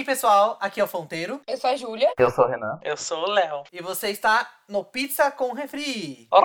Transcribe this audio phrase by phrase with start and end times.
[0.00, 0.56] aí, pessoal?
[0.60, 1.40] Aqui é o Fonteiro.
[1.46, 2.12] Eu sou a Júlia.
[2.18, 2.80] Eu sou o Renan.
[2.82, 3.64] Eu sou o Léo.
[3.72, 6.28] E você está no Pizza com Refri.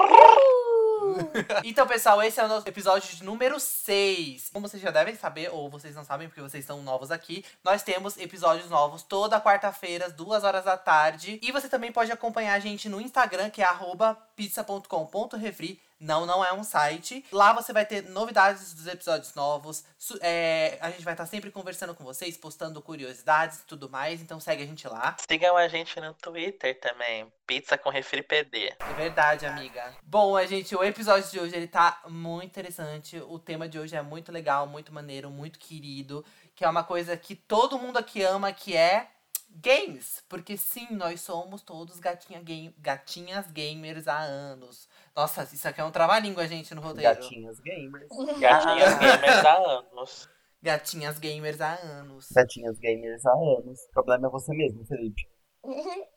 [1.64, 4.50] Então, pessoal, esse é o nosso episódio de número 6.
[4.52, 7.84] Como vocês já devem saber, ou vocês não sabem porque vocês são novos aqui, nós
[7.84, 11.40] temos episódios novos toda quarta-feira, às 2 horas da tarde.
[11.44, 15.80] E você também pode acompanhar a gente no Instagram, que é arroba pizza.com.refri.
[16.06, 17.26] Não, não é um site.
[17.32, 19.84] Lá você vai ter novidades dos episódios novos.
[20.22, 24.22] É, a gente vai estar sempre conversando com vocês, postando curiosidades e tudo mais.
[24.22, 25.16] Então segue a gente lá.
[25.28, 27.26] Sigam a gente no Twitter também.
[27.48, 28.76] Pizza com Refri PD.
[28.80, 29.96] É verdade, amiga.
[30.04, 33.18] Bom, a gente, o episódio de hoje ele tá muito interessante.
[33.18, 36.24] O tema de hoje é muito legal, muito maneiro, muito querido,
[36.56, 39.08] que é uma coisa que todo mundo aqui ama, que é
[39.50, 40.24] games.
[40.30, 44.88] Porque sim, nós somos todos gatinha game, gatinhas gamers há anos.
[45.16, 47.16] Nossa, isso aqui é um trava-língua, gente, no roteiro.
[47.16, 48.08] Gatinhas gamers.
[48.40, 50.30] Gatinhas gamers há anos.
[50.62, 52.28] Gatinhas gamers há anos.
[52.32, 53.80] Gatinhas gamers há anos.
[53.86, 55.28] O problema é você mesmo, Felipe.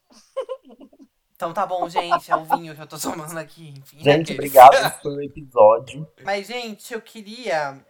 [1.38, 3.68] Então tá bom, gente, é o vinho que eu tô tomando aqui.
[3.68, 4.50] Enfim, Gente, aqueles.
[4.56, 6.12] obrigado pelo episódio.
[6.24, 7.80] Mas, gente, eu queria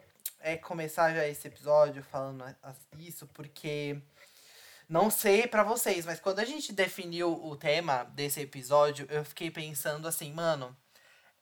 [0.40, 2.44] é, começar já esse episódio falando
[2.98, 3.98] isso, porque
[4.86, 9.50] não sei pra vocês, mas quando a gente definiu o tema desse episódio, eu fiquei
[9.50, 10.76] pensando assim, mano.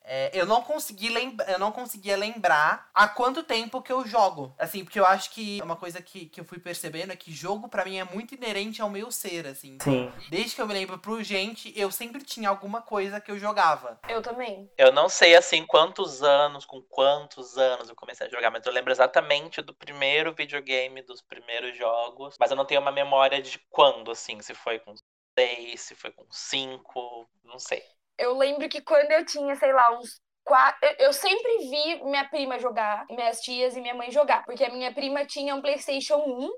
[0.06, 4.54] É, eu não consegui lembrar, eu não conseguia lembrar há quanto tempo que eu jogo.
[4.56, 7.68] Assim, porque eu acho que uma coisa que, que eu fui percebendo é que jogo
[7.68, 9.78] pra mim é muito inerente ao meu ser, assim.
[9.82, 10.12] Sim.
[10.30, 13.98] Desde que eu me lembro pro gente, eu sempre tinha alguma coisa que eu jogava.
[14.08, 14.70] Eu também.
[14.78, 18.72] Eu não sei assim quantos anos, com quantos anos eu comecei a jogar, mas eu
[18.72, 22.36] lembro exatamente do primeiro videogame, dos primeiros jogos.
[22.38, 24.94] Mas eu não tenho uma memória de quando, assim, se foi com
[25.36, 27.82] seis, se foi com cinco, não sei.
[28.19, 30.89] Eu lembro que quando eu tinha, sei lá, uns quatro.
[30.98, 34.45] Eu, sempre vi minha prima jogar, minhas tias e minha mãe jogar.
[34.45, 36.50] Porque a minha prima tinha um PlayStation 1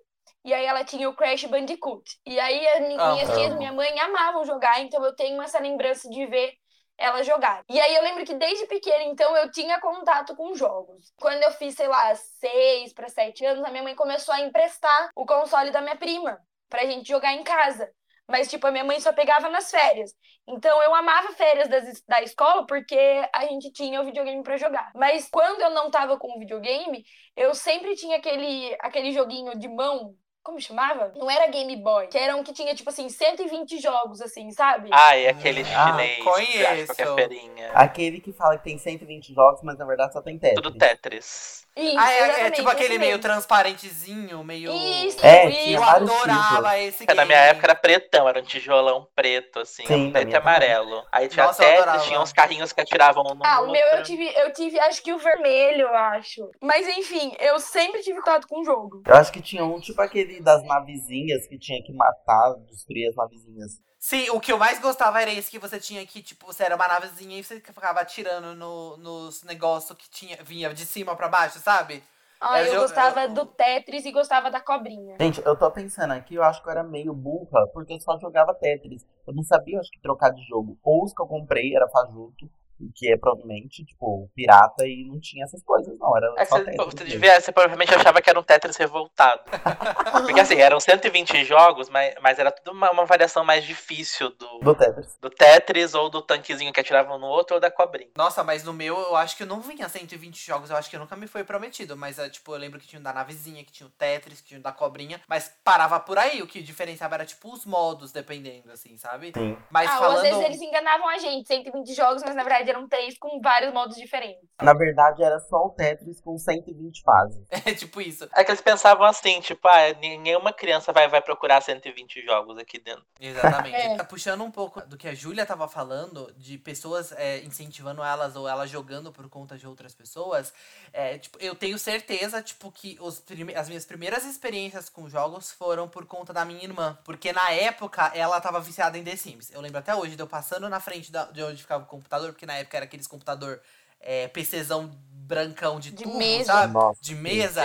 [0.44, 2.04] e aí ela tinha o Crash Bandicoot.
[2.24, 3.12] E aí Amo.
[3.14, 6.52] minhas tias e minha mãe amavam jogar, então eu tenho essa lembrança de ver
[6.98, 7.62] ela jogar.
[7.68, 11.12] E aí eu lembro que desde pequena, então, eu tinha contato com jogos.
[11.16, 15.08] Quando eu fiz, sei lá, seis para sete anos, a minha mãe começou a emprestar
[15.14, 17.88] o console da minha prima pra gente jogar em casa.
[18.28, 20.14] Mas, tipo, a minha mãe só pegava nas férias.
[20.46, 22.96] Então eu amava férias das, da escola porque
[23.34, 24.90] a gente tinha o videogame pra jogar.
[24.94, 27.04] Mas quando eu não tava com o videogame,
[27.36, 30.14] eu sempre tinha aquele, aquele joguinho de mão.
[30.42, 31.12] Como chamava?
[31.16, 34.88] Não era Game Boy, que era um que tinha, tipo assim, 120 jogos, assim, sabe?
[34.92, 36.64] Ah, e aquele Ah, chinês que conheço.
[36.64, 37.70] acha qualquer feirinha.
[37.74, 40.62] Aquele que fala que tem 120 jogos, mas na verdade só tem Tetris.
[40.62, 41.66] Tudo Tetris.
[41.76, 43.22] Isso, Ah, é, é tipo aquele esse meio mesmo.
[43.22, 44.72] transparentezinho, meio.
[44.72, 45.62] Isso, É, isso.
[45.62, 47.16] tinha Eu adorava esse É, game.
[47.16, 50.36] Na minha época era pretão, era um tijolão preto, assim, Sim, na preto e também.
[50.36, 51.06] amarelo.
[51.12, 53.72] Aí tinha Nossa, Tetris, tinha uns carrinhos que atiravam um no Ah, o outro.
[53.72, 56.50] meu eu tive, eu tive, acho que o vermelho, eu acho.
[56.60, 59.02] Mas enfim, eu sempre tive contato com o jogo.
[59.06, 63.16] Eu acho que tinha um tipo aquele das navezinhas que tinha que matar, destruir as
[63.16, 63.72] navezinhas.
[63.98, 66.76] Sim, o que eu mais gostava era esse que você tinha que, tipo, você era
[66.76, 71.28] uma navezinha e você ficava atirando no, nos negócios que tinha, vinha de cima pra
[71.28, 72.02] baixo, sabe?
[72.40, 75.16] Ah, eu eu- gostava eu- do Tetris e gostava da cobrinha.
[75.20, 78.16] Gente, eu tô pensando aqui, eu acho que eu era meio burra, porque eu só
[78.20, 79.04] jogava Tetris.
[79.26, 80.78] Eu não sabia, acho que, trocar de jogo.
[80.84, 82.48] Ou os que eu comprei era fajuto,
[82.94, 86.16] que é provavelmente, tipo, pirata, e não tinha essas coisas, não.
[86.16, 86.84] Era É, só você, Tetris.
[86.84, 89.42] você, devia, você provavelmente achava que era um Tetris revoltado.
[90.26, 94.58] Porque assim, eram 120 jogos, mas, mas era tudo uma, uma variação mais difícil do,
[94.60, 95.16] Do Tetris.
[95.20, 98.10] do Tetris ou do tanquezinho que atirava um no outro ou da cobrinha.
[98.16, 101.16] Nossa, mas no meu eu acho que não vinha 120 jogos, eu acho que nunca
[101.16, 101.96] me foi prometido.
[101.96, 104.48] Mas, é, tipo, eu lembro que tinha o da navezinha, que tinha o Tetris, que
[104.48, 105.20] tinha o da cobrinha.
[105.28, 109.32] Mas parava por aí, o que diferenciava era, tipo, os modos, dependendo, assim, sabe?
[109.36, 109.56] Sim.
[109.70, 110.16] Mas ah, falando.
[110.18, 113.72] às vezes eles enganavam a gente, 120 jogos, mas na verdade eram três com vários
[113.72, 114.48] modos diferentes.
[114.62, 117.44] Na verdade, era só o Tetris com 120 fases.
[117.68, 118.28] É tipo isso.
[118.34, 122.78] É que eles pensavam assim, tipo, ah, nenhuma criança vai, vai procurar 120 jogos aqui
[122.78, 123.04] dentro.
[123.20, 123.74] Exatamente.
[123.76, 123.96] É.
[123.96, 128.36] Tá Puxando um pouco do que a Júlia tava falando, de pessoas é, incentivando elas
[128.36, 130.52] ou elas jogando por conta de outras pessoas,
[130.92, 135.50] é, tipo, eu tenho certeza, tipo, que os prime- as minhas primeiras experiências com jogos
[135.52, 136.98] foram por conta da minha irmã.
[137.04, 139.50] Porque na época ela tava viciada em The Sims.
[139.52, 142.32] Eu lembro até hoje de eu passando na frente da- de onde ficava o computador,
[142.32, 143.60] porque na época era aqueles computador
[144.00, 146.52] é, PCzão brancão de, De tubo, mesa.
[146.52, 146.72] sabe?
[146.72, 147.00] Nossa.
[147.02, 147.62] De mesa.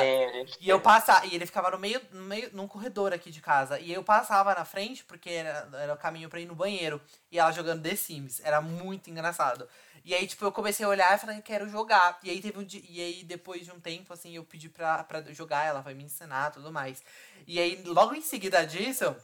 [0.59, 3.79] E eu passava, e ele ficava no meio, no meio, num corredor aqui de casa.
[3.79, 7.01] E eu passava na frente, porque era, era o caminho pra ir no banheiro.
[7.31, 8.41] E ela jogando The Sims.
[8.43, 9.67] Era muito engraçado.
[10.05, 12.19] E aí, tipo, eu comecei a olhar e falei, quero jogar.
[12.23, 15.03] E aí teve um dia, E aí, depois de um tempo, assim, eu pedi pra,
[15.03, 17.01] pra jogar, ela vai me ensinar tudo mais.
[17.47, 19.15] E aí, logo em seguida disso,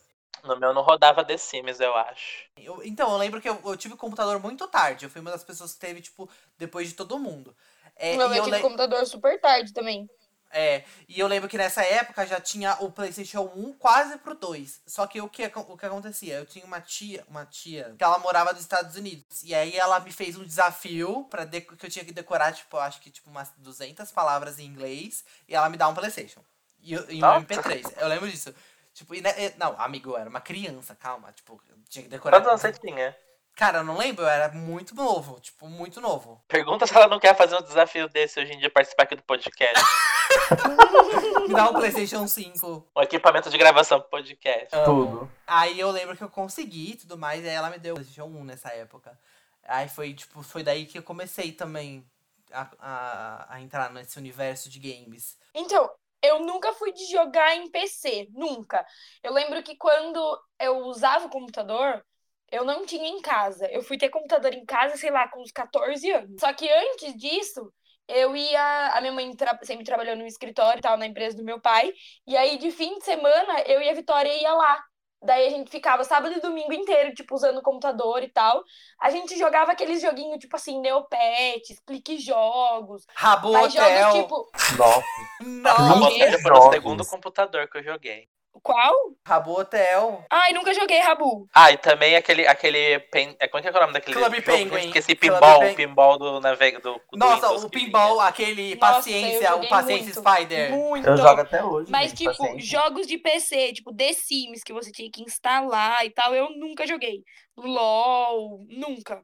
[0.44, 2.50] No meu não rodava The Sims, eu acho.
[2.58, 5.06] eu- então, eu lembro que eu, eu tive computador muito tarde.
[5.06, 7.56] Eu fui uma das pessoas que teve, tipo, depois de todo mundo.
[7.96, 10.08] É, Meu, e eu eu tive le- computador super tarde também.
[10.52, 14.82] É, e eu lembro que nessa época já tinha o PlayStation 1 quase pro 2.
[14.88, 16.36] Só que o que, o que acontecia?
[16.40, 19.44] Eu tinha uma tia, uma tia, que ela morava nos Estados Unidos.
[19.44, 23.00] E aí ela me fez um desafio para que eu tinha que decorar, tipo, acho
[23.00, 25.24] que tipo umas 200 palavras em inglês.
[25.48, 26.44] E ela me dá um PlayStation.
[26.82, 27.94] E, e um MP3.
[27.98, 28.52] Eu lembro disso.
[29.00, 29.22] Tipo, e,
[29.58, 31.32] não, amigo, eu era uma criança, calma.
[31.32, 32.38] Tipo, eu tinha que decorar.
[32.38, 33.16] Quantos anos você tinha?
[33.56, 36.44] Cara, eu não lembro, eu era muito novo, tipo, muito novo.
[36.50, 39.24] Pergunta se ela não quer fazer um desafio desse hoje em dia, participar aqui do
[39.24, 39.74] podcast.
[41.48, 42.88] Me dá um PlayStation 5.
[42.94, 44.76] Um equipamento de gravação pro podcast.
[44.84, 45.32] Tudo.
[45.48, 47.96] Aí eu lembro que eu consegui e tudo mais, e aí ela me deu o
[47.96, 49.18] PlayStation 1 nessa época.
[49.64, 52.06] Aí foi, tipo, foi daí que eu comecei também
[52.52, 55.38] a, a, a entrar nesse universo de games.
[55.54, 55.90] Então,
[56.22, 58.86] eu nunca fui de jogar em PC, nunca.
[59.24, 60.20] Eu lembro que quando
[60.60, 62.04] eu usava o computador,
[62.52, 63.68] eu não tinha em casa.
[63.72, 66.40] Eu fui ter computador em casa, sei lá, com uns 14 anos.
[66.40, 67.72] Só que antes disso,
[68.08, 68.88] eu ia.
[68.94, 71.94] A minha mãe tra sempre trabalhou no escritório e tal, na empresa do meu pai.
[72.28, 74.84] E aí, de fim de semana, eu e a Vitória ia lá.
[75.22, 78.64] Daí a gente ficava sábado e domingo inteiro, tipo, usando o computador e tal.
[79.00, 83.06] A gente jogava aqueles joguinhos, tipo assim, Neopets, clique jogos.
[83.14, 83.70] Rabo Hotel.
[83.70, 84.52] Jogos, tipo...
[84.78, 85.04] Nossa.
[85.44, 85.82] Nossa.
[85.82, 88.30] Rabo Hotel foi o segundo computador que eu joguei.
[88.62, 88.94] Qual?
[89.26, 90.26] Rabo Hotel.
[90.30, 91.48] Ai, nunca joguei Rabu.
[91.54, 92.46] Ah, e também aquele.
[92.48, 93.36] aquele pen...
[93.40, 94.46] é, Como é que é o nome daquele Club jogo?
[94.46, 94.88] Penguin.
[94.88, 95.76] Esqueci pinball, Pen...
[95.76, 100.30] pinball do navega do, do Nossa, Windows o pinball, aquele Nossa, paciência, o paciência muito,
[100.30, 100.72] Spider.
[100.72, 101.08] Muito.
[101.08, 101.92] Eu jogo até hoje.
[101.92, 102.80] Mas, tipo, paciência.
[102.80, 106.86] jogos de PC, tipo The Sims, que você tinha que instalar e tal, eu nunca
[106.86, 107.24] joguei.
[107.58, 109.24] LOL, nunca.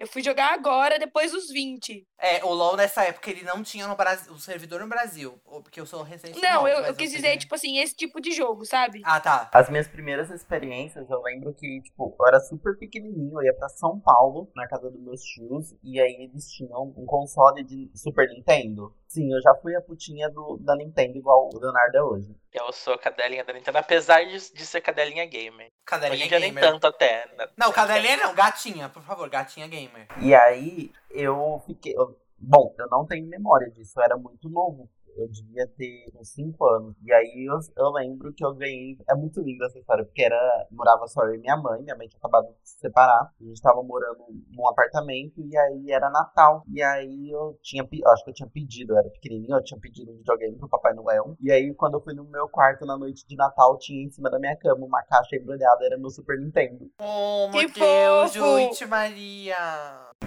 [0.00, 2.06] Eu fui jogar agora, depois dos 20.
[2.18, 5.78] É, o LoL nessa época ele não tinha no Brasil, o servidor no Brasil, porque
[5.78, 6.40] eu sou recente.
[6.40, 9.02] Não, eu, mas eu quis sei dizer, tipo assim, esse tipo de jogo, sabe?
[9.04, 9.50] Ah, tá.
[9.52, 13.68] As minhas primeiras experiências, eu lembro que, tipo, eu era super pequenininho, eu ia pra
[13.68, 18.26] São Paulo, na casa dos meus tios, e aí eles tinham um console de Super
[18.26, 18.94] Nintendo.
[19.10, 22.36] Sim, eu já fui a putinha do, da Nintendo, igual o Leonardo é hoje.
[22.52, 25.66] Eu sou cadelinha da Nintendo, apesar de, de ser cadelinha gamer.
[25.66, 26.70] Hoje Cadelinha em dia nem gamer.
[26.70, 27.26] tanto até.
[27.36, 27.48] né?
[27.56, 30.06] Não, cadelinha não, gatinha, por favor, gatinha gamer.
[30.22, 31.92] E aí, eu fiquei...
[31.96, 34.88] eu- bom, eu não tenho memória disso, eu era muito novo.
[35.20, 36.96] Eu devia ter uns 5 anos.
[37.04, 38.96] E aí eu, eu lembro que eu ganhei.
[39.08, 40.66] É muito linda essa história, porque era.
[40.70, 41.82] Morava só eu e minha mãe.
[41.82, 43.30] Minha mãe tinha acabado de se separar.
[43.40, 46.62] A gente tava morando num apartamento e aí era Natal.
[46.68, 47.86] E aí eu tinha.
[47.86, 50.68] pe- Acho que eu tinha pedido, eu era pequenininho, eu tinha pedido um videogame pro
[50.68, 51.36] Papai Noel.
[51.40, 54.30] E aí, quando eu fui no meu quarto na noite de Natal, tinha em cima
[54.30, 56.90] da minha cama uma caixa embrulhada, era meu Super Nintendo.
[57.00, 58.32] Oh, meu Que Deus!
[58.32, 59.56] Juite Maria.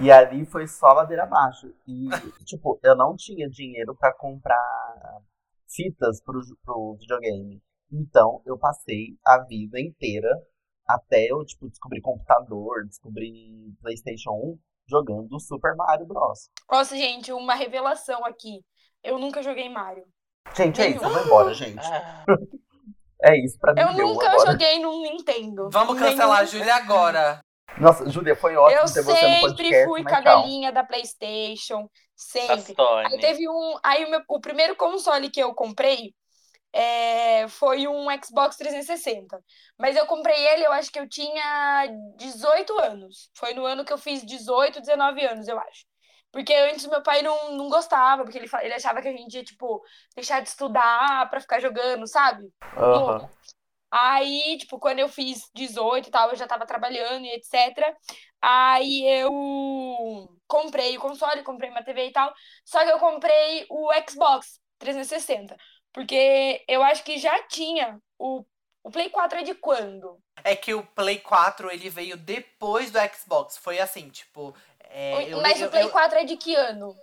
[0.02, 1.74] E ali foi só ladeira abaixo.
[1.88, 2.08] E,
[2.46, 4.83] tipo, eu não tinha dinheiro pra comprar
[5.70, 7.62] fitas pro, pro videogame.
[7.92, 10.30] Então, eu passei a vida inteira,
[10.88, 14.60] até eu, tipo, descobrir computador, descobrir PlayStation 1,
[14.90, 16.50] jogando Super Mario Bros.
[16.72, 18.62] Nossa, gente, uma revelação aqui.
[19.04, 20.06] Eu nunca joguei Mario.
[20.56, 21.80] Gente, é isso, eu vou embora, gente.
[21.80, 22.26] Ah,
[23.26, 24.52] É isso, pra mim Eu nunca agora.
[24.52, 25.70] joguei num Nintendo.
[25.72, 26.52] Vamos cancelar a Nenhum.
[26.52, 27.40] Júlia agora.
[27.80, 30.24] Nossa, Júlia, foi ótimo Eu ter você no sempre podcast, fui mas tchau.
[30.24, 31.88] cadelinha da PlayStation.
[32.16, 32.78] Sony.
[33.04, 33.78] Aí teve um.
[33.84, 36.14] Aí o, meu- o primeiro console que eu comprei
[36.74, 39.40] é, foi um Xbox 360.
[39.78, 41.88] Mas eu comprei ele, eu acho que eu tinha
[42.18, 43.30] 18 anos.
[43.36, 45.86] Foi no ano que eu fiz 18, 19 anos, eu acho.
[46.32, 49.44] Porque antes meu pai não, não gostava, porque ele, ele achava que a gente ia,
[49.44, 49.84] tipo,
[50.16, 52.52] deixar de estudar pra ficar jogando, sabe?
[52.78, 53.30] Aham.
[53.92, 57.96] Aí, tipo, quando eu fiz 18 e tal, eu já tava trabalhando e etc.
[58.46, 59.32] Aí eu
[60.46, 62.34] comprei o console, comprei uma TV e tal.
[62.66, 65.56] Só que eu comprei o Xbox 360.
[65.94, 67.98] Porque eu acho que já tinha.
[68.20, 68.44] O,
[68.84, 70.20] o Play 4 é de quando?
[70.44, 73.58] É que o Play 4 ele veio depois do Xbox.
[73.58, 74.54] Foi assim, tipo.
[74.90, 76.94] É, eu, Mas eu, o Play eu, 4 é de que ano?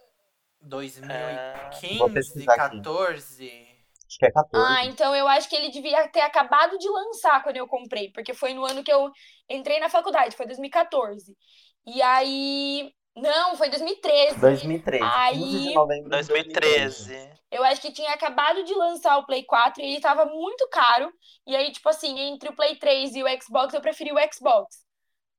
[0.60, 2.76] 2015, Vou pesquisar aqui.
[2.76, 3.69] 14.
[4.10, 4.66] Acho que é 14.
[4.66, 8.34] Ah, então eu acho que ele devia ter acabado de lançar quando eu comprei, porque
[8.34, 9.08] foi no ano que eu
[9.48, 11.36] entrei na faculdade, foi 2014.
[11.86, 12.92] E aí.
[13.16, 14.40] Não, foi 2013.
[14.40, 15.04] 2013.
[15.04, 17.30] Aí- 15 de novembro de 2013.
[17.52, 21.12] Eu acho que tinha acabado de lançar o Play 4 e ele tava muito caro.
[21.46, 24.84] E aí, tipo assim, entre o Play 3 e o Xbox, eu preferi o Xbox.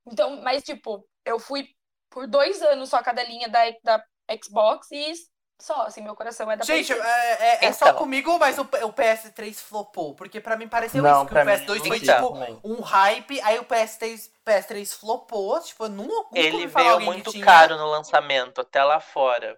[0.07, 1.67] Então, mas, tipo, eu fui
[2.09, 4.03] por dois anos só cadelinha da, da
[4.43, 5.13] Xbox e
[5.61, 7.97] só, assim, meu coração é da Gente, é, é- é só Então.
[7.99, 10.15] comigo, mas o, o PS3 flopou?
[10.15, 12.59] Porque pra mim pareceu Não, isso, que o pra mim PS2 não foi tipo também.
[12.63, 17.45] um hype, aí o PS3, PS3 flopou, tipo, eu nunca, nunca Ele veio muito tinha.
[17.45, 19.57] caro no lançamento, até lá fora.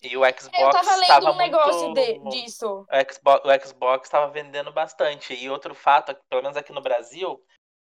[0.00, 1.94] E o Xbox eu tava lendo tava um negócio muito...
[2.00, 2.86] de- disso.
[2.88, 5.34] O Xbox, o Xbox estava vendendo bastante.
[5.34, 7.40] E outro fato, pelo menos aqui no Brasil,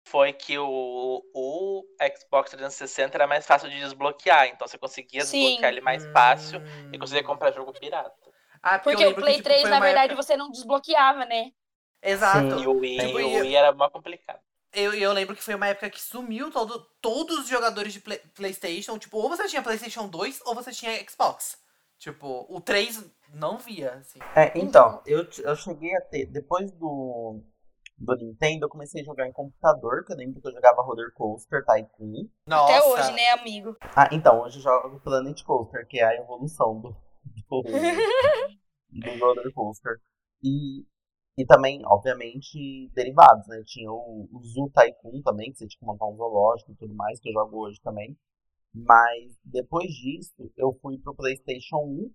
[0.05, 1.85] foi que o, o
[2.19, 4.47] Xbox 360 era mais fácil de desbloquear.
[4.49, 5.41] Então você conseguia Sim.
[5.41, 6.91] desbloquear ele mais fácil Hum.
[6.93, 8.13] e conseguia comprar jogo pirata.
[8.63, 10.51] Ah, eu Porque o lembro que, Play tipo, 3, foi na verdade, época- você não
[10.51, 11.53] desbloqueava, né?
[12.03, 12.61] Exato.
[12.63, 14.41] E o Wii, Tipo, o Wii era mó complicado.
[14.73, 18.21] Eu, eu lembro que foi uma época que sumiu todo, todos os jogadores de Play-
[18.35, 18.99] PlayStation.
[18.99, 21.59] Tipo, ou você tinha PlayStation 2 ou você tinha Xbox.
[21.99, 23.05] Tipo, o 3
[23.35, 24.19] não via, assim.
[24.35, 27.43] É, então, eu, eu cheguei a ter, depois do,
[28.01, 31.13] do Nintendo, eu comecei a jogar em computador, que eu lembro que eu jogava Roller
[31.13, 32.29] Coaster Tycoon.
[32.47, 32.73] Nossa.
[32.73, 33.77] Até hoje, né, amigo?
[33.95, 36.97] Ah, então, hoje eu jogo Planet Coaster, que é a evolução do,
[37.49, 37.63] do,
[38.89, 40.01] do Roller Coaster.
[40.43, 40.87] E,
[41.37, 43.63] e também, obviamente, derivados, né?
[43.67, 46.95] Tinha o, o Zoo Tycoon também, que você tinha que montar um zoológico e tudo
[46.95, 48.17] mais, que eu jogo hoje também.
[48.73, 52.11] Mas depois disso, eu fui pro PlayStation 1,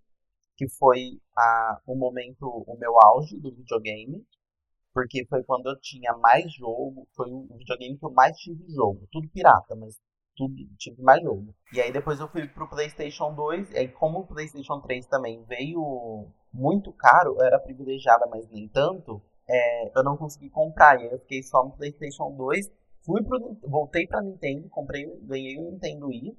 [0.57, 4.25] que foi a, o momento, o meu auge do videogame.
[4.95, 9.05] Porque foi quando eu tinha mais jogo, foi o videogame que eu mais tive jogo.
[9.11, 9.99] Tudo pirata, mas
[10.37, 11.53] tudo, tive mais jogo.
[11.73, 15.43] E aí depois eu fui pro PlayStation 2, e aí como o PlayStation 3 também
[15.49, 20.97] veio muito caro, eu era privilegiada, mas nem tanto, é, eu não consegui comprar.
[21.01, 22.71] E aí eu fiquei só no PlayStation 2,
[23.05, 26.37] fui pro, voltei pra Nintendo, comprei, ganhei o Nintendo Wii.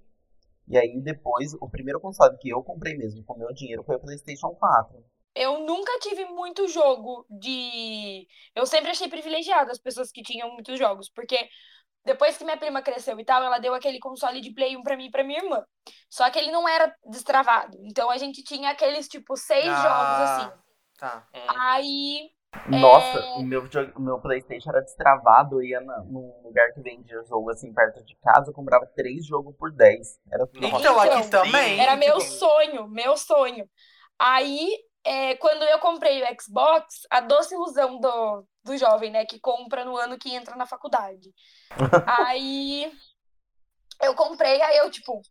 [0.68, 4.00] E aí depois, o primeiro console que eu comprei mesmo com meu dinheiro foi o
[4.00, 5.04] PlayStation 4.
[5.36, 8.26] Eu nunca tive muito jogo de.
[8.54, 11.38] Eu sempre achei privilegiado as pessoas que tinham muitos jogos, porque
[12.06, 14.96] depois que minha prima cresceu e tal, ela deu aquele console de Play 1 pra
[14.96, 15.62] mim e pra minha irmã.
[16.08, 17.76] Só que ele não era destravado.
[17.82, 19.82] Então a gente tinha aqueles, tipo, seis Ah.
[19.82, 20.62] jogos assim.
[20.98, 21.28] Tá.
[21.34, 21.46] Hum.
[21.60, 22.30] Aí.
[22.70, 23.22] Nossa, É.
[23.34, 23.64] o meu,
[23.96, 28.02] o meu Playstation era destravado, eu ia na, num lugar que vendia jogo assim perto
[28.02, 30.18] de casa, eu comprava três jogos por 10.
[30.32, 30.64] Era tudo.
[30.66, 31.78] Então, aqui Então, também.
[31.78, 33.68] Era meu tipo, sonho, meu sonho.
[34.18, 34.70] Aí,
[35.06, 39.84] é, quando eu comprei o Xbox, a doce ilusão do, do jovem, né, que compra
[39.84, 41.32] no ano que entra na faculdade.
[42.18, 42.92] aí,
[44.02, 45.22] eu comprei, aí eu, tipo,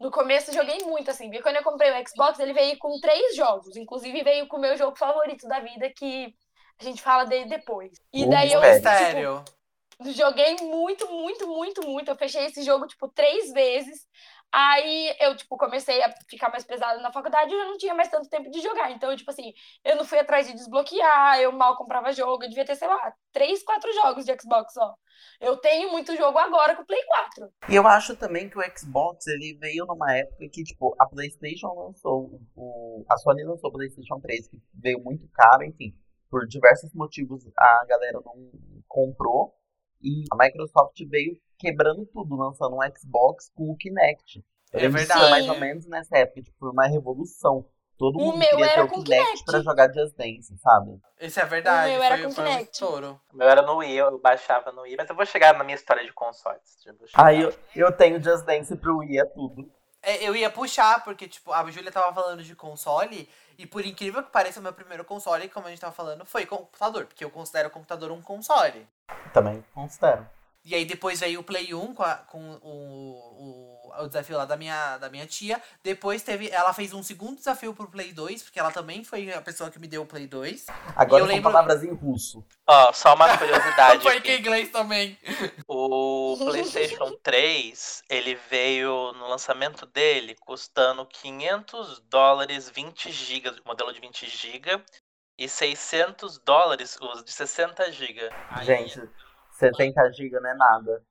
[0.00, 3.36] no começo joguei muito, assim, porque quando eu comprei o Xbox, ele veio com três
[3.36, 6.34] jogos, inclusive veio com o meu jogo favorito da vida, que
[6.80, 7.92] a gente fala dele depois.
[8.10, 9.44] E O daí eu, tipo, Sério.
[10.14, 12.08] Joguei muito, muito, muito, muito.
[12.08, 14.06] Eu fechei esse jogo, tipo, três vezes.
[14.50, 17.94] Aí eu, tipo, comecei a ficar mais pesada na faculdade e eu já não tinha
[17.94, 18.90] mais tanto tempo de jogar.
[18.90, 19.52] Então, tipo assim,
[19.84, 22.44] eu não fui atrás de desbloquear, eu mal comprava jogo.
[22.44, 24.94] Eu devia ter, sei lá, três, quatro jogos de Xbox só.
[25.38, 27.50] Eu tenho muito jogo agora com o Play 4.
[27.68, 31.74] E eu acho também que o Xbox ele veio numa época que, tipo, a PlayStation
[31.74, 35.94] lançou, o, a Sony lançou o PlayStation 3, que veio muito caro, enfim.
[36.30, 38.50] Por diversos motivos a galera não
[38.86, 39.54] comprou.
[40.00, 44.44] E a Microsoft veio quebrando tudo, lançando um Xbox com o Kinect.
[44.72, 45.20] Eu É que verdade.
[45.20, 47.64] Foi mais ou menos nessa época, tipo, foi uma revolução.
[47.98, 49.44] Todo O mundo meu queria ter era o com Kinect, Kinect.
[49.44, 51.00] pra jogar Just Dance, sabe?
[51.20, 51.88] Isso é verdade.
[51.88, 52.72] O meu era foi, com foi um Kinect.
[52.72, 53.20] estouro.
[53.32, 55.74] O meu era no Wii, eu baixava no Wii, mas eu vou chegar na minha
[55.74, 56.78] história de consoles.
[57.14, 59.68] Aí eu, eu tenho Just Dance pro Wii, é tudo.
[60.00, 64.22] É, eu ia puxar, porque, tipo, a Júlia tava falando de console, e por incrível
[64.22, 67.30] que pareça, o meu primeiro console, como a gente tava falando, foi computador, porque eu
[67.30, 68.86] considero o computador um console.
[69.34, 70.24] Também considero.
[70.68, 74.44] E aí depois veio o Play 1 com, a- com o, o, o desafio lá
[74.44, 75.62] da minha, da minha tia.
[75.82, 76.50] Depois teve.
[76.50, 79.78] Ela fez um segundo desafio pro Play 2, porque ela também foi a pessoa que
[79.78, 80.66] me deu o Play 2.
[80.94, 82.44] Agora eu são lembro- palavras em russo.
[82.66, 84.02] Ó, só uma curiosidade.
[84.04, 84.30] foi aqui.
[84.32, 85.18] em inglês também.
[85.66, 94.00] O PlayStation 3, ele veio no lançamento dele custando 500 dólares 20 GB, modelo de
[94.00, 94.82] 20 GB,
[95.38, 98.28] e 600 dólares os de 60 GB.
[98.62, 99.00] Gente,
[99.58, 101.02] 70 GB não é nada.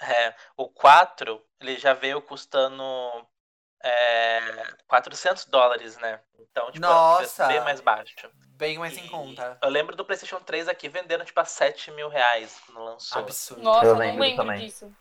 [0.00, 2.82] É, o 4, ele já veio custando
[3.82, 4.40] é,
[4.86, 6.20] 400 dólares, né?
[6.38, 7.46] Então, tipo, é Nossa!
[7.46, 8.30] bem mais baixo.
[8.56, 9.58] Bem mais em E conta.
[9.62, 13.22] Eu lembro do PlayStation 3 aqui vendendo, tipo, a 7 mil reais quando lançou.
[13.22, 13.62] Absurdo.
[13.62, 14.66] Nossa, Eu eu não lembro lembro também.
[14.66, 14.94] disso.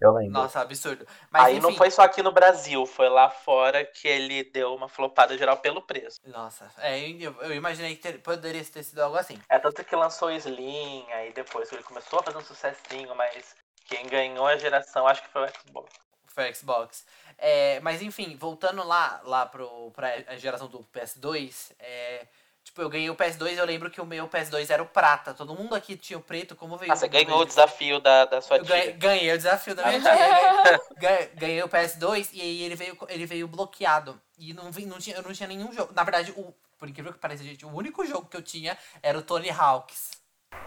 [0.00, 0.32] Eu lembro.
[0.32, 1.06] Nossa, absurdo.
[1.30, 1.78] Mas Aí não enfim.
[1.78, 5.80] foi só aqui no Brasil, foi lá fora que ele deu uma flopada geral pelo
[5.80, 6.20] preço.
[6.26, 9.38] Nossa, é, eu, eu imaginei que ter- poderia ter sido algo assim.
[9.48, 13.54] É tanto que lançou o Slim, aí depois ele começou a fazer um sucessinho, mas
[13.86, 15.92] quem ganhou a geração acho que foi o Xbox.
[16.26, 17.06] Foi Xbox.
[17.38, 22.26] É, mas enfim, voltando lá, lá pro, pra geração do PS2, é,
[22.66, 25.32] tipo, eu ganhei o PS2 e eu lembro que o meu PS2 era o prata.
[25.32, 26.92] Todo mundo aqui tinha o preto, como veio?
[26.92, 28.96] Ah, você ganhou o desafio da, da sua Eu ganhei, tia.
[28.96, 30.80] ganhei o desafio da minha tia.
[30.98, 34.20] Ganhei, ganhei- o PS2 e aí ele veio, ele veio bloqueado.
[34.38, 35.92] E não, vi- não tinha, eu não tinha nenhum jogo.
[35.94, 39.16] Na verdade, o, por incrível que pareça, gente, o único jogo que eu tinha era
[39.16, 40.10] o Tony Hawks.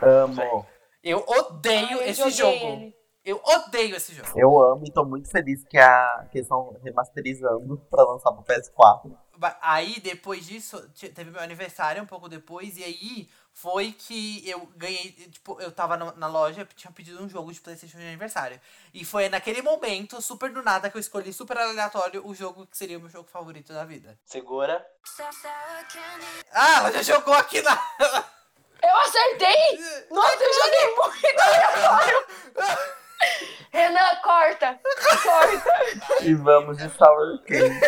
[0.01, 0.65] Amo.
[1.03, 2.51] Eu odeio Ai, eu esse jogo.
[2.53, 2.95] ele.
[3.29, 4.29] Eu odeio esse jogo.
[4.35, 9.15] Eu amo e tô muito feliz que a que estão remasterizando pra lançar pro PS4.
[9.37, 14.47] Ba- Aí, depois disso, te- teve meu aniversário um pouco depois, e aí foi que
[14.49, 18.07] eu ganhei, tipo, eu tava na, na loja, tinha pedido um jogo de Playstation de
[18.07, 18.59] aniversário.
[18.93, 22.77] E foi naquele momento, super do nada, que eu escolhi super aleatório o jogo que
[22.77, 24.17] seria o meu jogo favorito da vida.
[24.25, 24.83] Segura.
[26.51, 27.79] Ah, ela já jogou aqui na.
[28.81, 29.77] Eu acertei!
[30.09, 32.25] Nossa, eu joguei muito aleatório!
[33.71, 34.79] Renan, corta!
[35.23, 36.23] Corta!
[36.23, 37.79] E vamos de Sour Cream.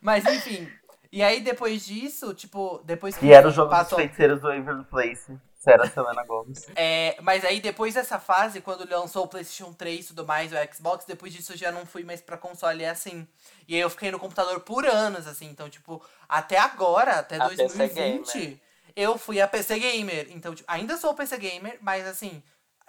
[0.00, 0.70] Mas enfim.
[1.12, 3.96] E aí depois disso, tipo, depois que E era o jogo passou.
[3.98, 5.38] dos feiticeiros do Waverly Place.
[5.66, 6.66] Era a Selena Gomes.
[6.76, 10.56] É, mas aí depois dessa fase, quando lançou o PlayStation 3 e tudo mais, o
[10.74, 13.26] Xbox, depois disso eu já não fui mais pra console assim.
[13.66, 15.46] E aí eu fiquei no computador por anos, assim.
[15.46, 18.62] Então, tipo, até agora, até A PC 2020,
[18.94, 20.26] eu fui a PC Gamer.
[20.32, 22.42] Então, tipo, ainda sou PC Gamer, mas assim,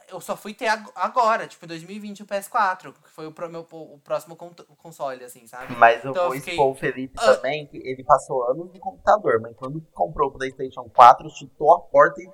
[0.09, 3.49] eu só fui ter ag- agora, tipo, em 2020 o PS4, que foi o, pro-
[3.49, 5.75] meu, o próximo con- console, assim, sabe?
[5.75, 7.35] Mas eu Então eu vou fiquei- expor o Felipe Ah.
[7.35, 11.79] também, que ele passou anos no computador, mas quando comprou o PlayStation 4, chutou a
[11.81, 12.27] porta e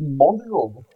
[0.00, 0.86] um bom de jogo.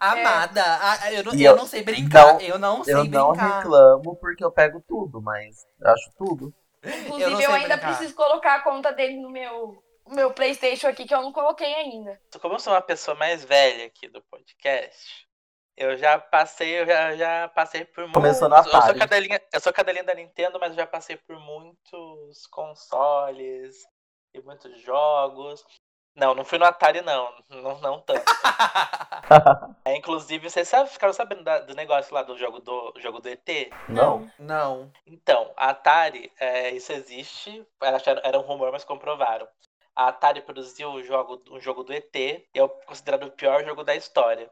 [0.00, 3.28] Amada, ah, eu, não, eu eu não sei brincar, não- eu não sei Eu não
[3.30, 3.58] brincar.
[3.58, 6.52] reclamo porque eu pego tudo, mas eu acho tudo.
[6.82, 7.86] Eu não Inclusive, eu, sei ainda brincar.
[7.96, 9.80] preciso colocar a conta dele no meu,
[10.12, 12.20] meu Playstation aqui, que eu não coloquei ainda.
[12.40, 15.26] Como eu sou uma pessoa mais velha aqui do podcast,
[15.76, 18.48] eu já passei, eu já, já passei por Começou muitos.
[18.50, 18.98] na Eu sou Atari.
[18.98, 23.82] cadelinha, eu sou cadelinha da Nintendo, mas eu já passei por muitos consoles
[24.34, 25.64] e muitos jogos.
[26.14, 27.32] Não, não fui no Atari, não.
[27.48, 28.22] Não, não tanto.
[29.84, 33.28] É, inclusive, vocês sabe, ficaram sabendo da- do negócio lá do jogo do, jogo do
[33.28, 33.70] ET?
[33.88, 34.30] Não.
[34.38, 34.92] Não.
[35.06, 39.48] Então, a Atari, é, isso existe, era, era um rumor, mas comprovaram.
[39.94, 43.64] A Atari produziu o jogo, um jogo do ET, e é o- considerado o pior
[43.64, 44.50] jogo da história.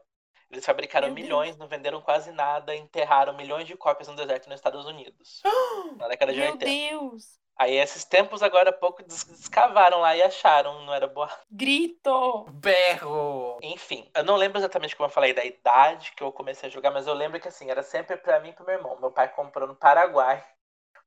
[0.51, 1.25] Eles fabricaram Meu Deus.
[1.27, 5.41] milhões, não venderam quase nada, enterraram milhões de cópias no deserto nos Estados Unidos.
[5.97, 6.65] Na década de Meu 80.
[6.65, 7.39] Deus!
[7.57, 11.29] Aí esses tempos agora há pouco des- descavaram lá e acharam, não era boa.
[11.49, 12.45] Grito!
[12.51, 13.57] Berro.
[13.61, 16.91] Enfim, eu não lembro exatamente como eu falei da idade que eu comecei a jogar,
[16.91, 18.99] mas eu lembro que assim, era sempre pra mim e pro meu irmão.
[18.99, 20.43] Meu pai comprou no Paraguai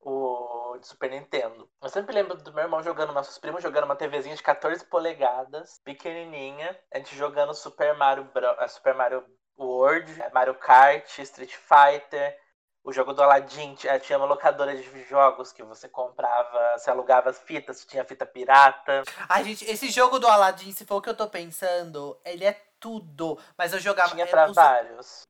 [0.00, 0.43] o
[0.78, 1.68] de Super Nintendo.
[1.82, 5.80] Eu sempre lembro do meu irmão jogando, nossos primos jogando uma TVzinha de 14 polegadas,
[5.84, 9.24] pequenininha, a gente jogando Super Mario, Bro- eh, Super Mario
[9.58, 12.38] World, eh, Mario Kart, Street Fighter,
[12.82, 17.30] o jogo do Aladdin, tinha tinha uma locadora de jogos que você comprava, você alugava
[17.30, 19.02] as fitas, tinha fita pirata.
[19.28, 22.52] Ai, gente, esse jogo do Aladdin, se for o que eu tô pensando, ele é
[22.78, 23.38] tudo.
[23.56, 24.10] Mas eu jogava.
[24.10, 25.22] Tinha é, pra o, Su- vários.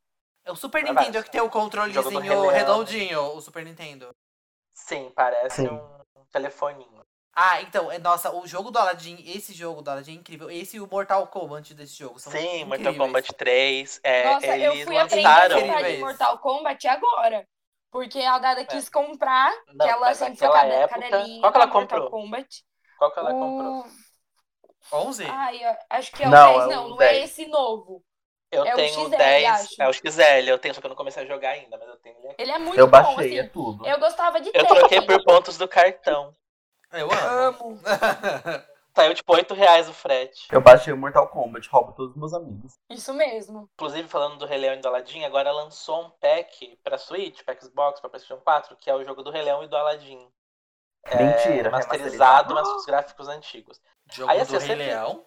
[0.44, 1.24] é o Super pra Nintendo vários.
[1.26, 4.10] que tem o controlezinho redondinho, o Super Nintendo.
[4.74, 5.68] Sim, parece Sim.
[5.68, 7.04] um telefoninho.
[7.36, 10.50] Ah, então, é, nossa, o jogo do Aladdin, esse jogo do Aladdin é incrível.
[10.50, 12.18] Esse e o Mortal Kombat desse jogo.
[12.18, 12.98] São Sim, Mortal incríveis.
[12.98, 14.00] Kombat 3.
[14.04, 15.56] É, Nossa, eu eles fui aprender lançaram.
[15.56, 15.96] a jogar de.
[15.98, 17.48] Mortal Kombat agora.
[17.90, 21.80] Porque a Dada quis comprar, Não, que ela sempre foi cadelinha qual que ela Mortal
[21.80, 22.10] comprou?
[22.10, 22.64] Kombat.
[22.98, 23.86] Qual que ela comprou?
[24.92, 24.96] O...
[25.08, 25.24] 11?
[25.24, 27.30] Ai, eu acho que é o Não, 10, é o não, não é 10.
[27.30, 28.04] esse novo.
[28.54, 29.48] Eu é tenho o XL, 10.
[29.50, 29.82] acho.
[29.82, 31.96] É o XL, eu tenho, só que eu não comecei a jogar ainda, mas eu
[31.96, 32.42] tenho ele aqui.
[32.42, 33.50] Ele é muito Eu bom, baixei, é assim.
[33.50, 33.86] tudo.
[33.86, 34.66] Eu gostava de Eu ter.
[34.66, 36.34] troquei por pontos do cartão.
[36.92, 37.70] Eu amo.
[37.70, 37.80] Amo.
[38.96, 40.46] Saiu tipo 8 reais o frete.
[40.52, 42.74] Eu baixei o Mortal Kombat, roubo todos os meus amigos.
[42.88, 43.68] Isso mesmo.
[43.74, 47.58] Inclusive, falando do Rei Leão e do Aladdin, agora lançou um pack pra Switch, pra
[47.60, 50.28] Xbox, pra PlayStation 4, que é o jogo do Rei Leão e do Aladdin.
[51.06, 53.80] É, Mentira, Masterizado, mas com os gráficos antigos.
[54.12, 55.24] Jogo Aí, do assim, eu Rei sempre- Leão?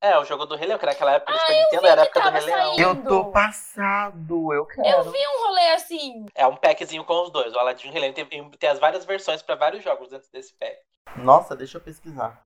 [0.00, 2.04] É, o jogo do Rei Leão, que naquela época do Ah, Super Nintendo era a
[2.04, 2.76] época do Rei Leão.
[2.78, 4.86] Eu tô passado, eu quero.
[4.86, 6.26] Eu vi um rolê assim.
[6.34, 8.12] É um packzinho com os dois, o Aladdin e o Rei Leão.
[8.12, 10.76] Tem, tem as várias versões pra vários jogos dentro desse pack.
[11.16, 12.42] Nossa, deixa eu pesquisar.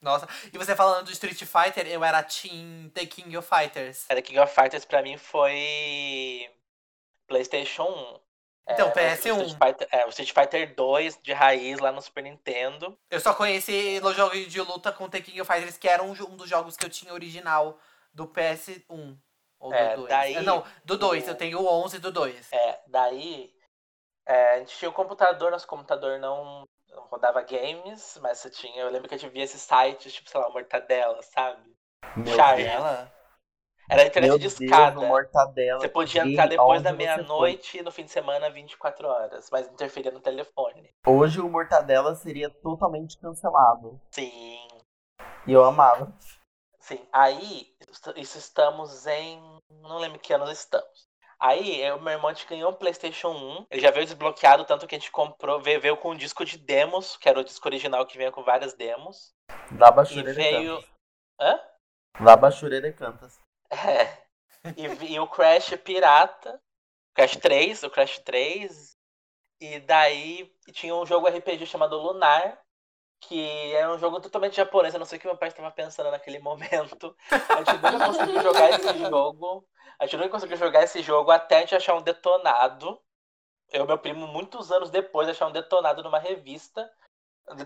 [0.00, 4.06] Nossa, e você falando do Street Fighter, eu era Team The King of Fighters.
[4.08, 6.48] Era King of Fighters pra mim foi
[7.26, 8.20] PlayStation 1.
[8.70, 9.38] Então, É, PS1.
[9.38, 12.98] O Street, Fighter, é, o Street Fighter 2 de raiz lá no Super Nintendo.
[13.10, 16.10] Eu só conheci o jogo de luta com The King of Fighters, que era um,
[16.10, 17.78] um dos jogos que eu tinha original
[18.12, 19.16] do PS1.
[19.60, 20.08] Ou É, do 2.
[20.08, 21.26] daí não, do 2.
[21.26, 22.52] o- Eu tenho o 11 do 2.
[22.52, 23.52] É, daí
[24.26, 28.82] é, a gente tinha o computador, nosso computador não, não rodava games, mas você tinha.
[28.82, 31.60] Eu lembro que a gente via esses sites, tipo, sei lá, Mortadela, sabe?
[32.16, 32.64] Meu Charge.
[32.64, 33.08] Deus.
[33.90, 35.00] Era a internet Meu de escada.
[35.00, 35.80] o Mortadela.
[35.80, 40.10] Você podia entrar depois da meia-noite e no fim de semana 24 horas, mas interferia
[40.10, 40.90] no telefone.
[41.06, 43.98] Hoje o Mortadela seria totalmente cancelado.
[44.12, 44.58] Sim,
[45.46, 46.12] E eu amava.
[46.80, 47.00] sim.
[47.12, 47.72] Aí,
[48.16, 49.40] isso estamos em.
[49.80, 51.08] Não lembro que anos estamos.
[51.40, 53.66] Aí, eu- meu irmão a gente ganhou um PlayStation 1.
[53.70, 55.60] Ele já veio desbloqueado, tanto que a gente comprou.
[55.62, 58.42] Veio, veio com um disco de demos, que era o disco original que vinha com
[58.42, 59.32] várias demos.
[59.78, 60.74] Lá E Bachurere veio.
[60.76, 60.90] Cantas.
[61.40, 61.60] Hã?
[62.20, 63.38] Lá Bachurere Cantas.
[63.86, 64.26] É.
[64.76, 66.60] E, e o Crash Pirata.
[67.14, 68.96] Crash 3, o Crash 3.
[69.60, 72.60] E daí tinha um jogo RPG chamado Lunar.
[73.20, 74.94] que é um jogo totalmente japonês.
[74.94, 77.16] Eu não sei o que meu pai estava pensando naquele momento.
[77.30, 79.66] A gente nunca conseguiu jogar esse jogo.
[79.98, 83.00] A gente nunca conseguiu jogar esse jogo até a gente achar um detonado.
[83.70, 86.90] Eu e meu primo, muitos anos depois, achar um detonado numa revista.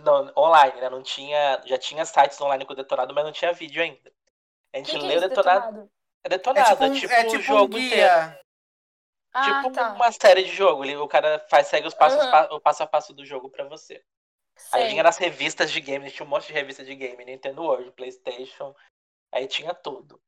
[0.03, 0.89] Não, online, né?
[0.91, 1.61] Não tinha.
[1.67, 4.13] Já tinha sites online com detonado, mas não tinha vídeo ainda.
[4.75, 5.73] A gente Que que é leu esse detonado.
[5.73, 5.91] detonado?
[6.25, 7.95] É detonado, É é tipo, tipo, um, é o tipo um jogo inteiro.
[7.97, 8.41] guia.
[9.35, 9.93] Ah, tipo tá.
[9.95, 10.85] uma série de jogo.
[11.03, 14.03] O cara faz, segue os passos, pa- o passo a passo do jogo pra você.
[14.71, 14.89] Aí Sei.
[14.91, 18.75] vinha nas revistas de game, tinha um monte de revista de game, Nintendo World, Playstation,
[19.33, 20.21] aí tinha tudo.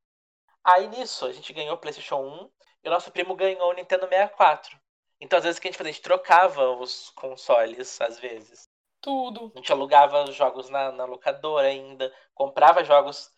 [0.64, 2.50] Aí nisso, a gente ganhou o Playstation 1
[2.85, 4.80] e o nosso primo ganhou o Nintendo 64.
[5.20, 5.90] Então às vezes o que a gente fazia?
[5.90, 8.64] A gente trocava os consoles, às vezes.
[9.02, 9.52] Tudo.
[9.54, 13.30] A gente alugava os jogos na, na locadora ainda, comprava jogos.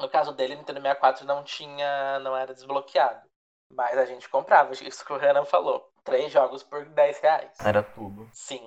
[0.00, 2.18] No caso dele, Nintendo 64 não tinha.
[2.20, 3.28] não era desbloqueado.
[3.72, 5.88] Mas a gente comprava, isso que o Renan falou.
[6.02, 7.58] Três jogos por 10 reais.
[7.60, 8.28] Era tudo.
[8.32, 8.64] Sim.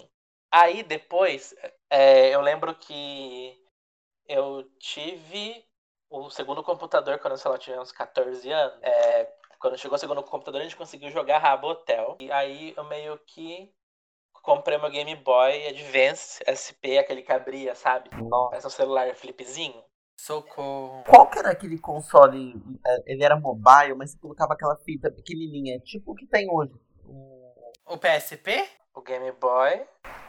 [0.51, 1.53] Aí depois,
[1.89, 3.59] é, eu lembro que
[4.27, 5.65] eu tive
[6.09, 8.79] o segundo computador quando, sei lá, eu tinha uns 14 anos.
[8.83, 12.17] É, quando chegou o segundo computador, a gente conseguiu jogar Rabo Hotel.
[12.19, 13.73] E aí eu meio que
[14.43, 18.09] comprei meu Game Boy Advance SP, aquele que abria, sabe?
[18.21, 18.49] Nossa.
[18.49, 19.83] Parece um celular flipzinho.
[20.17, 21.03] Socorro.
[21.07, 22.55] Qual que era aquele console?
[22.85, 26.73] é, Ele era mobile, mas você colocava aquela fita pequenininha, tipo o que tem hoje.
[27.05, 27.41] O-
[27.85, 28.65] O PSP?
[28.95, 29.81] O Game Boy.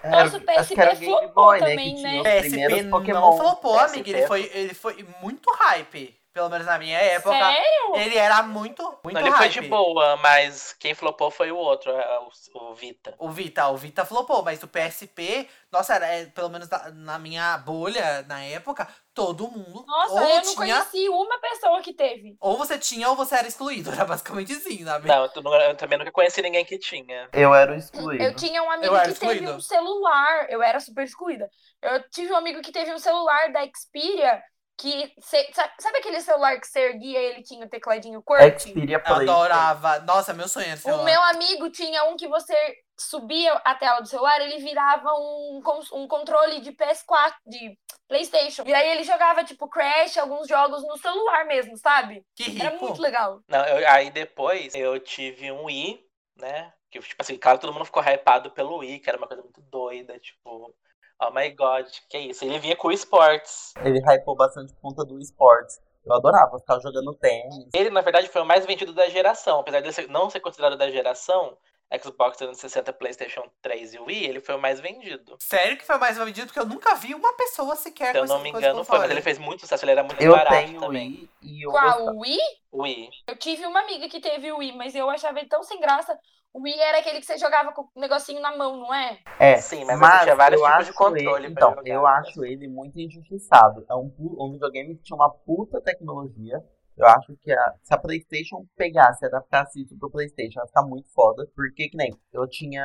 [0.02, 2.10] Era- Nossa, o que era PSP Game flopou Boy, também, que né?
[2.10, 3.36] tinha os PSP primeiros não Pokémon.
[3.36, 3.94] flopou, PSP.
[4.00, 4.10] amiga.
[4.10, 6.18] Ele foi, ele foi muito hype.
[6.32, 7.30] Pelo menos na minha época.
[7.30, 7.94] Sério?
[7.94, 9.52] Ele era muito, muito Não, ele foi hype.
[9.52, 12.28] de boa, mas quem flopou foi o outro, é, o,
[12.70, 13.14] o Vita.
[13.20, 17.18] O Vita, o Vita flopou, mas o PSP, nossa, era, é, pelo menos na, na
[17.20, 21.94] minha bolha, na época, todo mundo Nossa, ou eu não tinha, conheci uma pessoa que
[21.94, 22.36] teve.
[22.40, 25.08] ou você tinha ou você era excluído, era basicamente assim, sabe?
[25.08, 27.28] Não, eu, não- eu também nunca conheci ninguém que tinha.
[27.32, 28.22] Eu era excluído.
[28.24, 29.54] Eu tinha um amigo que teve excluída.
[29.56, 30.46] um celular.
[30.50, 31.48] Eu era super excluída.
[31.80, 34.42] Eu tive um amigo que teve um celular da Xperia
[34.78, 35.12] que.
[35.20, 38.70] cê- sabe, aquele celular que você erguia e ele tinha o tecladinho QWERTY?
[38.70, 39.28] Xperia Play.
[39.28, 40.00] adorava.
[40.00, 42.54] Nossa, meu sonho era ser O meu amigo tinha um que você
[42.98, 45.60] subia a tela do celular, ele virava um,
[45.94, 47.76] um controle de PS4, de
[48.08, 48.62] PlayStation.
[48.66, 52.24] E aí ele jogava, tipo, Crash, alguns jogos no celular mesmo, sabe?
[52.36, 52.84] Que Era rico.
[52.84, 53.40] muito legal.
[53.48, 56.00] Não, eu- aí depois eu tive um Wii,
[56.36, 56.72] né?
[56.90, 59.60] Que, tipo assim, claro, todo mundo ficou hypado pelo Wii, que era uma coisa muito
[59.62, 60.72] doida, tipo,
[61.20, 62.44] oh my god, que isso?
[62.44, 63.72] Ele vinha com o Sports.
[63.84, 65.80] Ele hypou bastante por conta do esportes.
[66.04, 67.68] Eu adorava ficar jogando tênis.
[67.72, 69.60] Ele, na verdade, foi o mais vendido da geração.
[69.60, 71.56] Apesar de ser- não ser considerado da geração,
[72.02, 75.36] Xbox 360, PlayStation 3 e Wii, ele foi o mais vendido.
[75.40, 78.40] Sério que foi mais vendido, porque eu nunca vi uma pessoa sequer Se eu não
[78.40, 81.08] me engano, foi, mas ele fez muito sucesso, ele era muito Eu barato tenho também.
[81.08, 81.84] Wii e eu Qual?
[81.84, 82.10] gostava.
[82.10, 82.38] O Wii?
[82.74, 83.10] Wii.
[83.28, 86.18] Eu tive uma amiga que teve o Wii, mas eu achava ele tão sem graça.
[86.54, 89.18] O Wii era aquele que você jogava com o negocinho na mão, não é?
[89.40, 92.08] É, Sim, mas você tinha vários eu tipos de controle Ele, então, jogar, eu né?
[92.10, 93.84] acho ele muito injustiçado.
[93.90, 96.62] É um, um videogame que tinha uma puta tecnologia.
[96.96, 100.84] Eu acho que a- se a PlayStation pegasse e adaptasse isso pro PlayStation, ia ficar
[100.84, 101.44] muito foda.
[101.56, 102.84] Porque, que nem, eu tinha.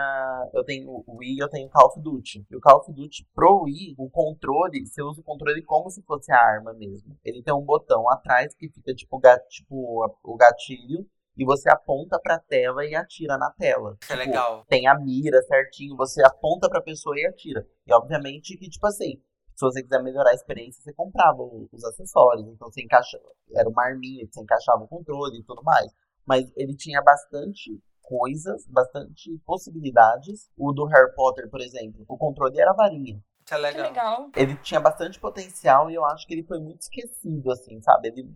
[0.52, 2.44] Eu tenho o Wii e eu tenho Call of Duty.
[2.50, 6.02] E o Call of Duty pro Wii, o controle, você usa o controle como se
[6.02, 7.16] fosse a arma mesmo.
[7.24, 11.06] Ele tem um botão atrás que fica tipo, ga- tipo a- o gatilho.
[11.40, 13.98] E você aponta pra tela e atira na tela.
[14.02, 14.66] Isso é Tipo, legal.
[14.68, 17.66] tem a mira certinho, você aponta pra pessoa e atira.
[17.88, 19.14] E obviamente que, tipo assim,
[19.56, 22.46] se você quiser melhorar a experiência, você comprava os acessórios.
[22.50, 23.18] Então você encaixa.
[23.56, 25.90] Era uma arminha que você encaixava o controle e tudo mais.
[26.26, 30.50] Mas ele tinha bastante coisas, bastante possibilidades.
[30.58, 33.16] O do Harry Potter, por exemplo, o controle era varinha.
[33.18, 33.88] É Que legal.
[33.88, 34.30] legal.
[34.36, 38.10] Ele tinha bastante potencial e eu acho que ele foi muito esquecido, assim, sabe?
[38.10, 38.30] Ele.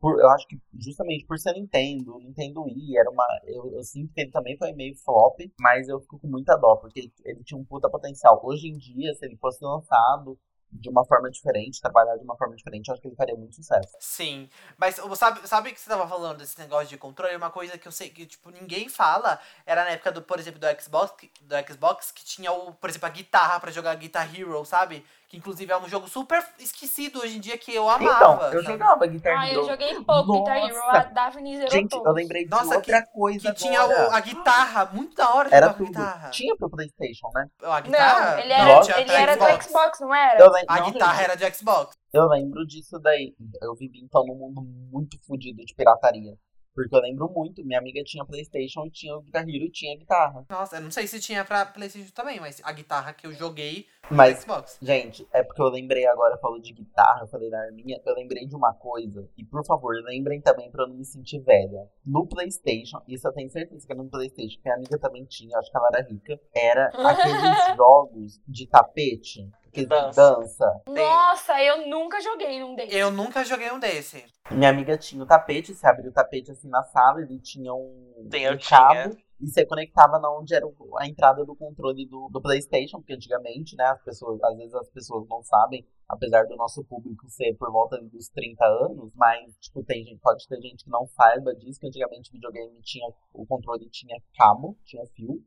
[0.00, 3.26] Por- eu acho que justamente por ser Nintendo, Nintendo Wii, era uma.
[3.44, 6.76] Eu, eu sinto que ele também foi meio flop, mas eu fico com muita dó,
[6.76, 8.40] porque ele, ele tinha um puta potencial.
[8.44, 10.38] Hoje em dia, se ele fosse lançado
[10.72, 13.56] de uma forma diferente, trabalhar de uma forma diferente, eu acho que ele faria muito
[13.56, 13.88] sucesso.
[13.98, 17.34] Sim, mas sabe, sabe que você tava falando desse negócio de controle?
[17.36, 20.60] Uma coisa que eu sei que, tipo, ninguém fala era na época do, por exemplo,
[20.60, 24.64] do Xbox, do Xbox, que tinha o, por exemplo, a guitarra pra jogar Guitar Hero,
[24.64, 25.04] sabe?
[25.30, 28.16] Que inclusive é um jogo super esquecido hoje em dia que eu amava.
[28.16, 28.72] então, eu sabe?
[28.72, 29.60] jogava Guitar Ah, Hero.
[29.60, 30.82] eu joguei pouco Guitar Hero.
[30.88, 32.06] A Daphne zerou Gente, todos.
[32.06, 33.54] eu lembrei de Nossa, outra coisa Que agora.
[33.60, 35.86] tinha o- a guitarra, muito da hora Era tudo.
[35.86, 36.30] guitarra.
[36.30, 37.46] Tinha pro Playstation, né?
[37.62, 38.30] A guitarra?
[38.32, 39.66] Não, ele Não, era, tinha ele era do Xbox.
[39.66, 40.44] Xbox, não era?
[40.66, 41.96] A não, guitarra gente, era de Xbox.
[42.12, 43.32] Eu lembro disso daí.
[43.62, 46.34] Eu vivi então num mundo muito fodido de pirataria.
[46.80, 49.98] Porque eu lembro muito, minha amiga tinha Playstation e tinha o Guitar Hero e tinha
[49.98, 50.46] guitarra.
[50.48, 53.86] Nossa, eu não sei se tinha pra Playstation também, mas a guitarra que eu joguei
[54.10, 54.78] no Mas, Xbox.
[54.80, 58.46] gente, é porque eu lembrei agora, falou de guitarra, eu falei da arminha, eu lembrei
[58.46, 59.28] de uma coisa.
[59.36, 61.86] E por favor, lembrem também pra eu não me sentir velha.
[62.04, 65.58] No Playstation, isso eu tenho certeza que era no Playstation, que a amiga também tinha,
[65.58, 66.40] acho que ela era rica.
[66.54, 69.50] Era aqueles jogos de tapete.
[69.72, 70.36] Que Dança.
[70.36, 70.82] dança.
[70.86, 72.94] Nossa, eu nunca joguei num desses.
[72.94, 74.24] Eu nunca joguei um desse.
[74.50, 78.28] Minha amiga tinha o tapete, você abriu o tapete assim na sala, ele tinha um,
[78.30, 78.80] Sim, eu um tinha.
[78.80, 80.66] cabo e você conectava na onde era
[80.98, 84.90] a entrada do controle do, do Playstation, porque antigamente, né, as pessoas, às vezes as
[84.90, 89.82] pessoas não sabem, apesar do nosso público ser por volta dos 30 anos, mas, tipo,
[89.82, 93.46] tem gente, pode ter gente que não saiba disso, que antigamente o videogame tinha, o
[93.46, 95.42] controle tinha cabo, tinha fio.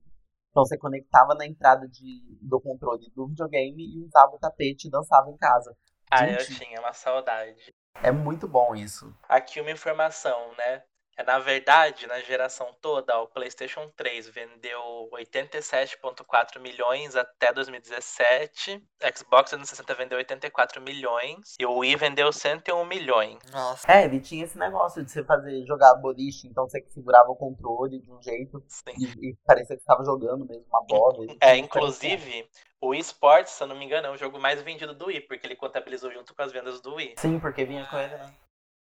[0.53, 4.91] Então você conectava na entrada de, do controle do videogame e usava o tapete e
[4.91, 5.75] dançava em casa.
[6.11, 7.73] Ah, eu tinha uma saudade.
[8.03, 9.11] É muito bom isso.
[9.27, 10.83] Aqui uma informação, né?
[11.17, 18.83] É, na verdade, na geração toda, o PlayStation 3 vendeu 87,4 milhões até 2017.
[19.15, 21.55] Xbox 360 vendeu 84 milhões.
[21.59, 23.37] E o Wii vendeu 101 milhões.
[23.51, 23.91] Nossa.
[23.91, 27.99] É, ele tinha esse negócio de você fazer jogar boliche, então você segurava o controle
[27.99, 28.93] de um jeito Sim.
[28.97, 31.27] e, e parecia que estava jogando mesmo uma bola.
[31.39, 32.47] É, inclusive,
[32.81, 35.21] o Wii Sports, se eu não me engano, é o jogo mais vendido do Wii,
[35.21, 37.15] porque ele contabilizou junto com as vendas do Wii.
[37.17, 38.33] Sim, porque vinha com ele, né?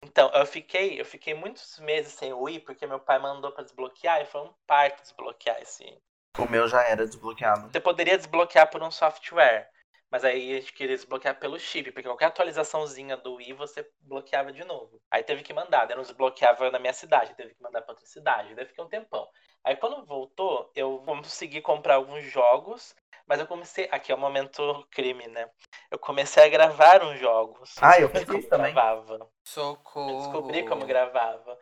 [0.04, 3.64] Então, eu fiquei, eu fiquei muitos meses sem o Wii, porque meu pai mandou pra
[3.64, 5.98] desbloquear e foi um parto desbloquear esse.
[6.38, 7.70] O meu já era desbloqueado.
[7.72, 9.70] Você poderia desbloquear por um software,
[10.10, 14.52] mas aí a gente queria desbloquear pelo chip, porque qualquer atualizaçãozinha do Wii você bloqueava
[14.52, 15.00] de novo.
[15.10, 18.06] Aí teve que mandar, daí não desbloqueava na minha cidade, teve que mandar pra outra
[18.06, 19.26] cidade, daí fiquei um tempão.
[19.64, 22.94] Aí quando voltou, eu consegui comprar alguns jogos,
[23.26, 23.88] mas eu comecei.
[23.90, 25.48] Aqui é o momento crime, né?
[25.90, 27.74] Eu comecei a gravar uns jogos.
[27.80, 28.72] Ah, eu fiz isso também.
[28.72, 29.28] Gravava.
[29.44, 30.10] Socorro.
[30.10, 31.58] Eu descobri como gravava.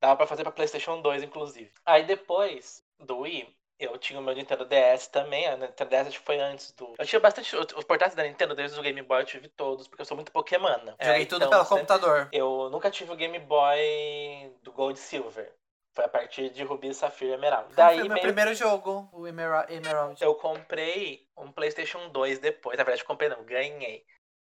[0.00, 1.72] Dava pra fazer pra PlayStation 2, inclusive.
[1.84, 5.46] Aí depois do Wii, eu tinha o meu Nintendo DS também.
[5.46, 6.94] A Nintendo DS acho que foi antes do.
[6.98, 7.54] Eu tinha bastante.
[7.56, 10.32] Os portáteis da Nintendo, desde o Game Boy, eu tive todos, porque eu sou muito
[10.32, 10.94] Pokémon.
[11.00, 12.28] Joguei tudo pelo computador.
[12.32, 15.52] Eu nunca tive o Game Boy do Gold e Silver.
[15.96, 17.74] Foi a partir de Rubi, Safira e Emerald.
[17.74, 19.72] Daí Foi meu meio primeiro jogo, o Emerald.
[19.72, 20.22] Emerald.
[20.22, 22.76] eu comprei um PlayStation 2 depois.
[22.76, 24.04] Na verdade, eu comprei não, ganhei.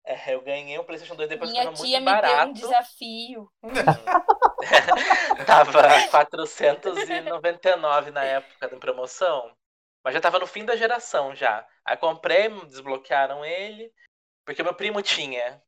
[0.06, 2.50] É, eu ganhei um PlayStation 2 depois que Minha tava tia muito me deu barato.
[2.50, 3.52] um desafio.
[5.46, 9.54] tava 499 na época da promoção.
[10.02, 11.68] Mas já tava no fim da geração já.
[11.86, 13.92] Aí comprei, desbloquearam ele.
[14.46, 15.62] Porque meu primo tinha.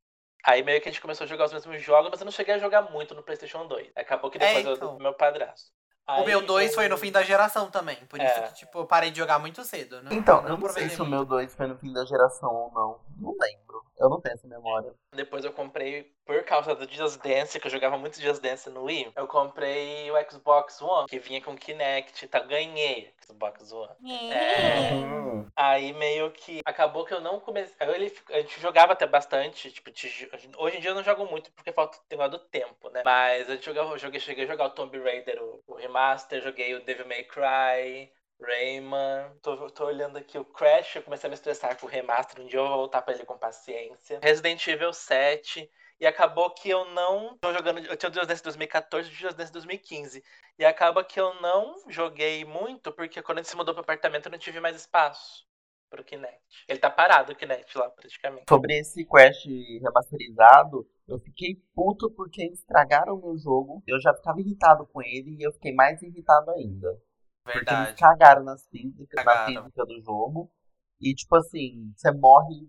[0.45, 2.53] Aí meio que a gente começou a jogar os mesmos jogos, mas eu não cheguei
[2.53, 3.91] a jogar muito no PlayStation 2.
[3.95, 4.89] Acabou que depois É, eu então.
[4.95, 5.71] pro meu padrasto.
[6.07, 7.95] O Aí meu 2 eu- foi no fim da geração também.
[8.05, 8.41] Por isso É.
[8.43, 10.09] que, tipo, eu parei de jogar muito cedo, né?
[10.13, 12.99] Então, eu não sei se o meu 2 foi no fim da geração ou não.
[13.17, 13.83] Não lembro.
[13.97, 14.93] Eu não tenho essa memória.
[15.13, 18.83] Depois eu comprei, por causa do Just Dance, que eu jogava muito Just Dance no
[18.83, 22.39] Wii, eu comprei o Xbox One, que vinha com Kinect, tá?
[22.39, 23.95] Ganhei o Xbox One.
[24.31, 24.91] É.
[24.93, 25.47] Hum.
[25.55, 27.75] Aí meio que acabou que eu não comecei.
[27.79, 29.71] Ele, a gente jogava até bastante.
[29.71, 33.01] Tipo, te- hoje em dia eu não jogo muito porque falta tem do tempo, né?
[33.05, 36.73] Mas eu jogava, eu joguei, cheguei a jogar o Tomb Raider, o, o remaster, joguei
[36.75, 38.11] o Devil May Cry.
[38.39, 42.43] Rayman, tô, tô olhando aqui o Crash, eu comecei a me estressar com o remaster,
[42.43, 44.19] um dia eu vou voltar pra ele com paciência.
[44.21, 45.69] Resident Evil 7,
[45.99, 47.79] e acabou que eu não tô jogando.
[47.79, 50.23] Eu tinha o Just Dance 2014 e o Just Dance 2015.
[50.59, 54.25] E acaba que eu não joguei muito, porque quando a gente se mudou pro apartamento
[54.25, 55.45] eu não tive mais espaço
[55.89, 56.65] pro Kinect.
[56.67, 58.45] Ele tá parado o Kinect lá, praticamente.
[58.49, 59.45] Sobre esse Crash
[59.81, 63.81] remasterizado, eu fiquei puto porque estragaram o meu jogo.
[63.87, 66.99] Eu já ficava irritado com ele e eu fiquei mais irritado ainda.
[67.45, 67.99] Porque eles Verdade.
[67.99, 69.63] cagaram nas físicas, na Cagaram.
[69.63, 70.51] física do jogo.
[70.99, 72.67] E tipo assim, você morre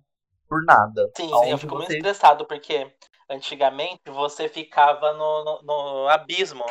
[0.48, 1.10] por nada.
[1.16, 2.92] Sim, sim, eu fico muito você- estressado, porque
[3.28, 6.64] antigamente você ficava no, no, no abismo.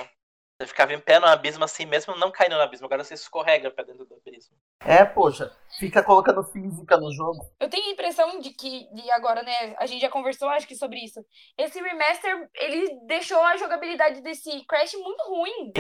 [0.60, 2.86] Você ficava em pé no abismo assim, mesmo não caindo no abismo.
[2.86, 4.56] Agora você escorrega pra dentro do abismo.
[4.80, 7.46] É, poxa, fica colocando física no jogo.
[7.60, 10.76] Eu tenho a impressão de que, de agora, né, a gente já conversou, acho que,
[10.76, 11.24] sobre isso.
[11.58, 15.72] Esse remaster, ele deixou a jogabilidade desse Crash muito ruim.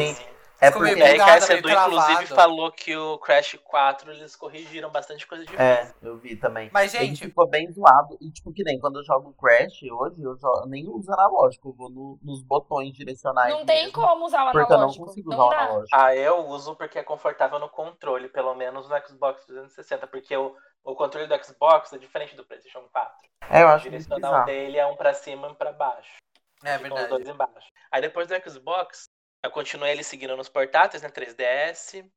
[0.62, 0.96] É Ficou porque.
[0.96, 6.18] Meio Sedu, inclusive, falou que o Crash 4 eles corrigiram bastante coisa de É, eu
[6.18, 6.70] vi também.
[6.74, 8.18] Mas, Ele gente, ficou bem zoado.
[8.22, 11.70] E, tipo, que nem quando eu jogo Crash hoje, eu, jogo, nem uso analógico.
[11.70, 13.54] Eu vou no- nos botões direcionais.
[13.54, 15.06] Não tem mesmo, como usar o Porque eu não analógico.
[15.06, 15.58] consigo Não usar o dá.
[15.66, 15.90] analógico.
[15.94, 20.56] Ah, eu uso porque é confortável no controle, pelo menos no Xbox 360, porque o,
[20.84, 23.30] o controle do Xbox é diferente do PlayStation 4.
[23.50, 26.16] É, eu O acho muito direcional dele é um pra cima e um pra baixo.
[26.64, 27.10] é os verdade.
[27.10, 27.72] dois embaixo.
[27.92, 29.10] Aí depois do Xbox,
[29.44, 32.10] eu continuei ele seguindo nos portáteis, né, 3DS.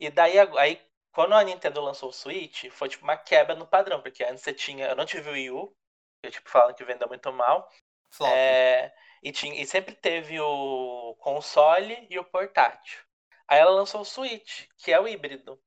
[0.00, 0.80] E daí, aí,
[1.12, 4.52] quando a Nintendo lançou o Switch, foi tipo uma quebra no padrão, porque antes você
[4.52, 5.76] tinha, eu não tive o Wii U,
[6.22, 7.68] que tipo falam que vendeu muito mal.
[8.10, 8.30] Flop.
[8.32, 13.00] É, e, tinha, e sempre teve o console e o portátil.
[13.48, 15.60] Aí ela lançou o Switch, que é o híbrido.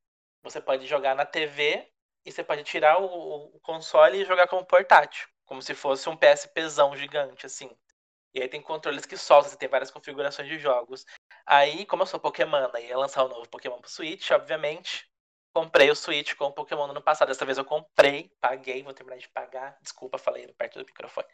[0.43, 1.91] Você pode jogar na TV
[2.25, 5.27] e você pode tirar o, o console e jogar como portátil.
[5.45, 7.69] Como se fosse um PSPzão gigante, assim.
[8.33, 11.05] E aí tem controles que soltam, você tem várias configurações de jogos.
[11.45, 15.09] Aí, como eu sou Pokémon, aí ia lançar o novo Pokémon pro Switch, obviamente.
[15.53, 17.27] comprei o Switch com o Pokémon no ano passado.
[17.27, 19.77] Dessa vez eu comprei, paguei, vou terminar de pagar.
[19.81, 21.27] Desculpa, falei perto do microfone.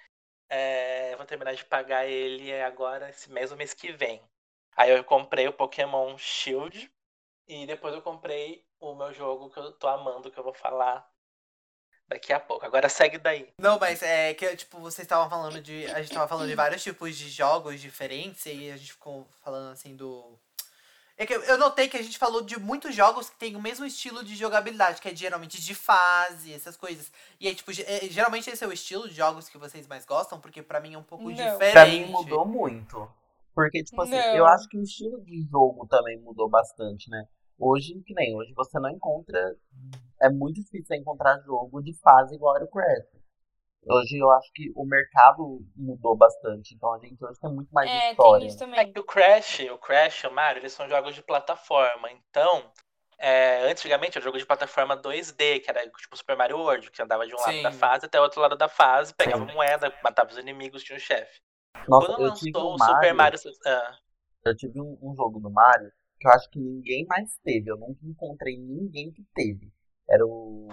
[0.49, 4.23] É, vou terminar de pagar ele agora, esse ou mês que vem.
[4.75, 6.91] Aí eu comprei o Pokémon Shield
[7.47, 11.07] e depois eu comprei o meu jogo que eu tô amando, que eu vou falar
[12.07, 12.65] daqui a pouco.
[12.65, 13.49] Agora segue daí.
[13.59, 15.85] Não, mas é que, tipo, vocês estavam falando de.
[15.87, 19.71] A gente tava falando de vários tipos de jogos diferentes, e a gente ficou falando
[19.71, 20.39] assim do.
[21.19, 23.83] É que eu notei que a gente falou de muitos jogos que tem o mesmo
[23.87, 27.11] estilo de jogabilidade, que é geralmente de fase, essas coisas.
[27.39, 30.39] E aí, tipo, é, geralmente esse é o estilo de jogos que vocês mais gostam,
[30.39, 31.33] porque para mim é um pouco Não.
[31.33, 31.71] diferente.
[31.71, 33.11] Pra mim mudou muito.
[33.55, 34.35] Porque, tipo assim, Não.
[34.35, 37.25] eu acho que o estilo de jogo também mudou bastante, né?
[37.59, 39.55] Hoje, que nem hoje, você não encontra.
[40.21, 43.05] É muito difícil encontrar jogo de fase igual era o Crash.
[43.89, 47.89] Hoje eu acho que o mercado mudou bastante, então a gente hoje tem muito mais
[47.89, 48.39] é, história.
[48.39, 48.79] Tem isso também.
[48.79, 52.11] É que o Crash, o Crash e o Mario, eles são jogos de plataforma.
[52.11, 52.69] Então,
[53.17, 57.25] é, antigamente era jogo de plataforma 2D, que era tipo Super Mario World, que andava
[57.25, 57.61] de um Sim.
[57.61, 59.53] lado da fase até o outro lado da fase, pegava Sim.
[59.53, 61.39] moeda, matava os inimigos, tinha um chefe.
[61.85, 63.39] Quando lançou o Super Mario.
[63.65, 63.97] Ah.
[64.45, 67.69] Eu tive um, um jogo do Mario que eu acho que ninguém mais teve.
[67.69, 69.71] Eu nunca encontrei ninguém que teve.
[70.09, 70.67] Era o?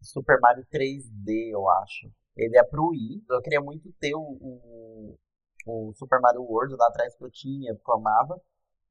[0.00, 2.10] Super Mario 3D, eu acho.
[2.36, 3.24] Ele é pro Wii.
[3.28, 5.18] Eu queria muito ter o, o,
[5.66, 8.40] o Super Mario World lá atrás que eu tinha, que eu amava.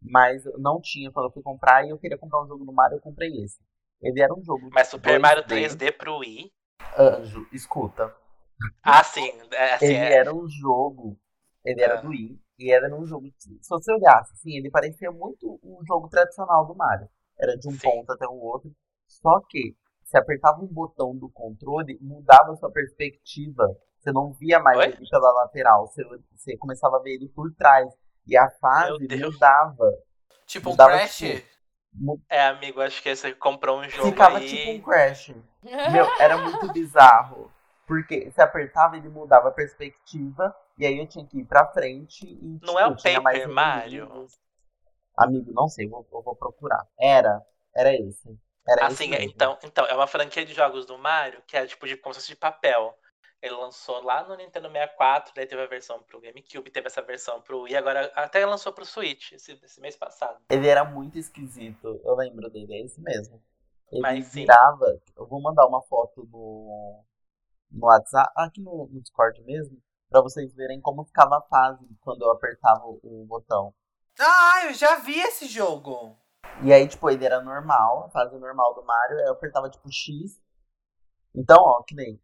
[0.01, 2.73] Mas eu não tinha quando eu fui comprar e eu queria comprar um jogo do
[2.73, 3.59] Mario, eu comprei esse.
[4.01, 4.69] Ele era um jogo.
[4.71, 5.21] Mas Super 2D.
[5.21, 6.51] Mario 3D pro Wii?
[6.97, 8.13] Anjo, escuta.
[8.83, 9.31] Ah, sim.
[9.51, 10.13] É, assim, ele é.
[10.13, 11.17] era um jogo.
[11.63, 12.01] Ele era ah.
[12.01, 12.39] do Wii.
[12.59, 13.27] E era um jogo.
[13.37, 17.07] Se você olhasse, assim, ele parecia muito um jogo tradicional do Mario.
[17.39, 17.79] Era de um sim.
[17.79, 18.71] ponto até o outro.
[19.07, 23.75] Só que você apertava um botão do controle, mudava sua perspectiva.
[23.99, 24.85] Você não via mais Oi?
[24.85, 27.93] ele pela lateral, você, você começava a ver ele por trás.
[28.25, 29.91] E a fase mudava.
[30.45, 31.17] Tipo mudava, um Crash?
[31.17, 34.47] Tipo, é, amigo, acho que você comprou um jogo Ficava aí...
[34.47, 35.33] tipo um Crash.
[35.91, 37.51] Meu, era muito bizarro.
[37.85, 40.55] Porque você apertava, ele mudava a perspectiva.
[40.77, 42.59] E aí eu tinha que ir pra frente e.
[42.61, 44.27] Não tipo, é o Paper Mario?
[45.17, 46.85] Amigo, não sei, eu vou, vou procurar.
[46.99, 47.43] Era,
[47.75, 48.37] era esse.
[48.67, 51.95] Era assim, então, então, é uma franquia de jogos do Mario que é tipo de,
[51.97, 52.95] como se fosse de papel.
[53.41, 57.39] Ele lançou lá no Nintendo 64, daí teve a versão pro GameCube, teve essa versão
[57.39, 60.39] pro Wii, agora até lançou pro Switch esse, esse mês passado.
[60.49, 63.41] Ele era muito esquisito, eu lembro dele, é esse mesmo.
[63.91, 67.03] Ele Mas, virava, eu vou mandar uma foto no,
[67.71, 72.23] no WhatsApp, aqui no, no Discord mesmo, para vocês verem como ficava a fase quando
[72.23, 73.73] eu apertava o botão.
[74.19, 76.17] Ah, eu já vi esse jogo.
[76.63, 80.41] E aí, tipo, ele era normal, a fase normal do Mario, eu apertava, tipo, X.
[81.35, 82.19] Então, ó, que nem.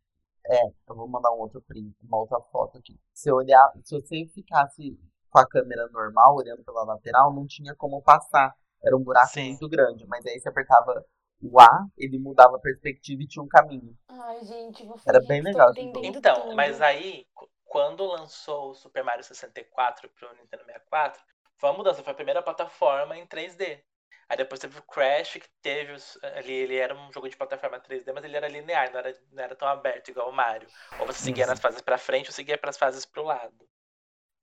[0.46, 3.00] É, eu vou mandar um outro print, uma outra foto aqui.
[3.14, 7.76] Se eu olhar, se você ficasse com a câmera normal, olhando pela lateral, não tinha
[7.76, 8.54] como passar.
[8.84, 9.50] Era um buraco Sim.
[9.50, 10.06] muito grande.
[10.08, 11.06] Mas aí você apertava
[11.42, 13.96] o A, ele mudava a perspectiva e tinha um caminho.
[14.10, 15.72] Ai, gente, vou Era bem legal.
[15.78, 16.56] Então, tudo.
[16.56, 17.26] mas aí,
[17.74, 21.20] quando lançou o Super Mario 64 pro Nintendo 64,
[21.58, 23.84] foi uma mudança, foi a primeira plataforma em 3D.
[24.30, 27.80] Aí depois teve o Crash, que teve os, ali, ele era um jogo de plataforma
[27.80, 30.68] 3D, mas ele era linear, não era, não era tão aberto igual o Mario.
[31.00, 33.68] Ou você seguia nas fases para frente ou seguia para as fases para o lado.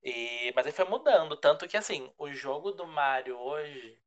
[0.03, 3.97] E, mas aí foi mudando, tanto que assim, o jogo do Mario hoje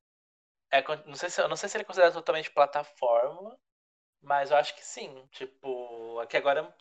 [0.70, 3.58] é, não sei se eu não sei se ele é considerado totalmente plataforma,
[4.20, 5.26] mas eu acho que sim.
[5.32, 6.74] Tipo, aqui agora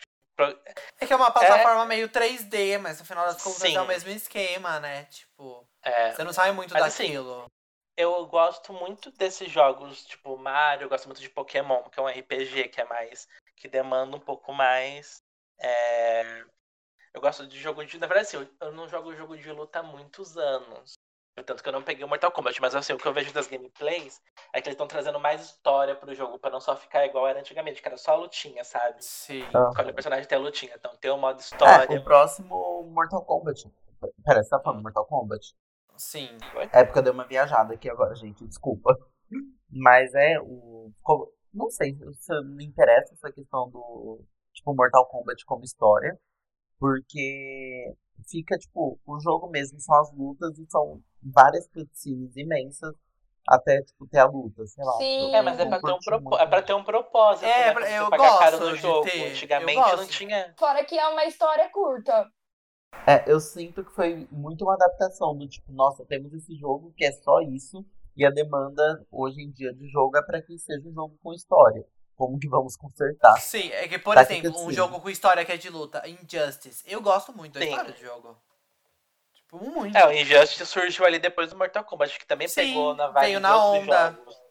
[0.99, 1.87] é que é uma plataforma é...
[1.87, 3.75] meio 3D, mas no final das contas sim.
[3.75, 5.05] é o mesmo esquema, né?
[5.05, 6.11] Tipo, é.
[6.11, 7.41] você não sai muito mas, assim, daquilo.
[7.41, 7.51] Assim,
[7.95, 12.07] eu gosto muito desses jogos, tipo Mario, eu gosto muito de Pokémon, que é um
[12.07, 13.27] RPG que é mais.
[13.55, 15.21] que demanda um pouco mais.
[15.59, 16.43] É...
[17.13, 17.99] Eu gosto de jogo de.
[17.99, 20.95] Na verdade, assim, eu não jogo jogo de luta há muitos anos.
[21.41, 23.47] Tanto que eu não peguei o Mortal Kombat, mas assim, o que eu vejo das
[23.47, 24.21] gameplays
[24.53, 27.39] é que eles estão trazendo mais história pro jogo, pra não só ficar igual era
[27.39, 29.03] antigamente, que era só a lutinha, sabe?
[29.03, 29.43] Sim.
[29.43, 30.73] Escolhe o personagem tem a lutinha.
[30.77, 31.91] Então tem o modo história.
[31.91, 33.67] É, o próximo Mortal Kombat.
[34.23, 35.55] Pera, você tá falando Mortal Kombat?
[35.97, 36.37] Sim.
[36.71, 38.95] É porque eu dei uma viajada aqui agora, gente, desculpa.
[39.69, 40.91] Mas é o.
[41.51, 44.23] Não sei se me interessa essa questão do.
[44.53, 46.15] Tipo, Mortal Kombat como história.
[46.79, 47.95] Porque
[48.27, 52.95] fica, tipo, o jogo mesmo são as lutas e são várias cutscenes imensas
[53.47, 54.97] até, tipo, ter a luta, sei lá.
[54.97, 55.35] Sim.
[55.35, 56.37] É, mas é pra, ter um propo...
[56.37, 57.45] é pra ter um propósito.
[57.45, 57.99] É, né?
[57.99, 59.09] eu pagar caro no jogo.
[59.09, 59.31] Ter.
[59.31, 60.53] Antigamente não tinha.
[60.57, 62.29] Fora que é uma história curta.
[63.05, 67.03] É, eu sinto que foi muito uma adaptação do tipo, nossa, temos esse jogo que
[67.03, 67.83] é só isso,
[68.15, 71.33] e a demanda hoje em dia de jogo é para que seja um jogo com
[71.33, 71.83] história.
[72.15, 73.39] Como que vamos consertar?
[73.39, 76.83] Sim, é que, por exemplo, que um jogo com história que é de luta, Injustice,
[76.85, 77.69] eu gosto muito da Sim.
[77.69, 78.37] história do jogo.
[79.33, 79.97] Tipo, muito.
[79.97, 83.25] É, o Injustice surgiu ali depois do Mortal Kombat, que também Sim, pegou na vibe
[83.25, 84.11] veio na onda.
[84.11, 84.42] Jogos.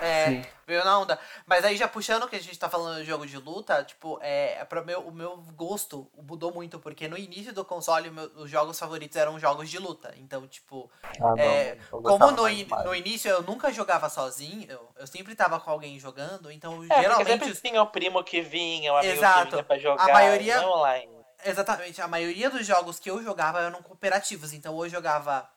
[0.00, 0.44] É, Sim.
[0.66, 1.18] veio na onda.
[1.46, 4.64] Mas aí já puxando que a gente tá falando de jogo de luta, tipo, é,
[4.64, 8.76] para meu, o meu gosto mudou muito, porque no início do console meu- os jogos
[8.78, 10.12] favoritos eram jogos de luta.
[10.16, 10.90] Então, tipo,
[11.20, 15.60] Ah, É, como no, in- no início eu nunca jogava sozinho, eu, eu sempre tava
[15.60, 17.26] com alguém jogando, então É, geralmente.
[17.28, 19.44] sempre tinha o primo que vinha, o amigo Exato.
[19.44, 20.12] que vinha pra jogar.
[20.12, 21.14] maioria- Não online.
[21.44, 24.52] Exatamente, a maioria dos jogos que eu jogava eram cooperativos.
[24.52, 25.48] Então eu jogava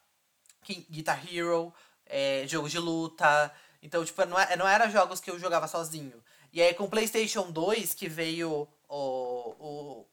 [0.89, 1.73] Guitar Hero,
[2.05, 3.51] é, jogo de luta.
[3.88, 6.21] Então, tipo, não, é- não era jogos que eu jogava sozinho.
[6.51, 10.05] E aí com o PlayStation 2, que veio o, o,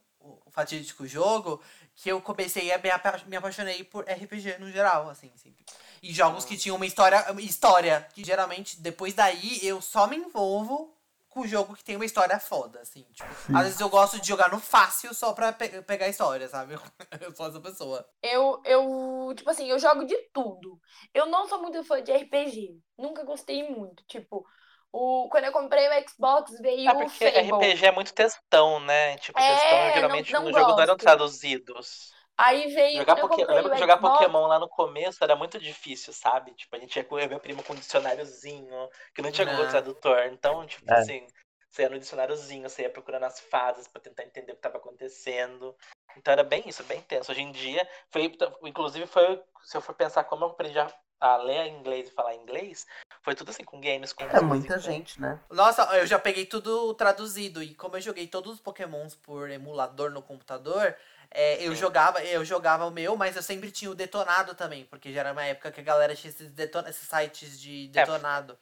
[0.46, 1.60] o fatídico jogo,
[1.96, 5.64] que eu comecei a me, apa- me apaixonei por RPG no geral, assim, sempre.
[6.00, 10.93] E jogos que tinham uma história, história, que geralmente depois daí eu só me envolvo
[11.34, 13.02] com o jogo que tem uma história foda, assim.
[13.12, 13.56] Tipo, Sim.
[13.56, 16.74] às vezes eu gosto de jogar no fácil só pra pe- pegar a história, sabe?
[17.20, 18.06] Eu sou essa pessoa.
[18.22, 20.80] Eu, eu, tipo assim, eu jogo de tudo.
[21.12, 22.78] Eu não sou muito fã de RPG.
[22.96, 24.04] Nunca gostei muito.
[24.06, 24.44] Tipo,
[24.92, 27.72] o, quando eu comprei o Xbox, veio É o porque Fable.
[27.72, 29.16] RPG é muito textão, né?
[29.18, 31.00] Tipo, É, textão não- geralmente não no jogo não eram gosto.
[31.04, 32.13] traduzidos.
[32.36, 35.22] Aí veio, Jogar eu Poké- eu lembro que o jogar Xbox, Pokémon lá no começo
[35.22, 36.52] era muito difícil, sabe?
[36.54, 39.68] Tipo, a gente ia com e meu primo com um dicionáriozinho, que não tinha Google.
[39.68, 40.26] Tradutor.
[40.26, 40.98] Então, tipo É.
[40.98, 41.26] assim,
[41.70, 44.78] você ia no dicionáriozinho, você ia procurando as fases pra tentar entender o que tava
[44.78, 45.76] acontecendo.
[46.16, 47.30] Então era bem isso, bem tenso.
[47.30, 48.32] Hoje em dia, foi,
[48.64, 50.88] inclusive foi, se eu for pensar como eu aprendi a,
[51.24, 52.86] a ler inglês e falar inglês,
[53.22, 55.40] foi tudo assim, com games, com É muita gente, né?
[55.50, 57.62] Nossa, eu já peguei tudo traduzido.
[57.62, 60.94] E como eu joguei todos os Pokémons por emulador no computador,
[61.30, 61.76] é, eu Sim.
[61.76, 65.32] jogava, eu jogava o meu, mas eu sempre tinha o detonado também, porque já era
[65.32, 68.58] uma época que a galera tinha esses, detona- esses sites de detonado.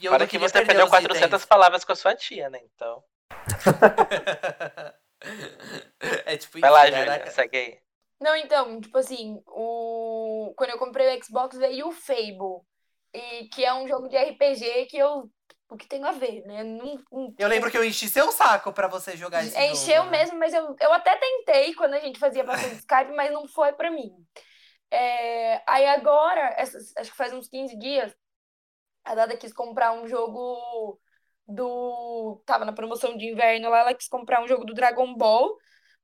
[0.00, 1.44] E eu Fora não que você perdeu os 400 itens.
[1.46, 2.60] palavras com a sua tia, né?
[2.74, 3.02] Então.
[6.26, 7.83] é tipo Vai lá, isso, era- Júlia, segue aí.
[8.24, 10.54] Não, então, tipo assim, o...
[10.56, 12.62] quando eu comprei o Xbox veio o Fable.
[13.12, 15.30] E que é um jogo de RPG que eu.
[15.68, 16.62] O que tem a ver, né?
[16.62, 20.10] Não, não- Eu lembro que eu enchi seu saco pra você jogar esse Encheu jogo,
[20.10, 20.18] né?
[20.18, 23.72] mesmo, mas eu, eu até tentei quando a gente fazia bastante Skype, mas não foi
[23.74, 24.10] pra mim.
[24.90, 28.14] É, aí agora, essas- acho que faz uns 15 dias,
[29.04, 30.98] a Dada quis comprar um jogo
[31.46, 32.42] do.
[32.46, 35.56] Tava na promoção de inverno lá, ela quis comprar um jogo do Dragon Ball,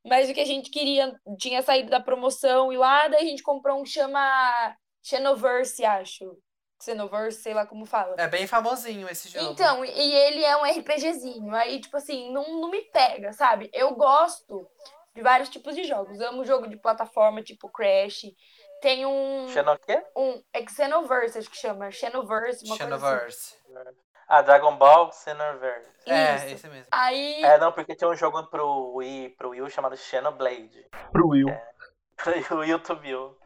[0.04, 3.42] mas o que a gente queria tinha saído da promoção e lá, daí a gente
[3.42, 6.36] comprou um que chama Xenoverse, acho.
[6.82, 8.14] Xenoverse, sei lá como fala.
[8.18, 9.52] É bem famosinho esse jogo.
[9.52, 11.54] Então, e ele é um RPGzinho.
[11.54, 13.68] Aí, tipo assim, não, não me pega, sabe?
[13.72, 14.66] Eu gosto
[15.14, 16.20] de vários tipos de jogos.
[16.20, 18.32] Amo jogo de plataforma, tipo Crash.
[18.80, 19.46] Tem um.
[19.48, 20.02] Xeno o quê?
[20.16, 21.90] um é Xenoverse, acho que chama.
[21.90, 23.56] Xenoverse, uma coisa assim.
[24.30, 25.90] Ah, Dragon Ball Xenoverse.
[26.06, 26.46] É, Isso.
[26.54, 26.86] esse mesmo.
[26.92, 27.42] Aí.
[27.42, 30.86] É, não, porque tinha um jogo pro Wii, pro Wii chamado Xenoblade.
[31.10, 31.48] Pro Will.
[32.46, 33.36] Pro Wii U to Bill.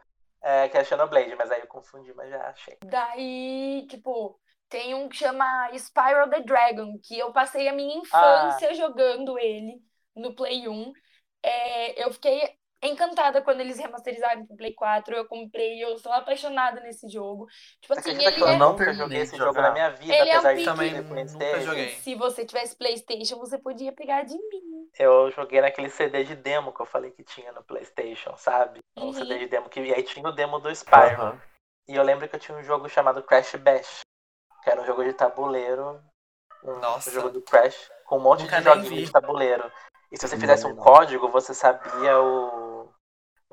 [0.43, 2.77] É, que é Xenoblade, mas aí eu confundi, mas já achei.
[2.85, 8.71] Daí, tipo, tem um que chama Spiral the Dragon, que eu passei a minha infância
[8.75, 9.81] jogando ele
[10.15, 10.93] no Play 1.
[11.41, 15.15] É, eu fiquei encantada quando eles remasterizaram pro Play 4.
[15.15, 17.47] Eu comprei, eu sou apaixonada nesse jogo.
[17.81, 18.57] Tipo assim, acredita ele que eu é.
[18.57, 19.61] não joguei esse jogo jogar.
[19.63, 21.61] na minha vida, Ele é um apesar de Também ter nunca PlayStation.
[21.65, 21.89] joguei.
[21.89, 24.89] Se você tivesse PlayStation, você podia pegar de mim.
[24.97, 28.79] Eu joguei naquele CD de demo que eu falei que tinha no PlayStation, sabe?
[28.97, 29.13] Um Uhum.
[29.13, 31.21] CD de demo que e aí tinha o demo do Spyro.
[31.21, 31.41] Aham.
[31.87, 33.99] E eu lembro que eu tinha um jogo chamado Crash Bash,
[34.63, 36.01] que era um jogo de tabuleiro.
[36.63, 37.11] Um Nossa.
[37.11, 39.71] jogo do Crash, com um monte Nunca de joguinhos de tabuleiro.
[40.11, 42.64] E se você fizesse um código, você sabia o.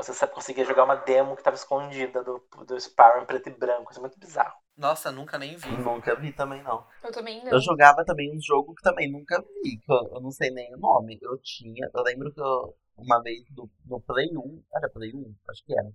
[0.03, 3.91] Você conseguia jogar uma demo que estava escondida do, do Spyro em preto e branco.
[3.91, 4.55] Isso é muito bizarro.
[4.77, 5.71] Nossa, nunca nem vi.
[5.77, 6.87] Nunca vi também, não.
[7.03, 7.53] Eu também não.
[7.53, 10.75] Eu jogava também um jogo que também nunca vi, que eu, eu não sei nem
[10.75, 11.19] o nome.
[11.23, 15.35] Eu tinha, eu lembro que eu, uma vez do, no Play 1, era Play 1?
[15.49, 15.91] Acho que era.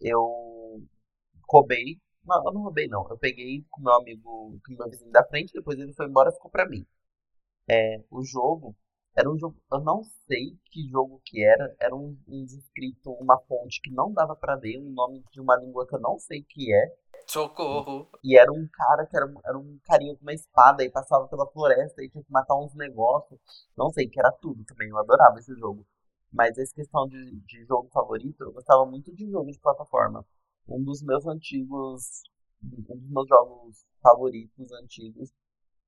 [0.00, 0.82] Eu
[1.48, 5.24] roubei, não, eu não roubei não, eu peguei com meu amigo, com meu vizinho da
[5.24, 6.86] frente, depois ele foi embora e ficou pra mim.
[7.68, 8.76] É, o jogo,
[9.16, 13.38] era um jogo, eu não sei que jogo que era, era um, um escrito, uma
[13.48, 16.42] fonte que não dava pra ler, um nome de uma língua que eu não sei
[16.42, 16.94] que é.
[17.26, 18.10] Socorro.
[18.22, 21.50] E era um cara que era, era um carinha com uma espada e passava pela
[21.50, 23.40] floresta e tinha que matar uns negócios.
[23.76, 24.90] Não sei, que era tudo também.
[24.90, 25.84] Eu adorava esse jogo.
[26.30, 30.24] Mas essa questão de, de jogo favorito, eu gostava muito de jogo de plataforma.
[30.68, 32.22] Um dos meus antigos.
[32.62, 35.32] Um dos meus jogos favoritos antigos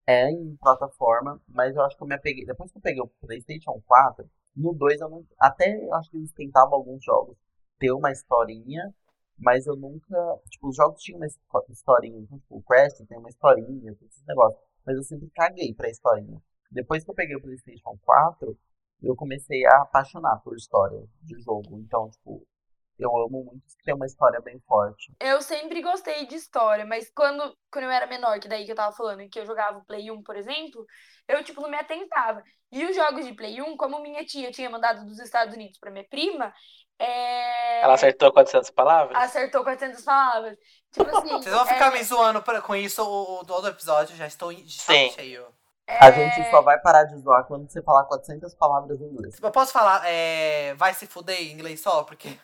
[0.09, 2.47] é em plataforma, mas eu acho que eu me apeguei.
[2.47, 5.27] Depois que eu peguei o PlayStation 4, no 2 eu não.
[5.39, 7.37] Até eu acho que eles tentavam alguns jogos
[7.79, 8.95] ter uma historinha,
[9.37, 10.17] mas eu nunca.
[10.49, 11.27] Tipo, os jogos tinham uma
[11.69, 12.21] historinha.
[12.21, 14.59] Então, tipo, o Crash tem uma historinha, todos esses negócios.
[14.87, 16.41] Mas eu sempre caguei pra historinha.
[16.71, 18.59] Depois que eu peguei o PlayStation 4,
[19.03, 21.79] eu comecei a apaixonar por história de jogo.
[21.81, 22.47] Então, tipo,
[22.99, 25.12] Eu amo muito que tem uma história bem forte.
[25.20, 28.76] Eu sempre gostei de história, mas quando, quando eu era menor, que daí que eu
[28.76, 30.84] tava falando, que eu jogava o Play 1, por exemplo,
[31.28, 32.42] eu, tipo, não me atentava.
[32.72, 35.90] E os jogos de Play 1, como minha tia tinha mandado dos Estados Unidos pra
[35.90, 36.53] minha prima,
[36.99, 37.80] é...
[37.82, 39.16] Ela acertou 400 palavras?
[39.16, 40.59] acertou 400 palavras.
[40.90, 41.28] Tipo assim.
[41.28, 44.26] Vocês vão ficar é, me zoando pra- com isso o, o, todo o episódio, já
[44.26, 45.11] estou Sim.
[45.11, 45.46] cheio.
[45.86, 49.38] A é, gente só vai parar de zoar quando você falar 400 palavras em inglês.
[49.40, 52.03] Eu posso falar, é, vai se fuder em inglês só?
[52.03, 52.38] Porque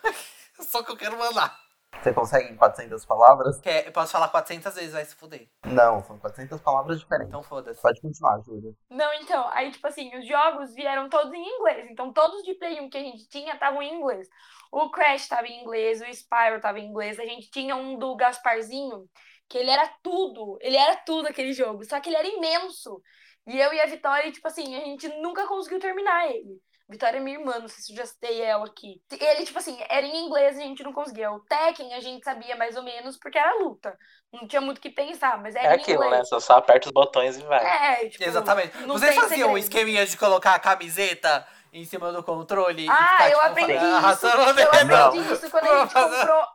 [0.61, 1.59] só que eu quero mandar.
[2.03, 3.61] Você consegue em 400 palavras?
[3.61, 5.49] Quer- Eu posso falar 400 vezes, vai se fuder.
[5.65, 7.29] Não, são 400 palavras diferentes.
[7.29, 7.81] Então foda-se.
[7.81, 8.73] Pode continuar, Júlia.
[8.91, 11.87] Não, então, aí, tipo assim, os jogos vieram todos em inglês.
[11.91, 14.29] Então, todos de Play 1 que a gente tinha estavam em inglês.
[14.73, 17.19] O Crash tava em inglês, o Spyro tava em inglês.
[17.19, 19.09] A gente tinha um do Gasparzinho,
[19.49, 20.59] que ele era tudo.
[20.61, 21.85] Ele era tudo aquele jogo.
[21.85, 23.01] Só que ele era imenso.
[23.47, 26.61] E eu e a Vitória, tipo assim, a gente nunca conseguiu terminar ele.
[26.89, 29.01] Vitória é minha irmã, não sei se eu já citei ela aqui.
[29.11, 31.33] Ele, tipo assim, era em inglês e a gente não conseguia.
[31.33, 33.97] O Tekken a gente sabia mais ou menos porque era luta.
[34.33, 36.07] Não tinha muito o que pensar, mas era É em aquilo, né?
[36.09, 36.29] inglês.
[36.29, 37.65] Você só aperta os botões e vai.
[37.65, 38.77] É, tipo, Exatamente.
[38.83, 42.85] não Vocês faziam um esqueminha de colocar a camiseta em cima do controle?
[42.85, 44.27] e Ah, ficar, eu tipo, aprendi isso.
[44.27, 46.47] Eu aprendi isso quando a gente comprou.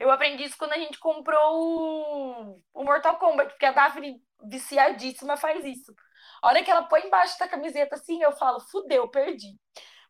[0.00, 5.36] Eu aprendi isso quando a gente comprou o, o Mortal Kombat, porque a Daphne, viciadíssima,
[5.36, 5.92] faz isso.
[6.42, 9.56] A hora que ela põe embaixo da camiseta assim, eu falo, fudeu, perdi.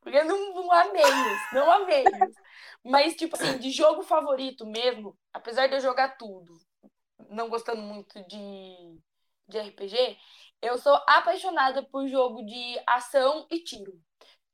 [0.00, 2.40] Porque não, não amei isso, não amei isso.
[2.84, 6.58] Mas, tipo assim, de jogo favorito mesmo, apesar de eu jogar tudo,
[7.30, 9.00] não gostando muito de,
[9.48, 10.16] de RPG,
[10.62, 13.92] eu sou apaixonada por jogo de ação e tiro.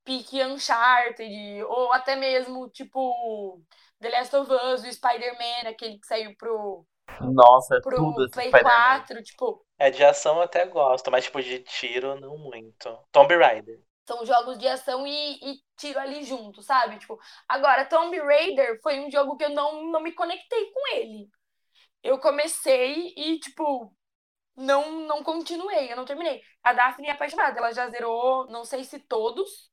[0.04, 3.62] Pique Uncharted, ou até mesmo, tipo,
[4.00, 6.86] The Last of Us, o Spider-Man, aquele que saiu pro,
[7.20, 9.02] Nossa, é pro tudo esse Play Spider-Man.
[9.02, 12.88] 4, tipo, É de ação eu até gosto, mas tipo de tiro não muito.
[13.12, 13.80] Tomb Raider.
[14.06, 16.98] são jogos de ação e, e tiro ali junto, sabe?
[16.98, 21.28] Tipo, agora, Tomb Raider foi um jogo que eu não, não me conectei com ele.
[22.02, 23.94] Eu comecei e, tipo,
[24.56, 26.42] não, não continuei, eu não terminei.
[26.64, 29.70] A Daphne é apaixonada, ela já zerou, não sei se todos,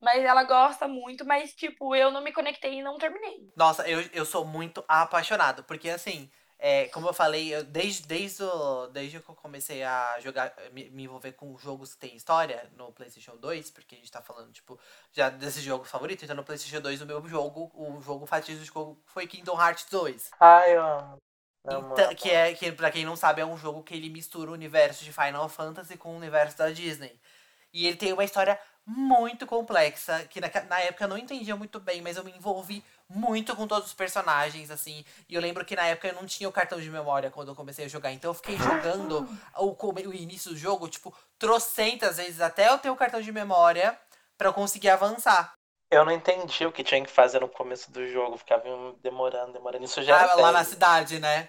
[0.00, 3.50] mas ela gosta muito, mas, tipo, eu não me conectei e não terminei.
[3.56, 6.30] Nossa, eu, eu sou muito apaixonado, porque assim,
[6.62, 10.90] é, como eu falei, eu, desde, desde, o, desde que eu comecei a jogar, me,
[10.90, 14.52] me envolver com jogos que tem história no PlayStation 2, porque a gente tá falando,
[14.52, 14.78] tipo,
[15.10, 19.26] já desse jogo favorito, então no PlayStation 2 o meu jogo, o jogo fatídico foi
[19.26, 20.30] Kingdom Hearts 2.
[20.38, 21.16] Ai, eu amo.
[21.64, 24.54] Então, que é, que pra quem não sabe, é um jogo que ele mistura o
[24.54, 27.18] universo de Final Fantasy com o universo da Disney.
[27.72, 31.78] E ele tem uma história muito complexa, que na, na época eu não entendia muito
[31.78, 35.04] bem, mas eu me envolvi muito com todos os personagens, assim.
[35.28, 37.56] E eu lembro que na época eu não tinha o cartão de memória quando eu
[37.56, 38.12] comecei a jogar.
[38.12, 39.26] Então eu fiquei jogando
[39.58, 43.32] o, come- o início do jogo, tipo, trocentas vezes até eu ter o cartão de
[43.32, 43.98] memória
[44.38, 45.54] pra eu conseguir avançar.
[45.88, 48.36] Eu não entendi o que tinha que fazer no começo do jogo.
[48.36, 48.64] Ficava
[49.02, 49.84] demorando, demorando.
[49.84, 51.48] Isso já era Ah, lá na cidade, né?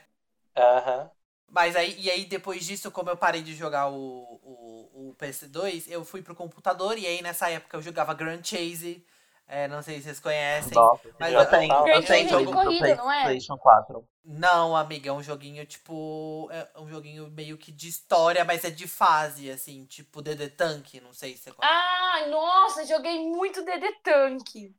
[0.56, 1.12] Aham.
[1.50, 5.86] Mas aí, e aí depois disso, como eu parei de jogar o, o, o PS2,
[5.88, 9.06] eu fui pro computador e aí nessa época eu jogava Grand Chase.
[9.54, 10.72] É, não sei se vocês conhecem.
[10.74, 13.24] Nossa, Mas eu eu- tenho, eu tenho Chase é de jogo corrida, pro não é?
[13.24, 14.08] PlayStation 4.
[14.24, 16.48] Não, amiga, é um joguinho tipo.
[16.52, 20.94] É um joguinho meio que de história, mas é de fase, assim, tipo DD Tank,
[21.02, 21.76] não sei se você conhece.
[21.76, 24.74] Ah, nossa, joguei muito DD Tank.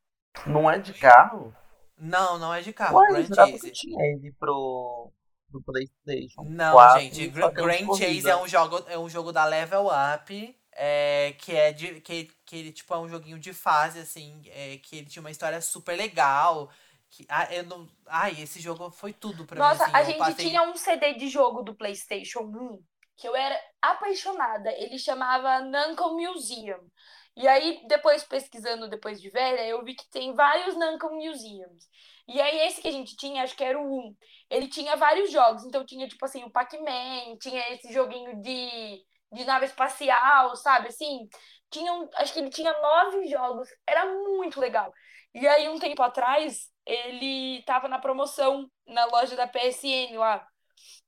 [0.47, 1.55] Não é de carro?
[1.99, 3.73] Não, não é de carro, Ué, Grand jurava que Chase.
[3.73, 5.13] tinha ele pro,
[5.51, 7.01] pro PlayStation Não, 4.
[7.03, 7.53] gente, Grand.
[7.99, 12.01] Chase é um jogo, é um jogo da Level Up, é, que é de.
[12.01, 15.31] Que, que ele, tipo, é um joguinho de fase, assim, é, que ele tinha uma
[15.31, 16.71] história super legal.
[17.09, 19.91] Que, ah, eu não, ai, esse jogo foi tudo pra Nossa, mim.
[19.95, 22.83] Assim, a gente passei- tinha um CD de jogo do PlayStation 1
[23.17, 24.71] que eu era apaixonada.
[24.73, 26.91] Ele chamava Namco Museum.
[27.37, 31.89] E aí, depois pesquisando depois de velha, eu vi que tem vários Namco Museums.
[32.29, 34.17] E aí, esse que a gente tinha, acho que era o 1.
[34.51, 35.65] Ele tinha vários jogos.
[35.65, 40.89] Então, tinha, tipo assim, o Pac-Man, tinha esse joguinho de, de nave espacial, sabe?
[40.89, 41.29] Assim,
[41.73, 43.69] tinha um- acho que ele tinha nove jogos.
[43.89, 44.93] Era muito legal.
[45.35, 50.47] E aí, um tempo atrás, ele tava na promoção na loja da PSN lá.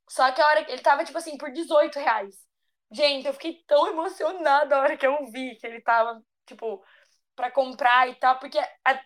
[0.09, 2.37] Só que a hora que ele tava, tipo assim, por 18 reais.
[2.93, 6.83] Gente, eu fiquei tão emocionada a hora que eu vi que ele tava, tipo,
[7.37, 8.39] pra comprar e tal.
[8.39, 8.59] Porque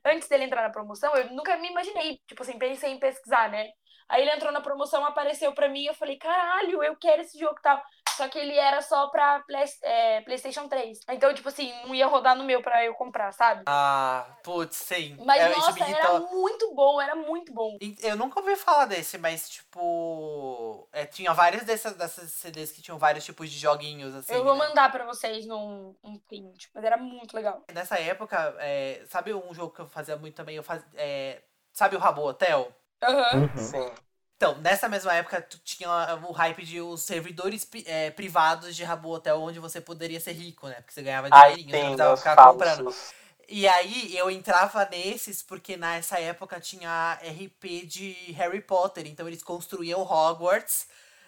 [0.04, 3.70] antes dele entrar na promoção, eu nunca me imaginei, tipo assim, pensei em pesquisar, né?
[4.09, 7.56] Aí ele entrou na promoção, apareceu pra mim, eu falei, caralho, eu quero esse jogo
[7.59, 7.82] e tal.
[8.18, 10.98] Só que ele era só pra Play- é, PlayStation 3.
[11.08, 13.62] Então, tipo assim, não ia rodar no meu pra eu comprar, sabe?
[13.64, 15.16] Ah, putz, sim.
[15.24, 17.76] Mas, É, nossa, era muito bom, era muito bom.
[17.80, 20.88] E Eu nunca ouvi falar desse, mas tipo.
[20.92, 24.34] é, tinha vários dessas, dessas CDs que tinham vários tipos de joguinhos, assim.
[24.34, 24.66] eu vou né?
[24.66, 27.62] mandar pra vocês num um print, mas era muito legal.
[27.72, 30.56] Nessa época, é, sabe um jogo que eu fazia muito também?
[30.56, 31.40] Eu faz, é,
[31.72, 32.72] Sabe o Rabo Hotel?
[33.02, 33.42] Aham.
[33.42, 33.56] Uhum.
[33.56, 34.07] Sim.
[34.39, 35.91] Então, nessa mesma época, tu tinha
[36.28, 40.68] o hype de os servidores é, privados de Rabo Hotel, onde você poderia ser rico,
[40.68, 40.76] né?
[40.76, 42.84] Porque você ganhava dinheirinho, você precisava os ficar comprando.
[42.84, 43.12] falsos.
[43.49, 49.43] E aí eu entrava nesses porque nessa época tinha RP de Harry Potter, então eles
[49.43, 50.86] construíam Hogwarts.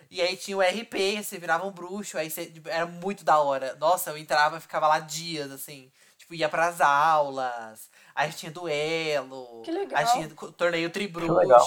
[0.08, 3.74] E aí tinha o RP, você virava um bruxo, aí você, era muito da hora.
[3.80, 5.90] Nossa, eu entrava e ficava lá dias, assim.
[6.16, 9.98] Tipo, ia pras aulas, aí tinha duelo, Que legal.
[9.98, 10.92] aí tinha torneio
[11.34, 11.60] legal.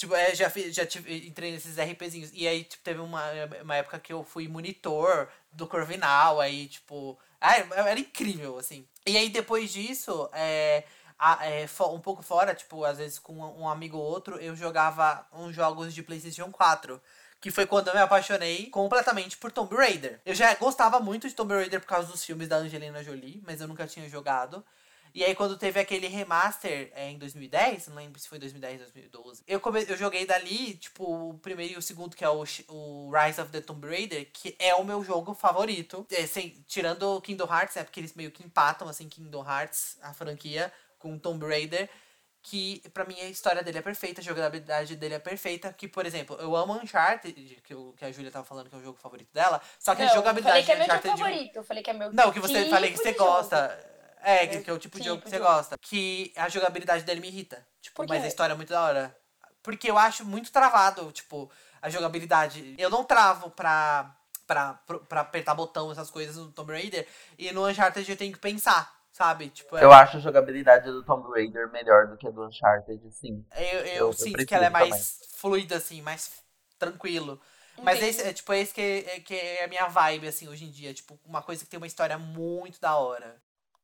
[0.00, 2.30] Tipo, é, já, já tive, entrei nesses RPzinhos.
[2.32, 3.22] E aí, tipo, teve uma,
[3.62, 7.18] uma época que eu fui monitor do Corvinal, aí, tipo.
[7.38, 8.86] Ah, era incrível, assim.
[9.06, 10.84] E aí, depois disso, é,
[11.18, 15.26] a- é, um pouco fora, tipo, às vezes com um amigo ou outro, eu jogava
[15.34, 16.98] uns jogos de PlayStation 4.
[17.38, 20.18] Que foi quando eu me apaixonei completamente por Tomb Raider.
[20.26, 23.60] Eu já gostava muito de Tomb Raider por causa dos filmes da Angelina Jolie, mas
[23.60, 24.64] eu nunca tinha jogado.
[25.14, 29.42] E aí, quando teve aquele remaster é, em 2010, não lembro se foi 2010, 2012,
[29.46, 29.84] eu, come...
[29.88, 33.50] eu joguei dali, tipo, o primeiro e o segundo, que é o, o Rise of
[33.50, 36.06] the Tomb Raider, que é o meu jogo favorito.
[36.12, 36.50] É, sem...
[36.66, 37.84] Tirando o Kingdom Hearts, né?
[37.84, 41.88] Porque eles meio que empatam, assim, Kingdom Hearts, a franquia, com Tomb Raider.
[42.42, 45.70] Que pra mim a história dele é perfeita, a jogabilidade dele é perfeita.
[45.74, 48.78] Que, por exemplo, eu amo Uncharted, que, o- que a Júlia tava falando que é
[48.78, 49.60] o jogo favorito dela.
[49.78, 51.56] Só que a Não, jogabilidade falei que é meu jogo favorito.
[51.56, 53.30] Eu falei que é meu Não, que você tipo falei que você de jogo.
[53.30, 53.99] gosta.
[54.22, 55.76] É, que, que é o tipo de jogo que você gosta.
[55.78, 57.66] Que a jogabilidade dele me irrita.
[57.80, 59.16] Tipo, mas a história é muito da hora.
[59.62, 61.50] Porque eu acho muito travado, tipo,
[61.82, 62.74] a jogabilidade.
[62.78, 64.14] Eu não travo pra,
[64.46, 64.74] pra,
[65.08, 67.06] pra apertar botão, essas coisas no Tomb Raider.
[67.38, 69.48] E no Uncharted eu tenho que pensar, sabe?
[69.50, 73.00] Tipo, é- Eu acho a jogabilidade do Tomb Raider melhor do que a do Uncharted,
[73.12, 73.44] sim.
[73.56, 75.28] eu, eu, eu- eu sinto que prefiro ela é mais também.
[75.36, 76.30] fluida, assim, mais
[76.78, 77.40] tranquilo.
[77.82, 78.10] Mas Entendi.
[78.10, 80.92] esse, é, tipo, esse que é, que é a minha vibe, assim, hoje em dia.
[80.92, 83.40] Tipo, uma coisa que tem uma história muito da hora.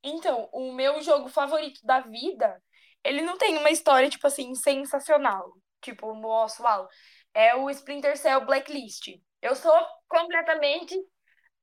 [0.06, 2.62] Então, o meu jogo favorito da vida,
[3.02, 5.52] ele não tem uma história, tipo assim, sensacional.
[5.80, 6.88] Tipo, nossa, uau.
[7.34, 9.08] É o Splinter Cell Blacklist.
[9.42, 9.74] Eu sou
[10.08, 10.96] completamente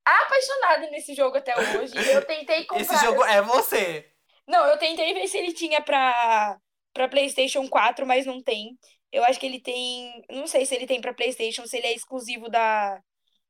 [0.03, 1.93] apaixonada nesse jogo até hoje.
[2.11, 2.81] Eu tentei comprar.
[2.81, 4.11] Esse jogo é você.
[4.45, 6.59] Não, eu tentei ver se ele tinha pra,
[6.91, 8.77] pra PlayStation 4, mas não tem.
[9.09, 10.21] Eu acho que ele tem.
[10.29, 13.01] Não sei se ele tem pra PlayStation, se ele é exclusivo da,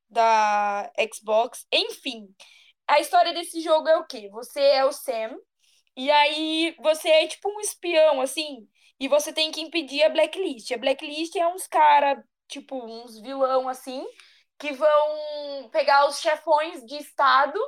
[0.07, 1.65] da Xbox.
[1.71, 2.27] Enfim,
[2.87, 4.29] a história desse jogo é o quê?
[4.31, 5.35] Você é o Sam,
[5.95, 8.67] e aí você é tipo um espião, assim,
[8.99, 10.71] e você tem que impedir a Blacklist.
[10.71, 14.05] A Blacklist é uns cara, tipo, uns vilão, assim,
[14.57, 17.59] que vão pegar os chefões de estado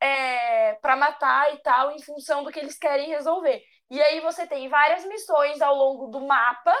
[0.00, 3.62] é, para matar e tal, em função do que eles querem resolver.
[3.90, 6.74] E aí você tem várias missões ao longo do mapa,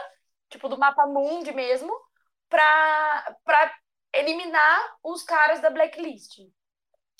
[0.50, 1.92] tipo do mapa mundi mesmo,
[2.48, 3.74] pra, pra
[4.12, 6.40] eliminar os caras da blacklist.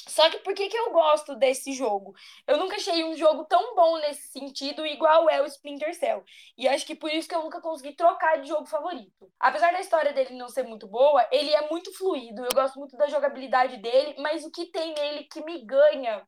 [0.07, 2.15] Só que por que, que eu gosto desse jogo?
[2.47, 6.23] Eu nunca achei um jogo tão bom nesse sentido, igual é o Splinter Cell.
[6.59, 9.33] E acho que por isso que eu nunca consegui trocar de jogo favorito.
[9.41, 12.45] Apesar da história dele não ser muito boa, ele é muito fluido.
[12.45, 16.27] Eu gosto muito da jogabilidade dele, mas o que tem nele que me ganha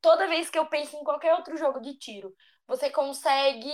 [0.00, 2.34] toda vez que eu penso em qualquer outro jogo de tiro,
[2.66, 3.72] você consegue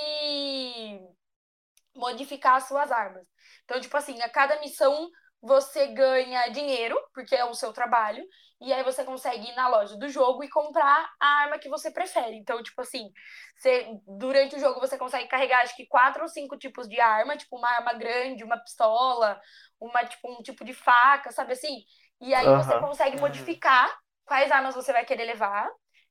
[1.94, 3.26] modificar as suas armas.
[3.64, 5.10] Então, tipo assim, a cada missão
[5.42, 8.24] você ganha dinheiro, porque é o seu trabalho,
[8.60, 11.90] e aí você consegue ir na loja do jogo e comprar a arma que você
[11.90, 12.36] prefere.
[12.36, 13.10] Então, tipo assim,
[13.56, 17.36] você, durante o jogo você consegue carregar acho que quatro ou cinco tipos de arma,
[17.36, 19.40] tipo uma arma grande, uma pistola,
[19.80, 21.84] uma tipo um tipo de faca, sabe assim?
[22.20, 22.78] E aí você Aham.
[22.78, 23.20] consegue Uhum.
[23.20, 23.90] modificar
[24.24, 25.68] quais armas você vai querer levar.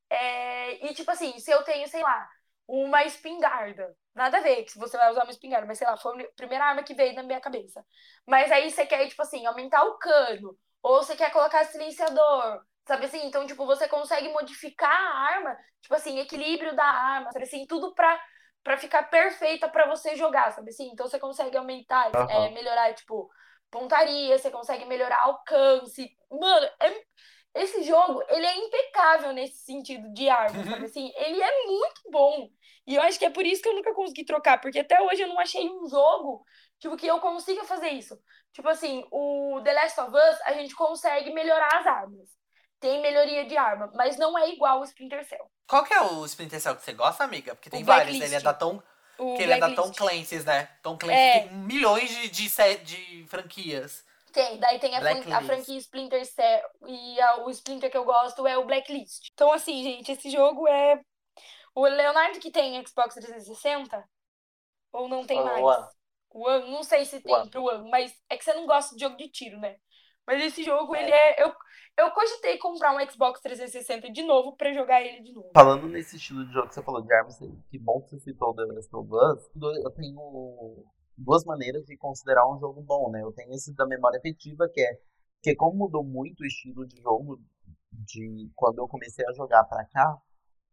[0.10, 2.28] É, e tipo assim, se eu tenho, sei lá,
[2.72, 3.94] uma espingarda.
[4.16, 6.64] Nada a ver que você vai usar uma espingarda, mas sei lá, foi a primeira
[6.64, 7.86] arma que veio na minha cabeça.
[8.26, 13.06] Mas aí você quer, tipo assim, aumentar o cano, ou você quer colocar silenciador, sabe
[13.06, 13.26] assim?
[13.26, 17.66] Então, tipo, você consegue modificar a arma, tipo assim, equilíbrio da arma, sabe assim?
[17.68, 18.22] Tudo pra,
[18.64, 20.90] pra ficar perfeita pra você jogar, sabe assim?
[20.94, 22.30] Então você consegue aumentar, Aham.
[22.30, 23.30] é, melhorar, tipo,
[23.70, 26.10] pontaria, você consegue melhorar alcance.
[26.32, 27.04] Mano, é-
[27.54, 31.12] esse jogo, ele é impecável nesse sentido de arma, sabe assim?
[31.18, 32.50] Ele é muito bom.
[32.88, 35.22] E eu acho que é por isso que eu nunca consegui trocar, porque até hoje
[35.22, 36.44] eu não achei um jogo
[36.80, 38.20] tipo, que eu consiga fazer isso.
[38.54, 42.30] Tipo assim, o The Last of Us, a gente consegue melhorar as armas.
[42.80, 45.46] Tem melhoria de arma, mas não é igual o Splinter Cell.
[45.68, 47.54] Qual que é o Splinter Cell que você gosta, amiga?
[47.56, 48.26] Porque tem O vários, né?
[48.26, 48.82] Ele é da Tom,
[49.20, 49.92] O que ele é da Tom.
[49.92, 50.68] Clancy's, né?
[50.82, 51.40] Tom Clancy É.
[51.42, 52.50] tem milhões de, de,
[52.84, 54.04] de franquias.
[54.34, 58.06] Tem, daí tem a, fran- a franquia Splinter Cell e a- o Splinter que eu
[58.06, 59.30] gosto é o Blacklist.
[59.34, 61.00] Então, assim, gente, esse jogo é.
[61.74, 64.04] O Leonardo que tem Xbox 360?
[64.92, 65.64] Ou não tem mais?
[65.64, 65.88] One.
[66.30, 67.50] O One, não sei se tem One.
[67.50, 69.78] pro One, mas é que você não gosta de jogo de tiro, né?
[70.26, 71.44] Mas esse jogo, ele é.
[71.44, 71.54] Eu,
[71.98, 75.52] eu cogitei comprar um Xbox 360 de novo pra jogar ele de novo.
[75.54, 77.38] Falando nesse estilo de jogo que você falou de armas,
[77.70, 79.50] que bom que você citou o The Last of Us,
[79.84, 80.86] eu tenho
[81.18, 83.22] duas maneiras de considerar um jogo bom, né?
[83.22, 85.00] Eu tenho esse da memória afetiva, que é
[85.42, 87.42] que como mudou muito o estilo de jogo
[87.92, 90.18] de quando eu comecei a jogar para cá,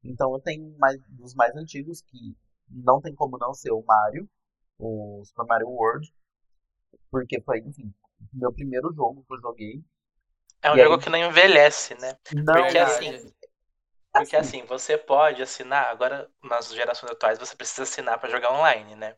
[0.02, 2.36] então eu tenho mais dos mais antigos que
[2.70, 4.28] não tem como não ser o Mario,
[4.78, 6.12] o Super Mario World,
[7.10, 7.92] porque foi, enfim,
[8.32, 9.82] meu primeiro jogo que eu joguei.
[10.62, 11.00] É um e jogo aí...
[11.00, 12.16] que não envelhece, né?
[12.34, 13.32] Não, porque assim,
[14.12, 18.94] porque assim, você pode assinar, agora nas gerações atuais você precisa assinar para jogar online,
[18.96, 19.16] né?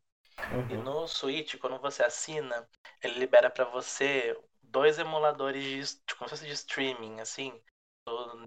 [0.53, 0.71] Uhum.
[0.71, 2.67] E no Switch, quando você assina,
[3.03, 5.63] ele libera para você dois emuladores
[6.07, 7.53] de, como se fosse de streaming, assim,
[8.07, 8.45] do,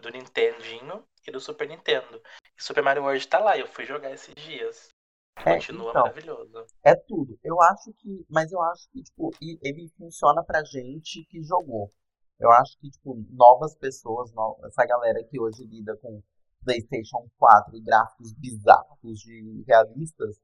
[0.00, 2.22] do Nintendinho e do Super Nintendo.
[2.56, 4.88] E Super Mario World tá lá, eu fui jogar esses dias.
[5.36, 6.66] É, Continua então, maravilhoso.
[6.84, 7.38] É tudo.
[7.42, 8.24] Eu acho que.
[8.28, 11.90] Mas eu acho que, tipo, ele funciona pra gente que jogou.
[12.38, 14.30] Eu acho que, tipo, novas pessoas,
[14.64, 16.22] essa galera que hoje lida com
[16.64, 20.40] PlayStation 4 e gráficos bizarros de realistas,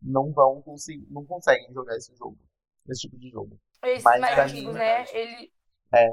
[0.00, 2.38] não vão conseguir, não conseguem jogar esse jogo.
[2.88, 3.58] Esse tipo de jogo.
[3.82, 5.04] Esses Mas, mais antigos, né?
[5.12, 5.52] Ele,
[5.96, 6.08] é,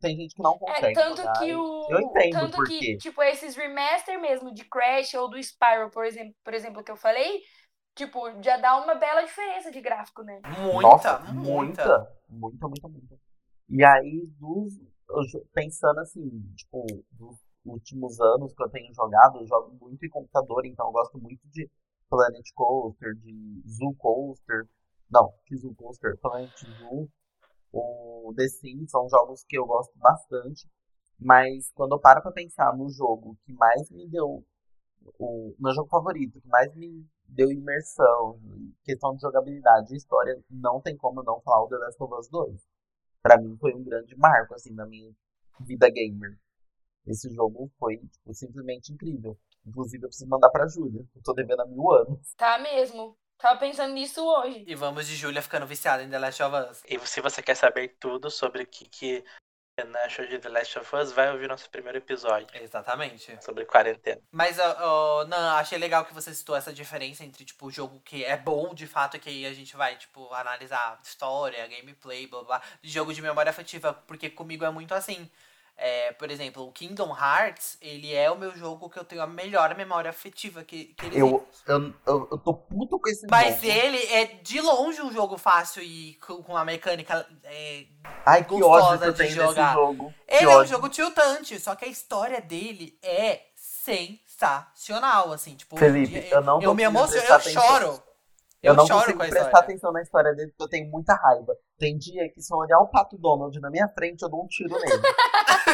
[0.00, 0.86] tem gente que não é, consegue.
[0.86, 1.32] É, tanto jogar.
[1.34, 1.86] que o.
[1.90, 2.96] Eu entendo tanto por que, quê.
[2.96, 6.96] tipo, esses remaster mesmo de Crash ou do Spyro, por exemplo, por exemplo, que eu
[6.96, 7.42] falei,
[7.94, 10.40] tipo, já dá uma bela diferença de gráfico, né?
[10.58, 12.16] Muita, Nossa, muita.
[12.28, 13.16] Muita, muita, muita, muita.
[13.68, 14.74] E aí, dos,
[15.52, 20.64] pensando assim, tipo, dos últimos anos que eu tenho jogado, eu jogo muito em computador,
[20.64, 21.68] então eu gosto muito de
[22.08, 24.68] Planet Coaster, de Zoo Coaster.
[25.10, 26.16] Não, que Zoo Coaster?
[26.20, 27.08] Planet Zoo
[27.78, 30.68] o The Sims são jogos que eu gosto bastante,
[31.18, 34.44] mas quando eu paro pra pensar no jogo que mais me deu,
[35.18, 38.38] o meu jogo favorito, que mais me deu imersão,
[38.84, 42.28] questão de jogabilidade e história, não tem como não falar o The Last of Us
[42.28, 42.68] 2.
[43.22, 45.12] Pra mim foi um grande marco, assim, na minha
[45.60, 46.38] vida gamer.
[47.06, 49.38] Esse jogo foi, tipo, simplesmente incrível.
[49.64, 51.04] Inclusive, eu preciso mandar pra Júlia.
[51.14, 52.34] Eu tô devendo há mil anos.
[52.36, 53.16] Tá mesmo.
[53.38, 54.64] Tava pensando nisso hoje.
[54.66, 56.82] E vamos de Julia ficando viciada em The Last of Us.
[56.86, 59.24] E se você quer saber tudo sobre o que, que
[60.04, 62.48] achou de The Last of Us, vai ouvir nosso primeiro episódio.
[62.54, 63.36] Exatamente.
[63.44, 64.20] Sobre quarentena.
[64.30, 68.00] Mas, uh, uh, não, achei legal que você citou essa diferença entre, tipo, o jogo
[68.00, 72.42] que é bom, de fato, que aí a gente vai, tipo, analisar história, gameplay, blá,
[72.42, 75.30] blá, de jogo de memória afetiva, porque comigo é muito assim.
[75.78, 79.26] É, por exemplo, o Kingdom Hearts, ele é o meu jogo que eu tenho a
[79.26, 83.56] melhor memória afetiva que, que ele eu, eu, eu, eu, tô puto com esse Mas
[83.56, 83.66] jogo.
[83.66, 87.84] ele é de longe um jogo fácil e com, uma mecânica é,
[88.24, 89.74] Ai, que ódio que eu tenho jogar.
[89.74, 90.14] jogo.
[90.26, 90.62] Ele que é ódio.
[90.62, 95.76] um jogo tiltante, só que a história dele é sensacional, assim, tipo...
[95.76, 98.02] Felipe, eu não Eu me emociono, eu choro.
[98.62, 99.58] Eu, Eu, não choro consigo prestar história.
[99.58, 101.54] atenção na história dele porque eu tenho muita raiva.
[101.78, 104.46] Tem dia que se eu olhar o Pato Donald na minha frente, eu dou um
[104.48, 105.02] tiro nele.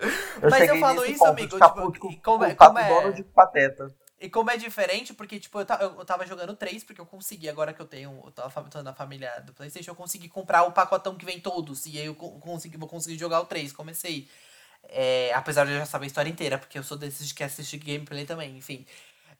[0.00, 3.18] eu Mas eu falo isso, ponto amigo, de tipo, e como com é- como é-
[3.18, 3.94] e o Pateta.
[4.22, 7.48] E como é diferente, porque, tipo, eu, eu, eu tava jogando três, porque eu consegui,
[7.48, 10.72] agora que eu tenho, eu tava tô na família do Playstation, eu consegui comprar o
[10.72, 11.86] pacotão que vem todos.
[11.86, 14.28] E aí eu co- consegui, vou conseguir jogar o três, comecei.
[14.84, 17.78] É, apesar de eu já saber a história inteira, porque eu sou desses que assiste
[17.78, 18.84] gameplay também, enfim.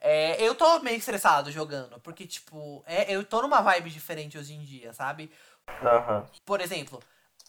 [0.00, 4.54] É, eu tô meio estressado jogando, porque, tipo, é, eu tô numa vibe diferente hoje
[4.54, 5.30] em dia, sabe?
[5.68, 6.26] Aham.
[6.44, 7.00] Por exemplo,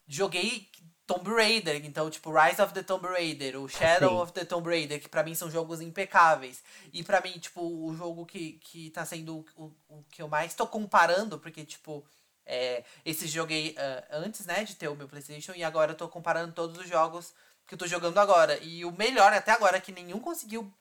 [0.07, 0.67] joguei
[1.13, 4.21] Tomb Raider, então, tipo, Rise of the Tomb Raider, o Shadow Sim.
[4.21, 6.63] of the Tomb Raider, que pra mim são jogos impecáveis.
[6.93, 10.53] E pra mim, tipo, o jogo que, que tá sendo o, o que eu mais
[10.53, 12.03] tô comparando, porque, tipo,
[12.45, 16.07] é, esse joguei ah, antes, né, de ter o meu PlayStation, e agora eu tô
[16.07, 17.33] comparando todos os jogos
[17.67, 18.57] que eu tô jogando agora.
[18.63, 20.71] E o melhor até agora é que nenhum conseguiu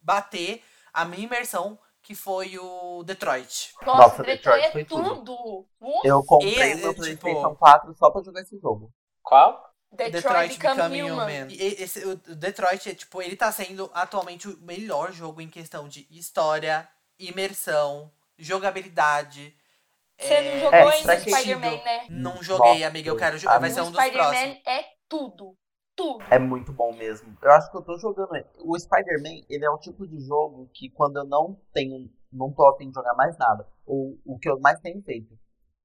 [0.00, 0.62] bater
[0.92, 3.74] a minha imersão, que foi o Detroit.
[3.84, 5.16] Nossa, Nossa, Detroit Detroit é foi tudo.
[5.16, 5.66] tudo.
[6.04, 8.92] Eu comprei E, o meu é, tipo- PlayStation 4 só pra jogar esse jogo.
[9.28, 9.68] Qual?
[9.92, 11.48] Detroit, Become, Human.
[11.50, 15.86] E esse, o Detroit, é, tipo, ele tá sendo atualmente o melhor jogo em questão
[15.86, 19.54] de história, imersão, jogabilidade.
[20.18, 22.06] Você é, não jogou É, ainda Spider-Man, né?
[22.08, 23.10] Não joguei, Nossa, amiga.
[23.10, 23.58] Eu quero a jogar.
[23.58, 24.38] Vai ser o um dos próximos.
[24.38, 25.56] Spider-Man é tudo.
[25.94, 26.24] Tudo.
[26.30, 27.36] É muito bom mesmo.
[27.42, 28.30] Eu acho que eu tô jogando.
[28.60, 32.10] O Spider-Man, ele é o tipo de jogo que quando eu não tenho.
[32.32, 33.66] Não tô afim de jogar mais nada.
[33.84, 35.38] Ou o que eu mais tenho feito.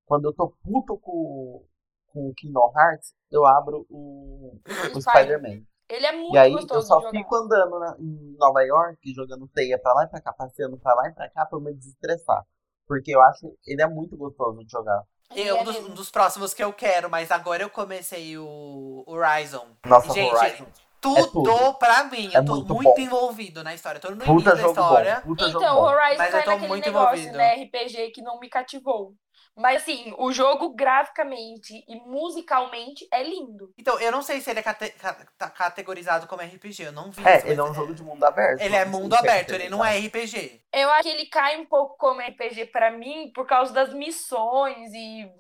[0.05, 1.65] Quando eu tô puto com,
[2.14, 4.59] com o Kingdom Hearts, eu abro o,
[4.95, 5.61] o Spider-Man.
[5.89, 9.47] Ele é muito E aí gostoso eu só fico andando na- em Nova York, jogando
[9.49, 11.74] teia pra lá e pra cá, passeando pra lá e pra cá pra eu me
[11.74, 12.43] desestressar.
[12.88, 15.03] Porque eu acho ele é muito gostoso de jogar.
[15.36, 18.38] Ele É um é dos, um dos próximos que eu quero, mas agora eu comecei
[18.38, 19.66] o Horizon.
[19.86, 20.66] Nossa, Gente, Horizon.
[21.01, 21.74] Tudo, É tudo.
[21.80, 22.30] pra mim.
[22.34, 23.99] É eu tô muito muito, envolvido na história.
[23.99, 25.24] Tô no Puta início da história.
[25.26, 25.34] bom.
[25.34, 25.84] Então, o.
[25.84, 27.38] Horizon Mas vai eu tô naquele muito negócio, envolvido.
[27.38, 29.14] né, RPG que não me cativou.
[29.55, 33.71] Mas assim, o jogo graficamente e musicalmente é lindo.
[33.77, 37.11] Então, eu não sei se ele é cate- ca- tá categorizado como RPG, eu não
[37.11, 37.23] vi.
[37.27, 38.61] É, isso, ele é um jogo de mundo aberto.
[38.61, 40.07] Ele é sei mundo aberto, ele não é RPG.
[40.07, 40.61] RPG.
[40.73, 44.91] Eu acho que ele cai um pouco como RPG pra mim por causa das missões
[44.91, 45.31] e,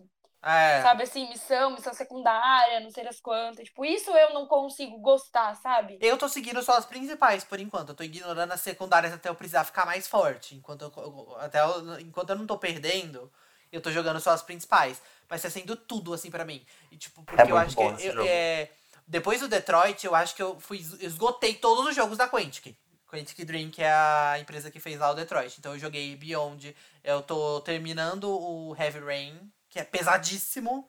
[0.43, 0.81] É.
[0.83, 3.65] sabe assim, missão, missão secundária, não sei das quantas.
[3.65, 5.97] Tipo, isso eu não consigo gostar, sabe?
[5.99, 7.89] Eu tô seguindo só as principais, por enquanto.
[7.89, 10.53] Eu tô ignorando as secundárias até eu precisar ficar mais forte.
[10.55, 13.31] Enquanto eu- até eu- enquanto eu não tô perdendo,
[13.75, 15.01] eu tô jogando só as principais.
[15.29, 16.63] Mas tá sendo tudo, assim, pra mim.
[16.91, 17.81] E, tipo, porque eu muito acho que.
[18.19, 18.69] eu- é,
[19.07, 20.85] depois do Detroit, eu acho que eu fui.
[20.99, 22.75] eu esgotei todos os jogos da Quantic.
[23.07, 25.55] Quantic Dream, que é a empresa que fez lá o Detroit.
[25.59, 26.75] Então eu joguei Beyond.
[27.03, 30.87] Eu tô terminando o Heavy Rain, que é pesadíssimo.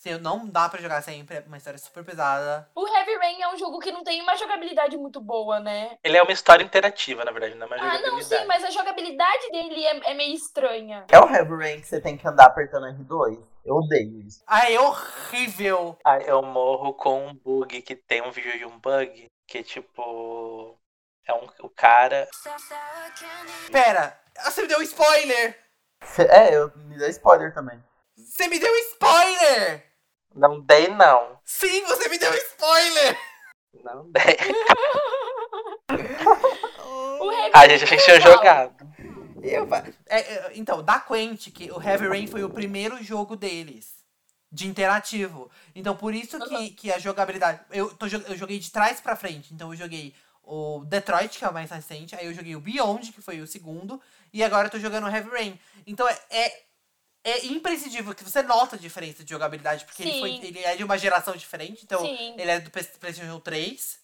[0.00, 2.66] Assim, não dá pra jogar sempre, é uma história super pesada.
[2.74, 5.98] O Heavy Rain é um jogo que não tem uma jogabilidade muito boa, né?
[6.02, 8.40] Ele é uma história interativa, na verdade, não é uma Ah, não, jogabilidade.
[8.42, 11.04] sim, mas a jogabilidade dele é, é meio estranha.
[11.10, 13.42] É o Heavy Rain que você tem que andar apertando R2?
[13.62, 14.42] Eu odeio isso.
[14.46, 15.98] Ah, é horrível!
[16.02, 20.78] Ah, eu morro com um bug que tem um vídeo de um bug que, tipo.
[21.26, 22.26] É um, o cara.
[23.70, 25.58] Pera, você me deu um spoiler!
[26.02, 27.78] Cê- É, eu me deu spoiler também.
[28.16, 29.89] Você me deu um spoiler!
[30.34, 31.38] Não dei, não.
[31.44, 33.18] Sim, você me deu um spoiler!
[33.84, 34.36] Não dei.
[37.52, 38.32] A gente, a é gente tinha legal.
[38.32, 38.90] jogado.
[39.42, 39.68] Eu,
[40.06, 43.98] é, é, então, da Quantic, o Heavy Rain foi o primeiro jogo deles.
[44.52, 45.48] De interativo.
[45.76, 47.60] Então, por isso que, que a jogabilidade.
[47.70, 49.54] Eu, tô, eu joguei de trás pra frente.
[49.54, 50.12] Então, eu joguei
[50.42, 52.16] o Detroit, que é o mais recente.
[52.16, 54.00] Aí, eu joguei o Beyond, que foi o segundo.
[54.32, 55.58] E agora, eu tô jogando o Heavy Rain.
[55.86, 56.62] Então, é, é,
[57.24, 59.84] é imprescindível que você nota a diferença de jogabilidade.
[59.84, 61.84] Porque ele, foi, ele é de uma geração diferente.
[61.84, 62.34] Então, Sim.
[62.38, 64.00] ele é do PlayStation 3.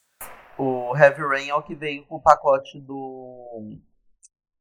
[0.58, 3.78] O Heavy Rain é o que veio com o pacote do.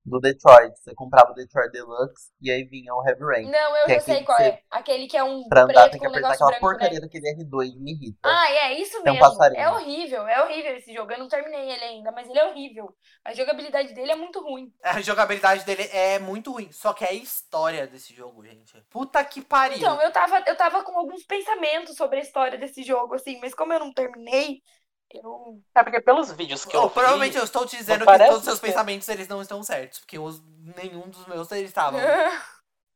[0.05, 0.77] Do Detroit.
[0.77, 3.49] Você comprava o Detroit Deluxe e aí vinha o Heavy Rain.
[3.49, 4.61] Não, eu é já sei aquele qual é.
[4.69, 6.65] Aquele que é um Pra andar preto tem que com um apertar negócio aquela branco,
[6.65, 6.79] né?
[6.79, 8.19] porcaria daquele R2, me irrita.
[8.23, 9.19] Ah, é isso Tem um mesmo.
[9.19, 9.59] passarinho.
[9.61, 11.11] é horrível, é horrível esse jogo.
[11.11, 12.95] Eu não terminei ele ainda, mas ele é horrível.
[13.23, 14.71] A jogabilidade dele é muito ruim.
[14.83, 16.71] A jogabilidade dele é muito ruim.
[16.71, 18.73] Só que é a história desse jogo, gente.
[18.89, 19.77] Puta que pariu.
[19.77, 23.55] Então, eu tava, eu tava com alguns pensamentos sobre a história desse jogo, assim, mas
[23.55, 24.61] como eu não terminei,
[25.11, 25.61] eu.
[25.75, 28.39] É porque pelos vídeos que eu Oh, vi, provavelmente eu estou te dizendo que todos
[28.41, 28.67] os seus ser.
[28.67, 29.99] pensamentos eles não estão certos.
[29.99, 30.41] Porque os,
[30.77, 31.99] nenhum dos meus eles estavam.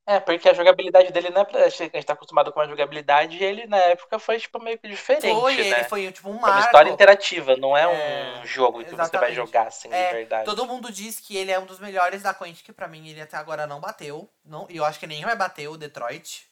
[0.05, 1.65] É, porque a jogabilidade dele não é pra.
[1.65, 4.87] A gente tá acostumado com a jogabilidade e ele na época foi, tipo, meio que
[4.87, 5.67] diferente, Foi, né?
[5.77, 6.59] ele foi tipo um É uma marco.
[6.59, 9.35] história interativa, não é, É, um jogo que você vai exatamente.
[9.35, 10.45] jogar assim É, de verdade.
[10.45, 12.73] Todo mundo diz que ele é um dos melhores da Quantic.
[12.73, 14.29] Pra mim, ele até agora não bateu.
[14.43, 16.48] Não, e eu acho que nem vai bater o Detroit.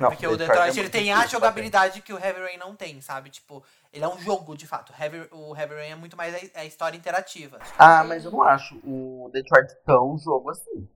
[0.00, 2.74] Não, Porque o é Detroit ele muito tem a jogabilidade que o Heavy Rain não
[2.74, 3.30] tem, sabe?
[3.30, 3.62] Tipo,
[3.92, 4.92] ele é um jogo de fato.
[4.98, 7.58] Heavy, o Heavy Rain é muito mais a, a história interativa.
[7.58, 7.74] bater.
[7.78, 10.88] Ah, mas eu não acho o Detroit tão jogo assim.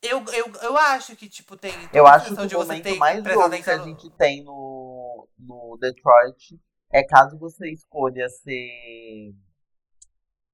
[0.00, 1.72] Eu, eu, eu acho que, tipo, tem.
[1.92, 6.58] Eu acho que o momento mais jogo que a gente tem no, no Detroit
[6.92, 9.34] é caso você escolha ser.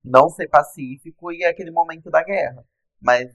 [0.02, 2.64] não ser pacífico e é aquele momento da guerra.
[3.00, 3.30] Mas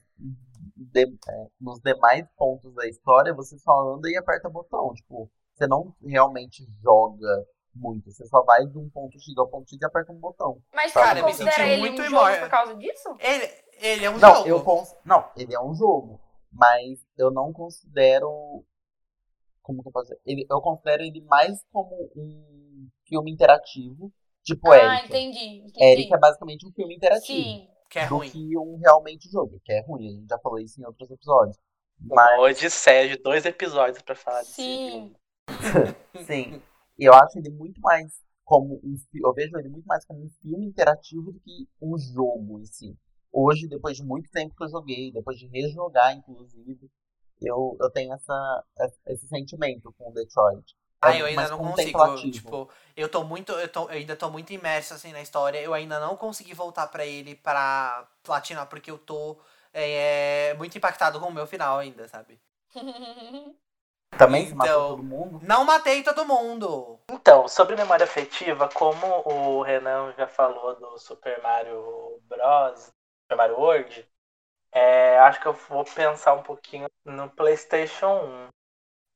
[0.80, 4.94] de- é, nos demais pontos da história você só anda e aperta botão.
[4.94, 8.12] Tipo, você não realmente joga muito.
[8.12, 10.62] Você só vai de um ponto X ao ponto X e aperta um botão.
[10.74, 13.16] Mas Cara, você eu me considera senti ele muito um imor- jogo por causa disso?
[13.20, 13.50] Ele,
[13.80, 14.48] ele é um Não, jogo.
[14.48, 14.96] eu cons...
[15.06, 16.20] não, ele é um jogo,
[16.52, 18.64] mas eu não considero
[19.62, 20.22] como que eu posso dizer?
[20.26, 24.12] Ele, eu considero ele mais como um filme interativo,
[24.44, 25.06] tipo ah, Eric.
[25.06, 25.58] entendi.
[25.60, 25.84] entendi.
[25.86, 27.68] Eric é basicamente um filme interativo Sim.
[27.90, 28.30] Que é do ruim.
[28.30, 30.08] que um realmente jogo, que é ruim.
[30.08, 31.58] A gente já falou isso em outros episódios.
[32.00, 35.02] Uma Mas odisseia de dois episódios pra falar Sim.
[35.02, 35.20] jogo.
[36.26, 36.62] sim,
[36.98, 38.14] eu acho ele muito mais
[38.46, 42.60] como um eu vejo ele muito mais como um filme interativo do que um jogo
[42.60, 42.98] em si.
[43.32, 46.90] Hoje, depois de muito tempo que eu joguei, depois de rejogar, inclusive,
[47.42, 48.64] eu, eu tenho essa,
[49.08, 50.76] esse sentimento com o Detroit.
[51.02, 52.16] É Ah, eu ainda não consigo.
[52.32, 53.54] Tipo, eu tô muito.
[53.54, 55.60] Eu, tô, eu ainda tô muito imerso assim na história.
[55.60, 59.38] Eu ainda não consegui voltar pra ele pra platinar, porque eu tô
[59.74, 62.40] é, muito impactado com o meu final ainda, sabe?
[64.18, 65.40] Também se matou Então- todo mundo.
[65.44, 67.00] Não matei todo mundo!
[67.10, 72.92] Então, sobre memória afetiva, como o Renan já falou do Super Mario Bros,
[73.24, 74.10] Super Mario World,
[74.72, 78.48] é, acho que eu vou pensar um pouquinho no PlayStation 1.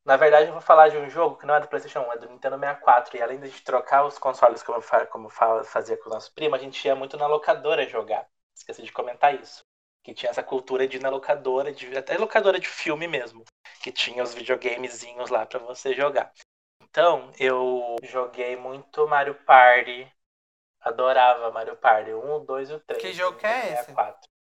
[0.05, 2.17] Na verdade, eu vou falar de um jogo que não é do PlayStation 1, é
[2.17, 3.17] do Nintendo 64.
[3.17, 6.55] E além de trocar os consoles, como, eu como fa- fazia com o nosso primo,
[6.55, 8.27] a gente ia muito na locadora jogar.
[8.55, 9.63] Esqueci de comentar isso.
[10.03, 13.45] Que tinha essa cultura de ir na locadora, de, até locadora de filme mesmo.
[13.81, 16.31] Que tinha os videogamezinhos lá pra você jogar.
[16.81, 20.11] Então, eu joguei muito Mario Party.
[20.81, 22.11] Adorava Mario Party.
[22.11, 23.01] O 1, o 2 e o 3.
[23.01, 23.85] Que jogo que é esse?
[23.85, 24.32] 64.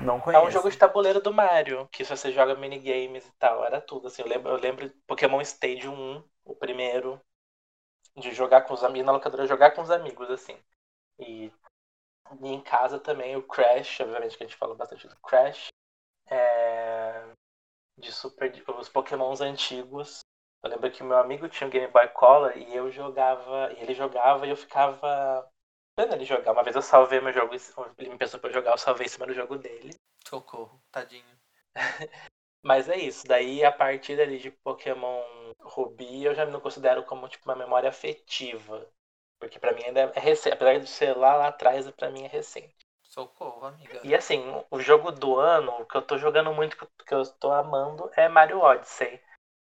[0.00, 0.46] Não É conheço.
[0.46, 4.08] um jogo de tabuleiro do Mario, que se você joga minigames e tal, era tudo.
[4.08, 7.20] Assim, eu lembro, eu lembro Pokémon Stadium 1, o primeiro,
[8.16, 10.56] de jogar com os amigos, na locadora jogar com os amigos, assim.
[11.18, 11.52] E,
[12.42, 15.68] e em casa também o Crash, obviamente que a gente fala bastante do Crash.
[16.30, 17.24] É,
[17.98, 18.50] de Super.
[18.50, 20.20] de- os Pokémons antigos.
[20.62, 23.72] Eu lembro que meu amigo tinha um Game Boy Color e eu jogava.
[23.74, 25.48] E ele jogava e eu ficava.
[25.96, 26.52] Ele jogar.
[26.52, 27.54] Uma vez eu salvei meu jogo,
[27.98, 29.94] ele me pensou pra jogar, eu salvei em cima do jogo dele.
[30.26, 31.24] Socorro, tadinho.
[32.62, 35.22] Mas é isso, daí a partir ali de Pokémon
[35.60, 38.88] Ruby eu já não considero como tipo uma memória afetiva.
[39.38, 42.28] Porque pra mim ainda é recente, apesar de ser lá lá atrás, pra mim é
[42.28, 42.74] recente.
[43.02, 44.00] Socorro, amiga.
[44.02, 47.52] E assim, o jogo do ano, o que eu tô jogando muito, que eu tô
[47.52, 49.20] amando, é Mario Odyssey.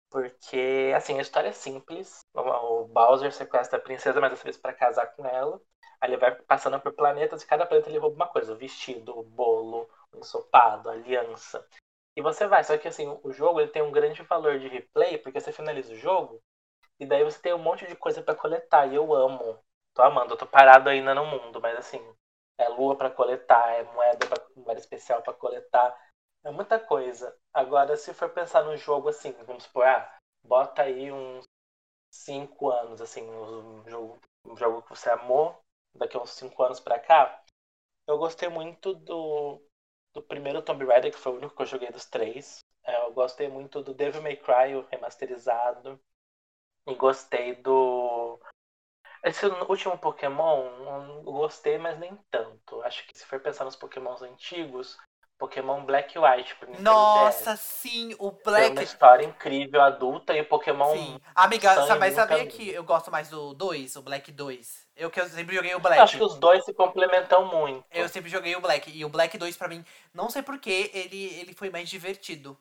[0.08, 2.20] Porque, assim, a história é simples.
[2.32, 5.60] O Bowser sequestra a princesa, mas dessa vez pra casar com ela.
[6.04, 8.52] Aí ele vai passando por planetas e cada planeta ele rouba uma coisa.
[8.52, 11.66] O vestido, o bolo, o ensopado, a aliança.
[12.14, 15.16] E você vai, só que assim, o jogo ele tem um grande valor de replay,
[15.16, 16.42] porque você finaliza o jogo,
[17.00, 19.58] e daí você tem um monte de coisa pra coletar, e eu amo.
[19.94, 22.00] Tô amando, eu tô parado ainda no mundo, mas assim,
[22.58, 25.96] é lua pra coletar, é moeda, pra, moeda especial pra coletar,
[26.44, 27.34] é muita coisa.
[27.52, 31.44] Agora, se for pensar no jogo assim, vamos supor, ah, bota aí uns
[32.12, 35.63] 5 anos, assim, um jogo, um jogo que você amou,
[35.94, 37.42] daqui a uns 5 anos pra cá,
[38.06, 39.62] eu gostei muito do,
[40.12, 42.60] do primeiro Tomb Raider, que foi o único que eu joguei dos três.
[42.84, 45.98] É, eu gostei muito do Devil May Cry, o remasterizado.
[46.86, 48.38] E gostei do.
[49.22, 52.82] Esse último Pokémon, eu gostei, mas nem tanto.
[52.82, 54.98] Acho que se for pensar nos Pokémons antigos,
[55.38, 58.82] Pokémon Black e White pro Nintendo Nossa, sim, o Tem uma Black.
[58.84, 60.94] história incrível, adulta, e o Pokémon.
[60.94, 61.18] Sim.
[61.34, 64.83] Amiga, mas sabia que eu gosto mais do 2, o Black 2?
[64.96, 66.00] Eu que eu sempre joguei o Eu Black.
[66.00, 67.84] acho que os dois se complementam muito.
[67.90, 68.90] Eu sempre joguei o Black.
[68.96, 72.56] E o Black 2, pra mim, não sei porquê, ele, ele foi mais divertido.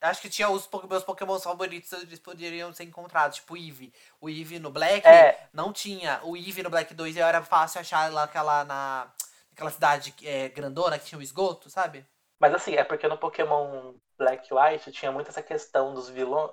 [0.00, 3.36] Acho que tinha os meus Pokémon favoritos, eles poderiam ser encontrados.
[3.38, 3.92] Tipo o Eevee.
[4.20, 5.48] O Eevee no Black É.
[5.52, 6.20] não tinha.
[6.22, 9.08] O Eevee no Black 2 era fácil achar lá aquela, na,
[9.50, 12.04] naquela cidade é, grandona que tinha o esgoto, sabe?
[12.38, 16.50] Mas assim, é porque no Pokémon Black White tinha muito essa questão dos vilões.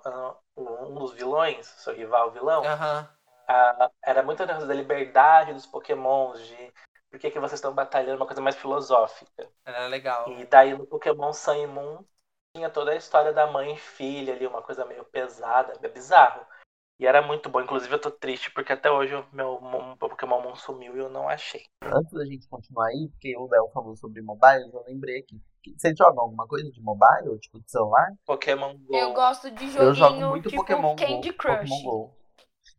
[0.55, 3.09] Um dos vilões, seu rival vilão, Aham.
[3.47, 6.73] A- era muito a coisa da liberdade dos Pokémons, de
[7.09, 9.47] por que, que vocês estão batalhando, uma coisa mais filosófica.
[9.65, 10.29] Era legal.
[10.31, 12.03] E daí no Pokémon Sun e Moon
[12.55, 16.45] tinha toda a história da mãe e filha ali, uma coisa meio pesada, é bizarro.
[16.99, 17.59] E era muito bom.
[17.61, 21.09] Inclusive eu tô triste porque até hoje o meu Mon- Pokémon Moon sumiu e eu
[21.09, 21.65] não achei.
[21.83, 25.41] Antes da gente continuar aí, porque o Léo falou sobre mobile, eu lembrei aqui.
[25.77, 28.11] Você joga alguma coisa de mobile, tipo de celular?
[28.25, 28.95] Pokémon Go.
[28.95, 31.37] Eu gosto de eu jogo joguinho muito tipo Pokémon Candy Go.
[31.37, 31.69] Crush.
[31.69, 32.15] Pokémon Go.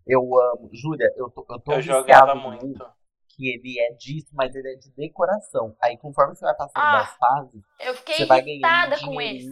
[0.06, 0.70] Eu amo.
[0.72, 2.84] Júlia, eu tô, eu tô Eu jogava muito.
[3.36, 5.74] Que ele é disso, mas ele é de decoração.
[5.82, 9.20] Aí conforme você vai passando Ah, das fases, Eu fiquei você vai ganhando irritada com
[9.20, 9.50] esse.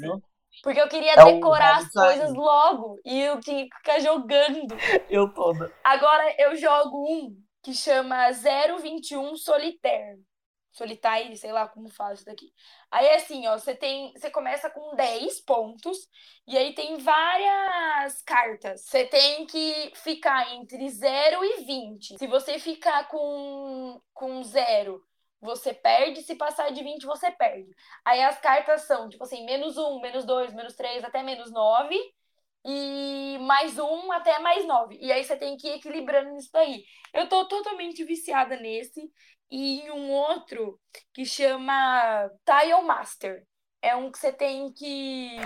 [0.63, 3.01] Porque eu queria É decorar as coisas logo.
[3.05, 4.77] E eu tinha que ficar jogando.
[5.09, 5.73] Eu toda.
[5.83, 10.21] Agora eu jogo um que chama 021 Solitaire.
[10.73, 12.53] Solitaire, sei lá como fala isso daqui.
[12.91, 16.09] Aí assim, ó, você tem, você começa com 10 pontos
[16.47, 18.83] e aí tem várias cartas.
[18.87, 22.19] Você tem que ficar entre 0 e 20.
[22.19, 25.03] Se você ficar com com 0,
[25.41, 27.75] você perde, se passar de 20, você perde.
[28.05, 31.97] Aí as cartas são, tipo assim, menos 1, menos 2, menos 3, até menos 9
[32.65, 34.97] e mais um até mais nove.
[35.01, 36.85] E aí você tem que ir equilibrando nisso daí.
[37.13, 39.11] Eu tô totalmente viciada nesse.
[39.53, 40.81] E em um outro
[41.13, 43.45] que chama Tile Master.
[43.83, 45.37] É um que você tem que.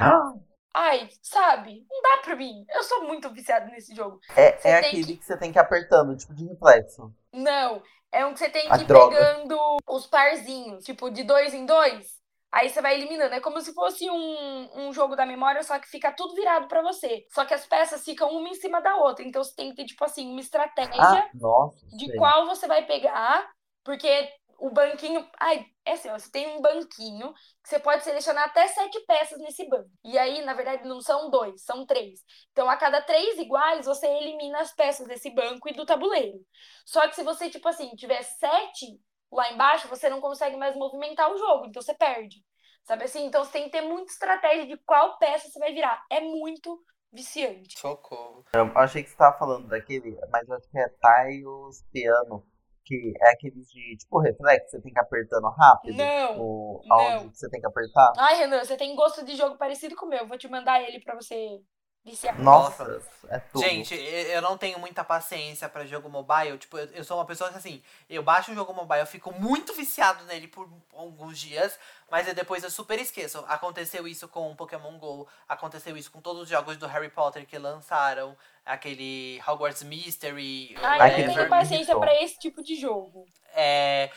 [0.75, 1.85] Ai, sabe?
[1.91, 2.65] Não dá pra mim.
[2.69, 4.21] Eu sou muito viciada nesse jogo.
[4.37, 5.25] É, Você é aquele que- que...
[5.25, 7.13] você tem que ir apertando, tipo de reflexo.
[7.33, 7.83] Não.
[8.13, 9.17] É um que você tem A que ir droga.
[9.17, 12.15] pegando os parzinhos, tipo, de dois em dois.
[12.53, 13.35] Aí você vai eliminando.
[13.35, 16.81] É como se fosse um, um jogo da memória, só que fica tudo virado pra
[16.83, 17.27] você.
[17.33, 19.25] Só que as peças ficam uma em cima da outra.
[19.27, 21.87] Então você tem que ter, tipo assim, uma estratégia Ah, nossa.
[21.97, 22.17] de sei.
[22.17, 23.51] qual você vai pegar,
[23.87, 24.29] porque
[24.59, 25.27] o banquinho.
[25.39, 27.33] Ai, é assim, ó, você tem um banquinho
[27.63, 29.89] que você pode selecionar até sete peças nesse banco.
[30.05, 32.21] E aí, na verdade, não são dois, são três.
[32.51, 36.39] Então, a cada três iguais, você elimina as peças desse banco e do tabuleiro.
[36.85, 41.31] Só que se você, tipo assim, tiver sete lá embaixo, você não consegue mais movimentar
[41.31, 42.45] o jogo, então você perde.
[42.85, 43.25] Sabe assim?
[43.27, 46.05] Então você tem que ter muita estratégia de qual peça você vai virar.
[46.11, 46.81] É muito
[47.13, 47.79] viciante.
[47.79, 48.45] Socorro.
[48.53, 52.47] Eu achei que você tava falando daquele, mas eu acho que é Tiles Piano,
[52.87, 55.97] que é aqueles de tipo reflexo, você tem que ir apertando rápido.
[55.97, 56.97] Não, O, não.
[56.97, 58.13] aonde você tem que apertar.
[58.17, 60.27] Ai, Renan, você tem gosto de jogo parecido com o meu.
[60.27, 61.61] Vou te mandar ele pra você
[62.07, 62.41] Viciada.
[62.41, 63.65] Nossa, é tudo.
[63.65, 66.57] Gente, eu não tenho muita paciência pra jogo mobile.
[66.57, 69.33] Tipo, eu, eu sou uma pessoa que, assim, eu baixo um jogo mobile, eu fico
[69.33, 71.77] muito viciado nele por alguns dias,
[72.09, 73.45] mas aí depois eu super esqueço.
[73.49, 77.59] Aconteceu isso com Pokémon GO, aconteceu isso com todos os jogos do Harry Potter que
[77.59, 83.25] lançaram, aquele Hogwarts Mystery, Ai, eu que não tenho paciência pra esse tipo de jogo.
[83.55, 84.11] É,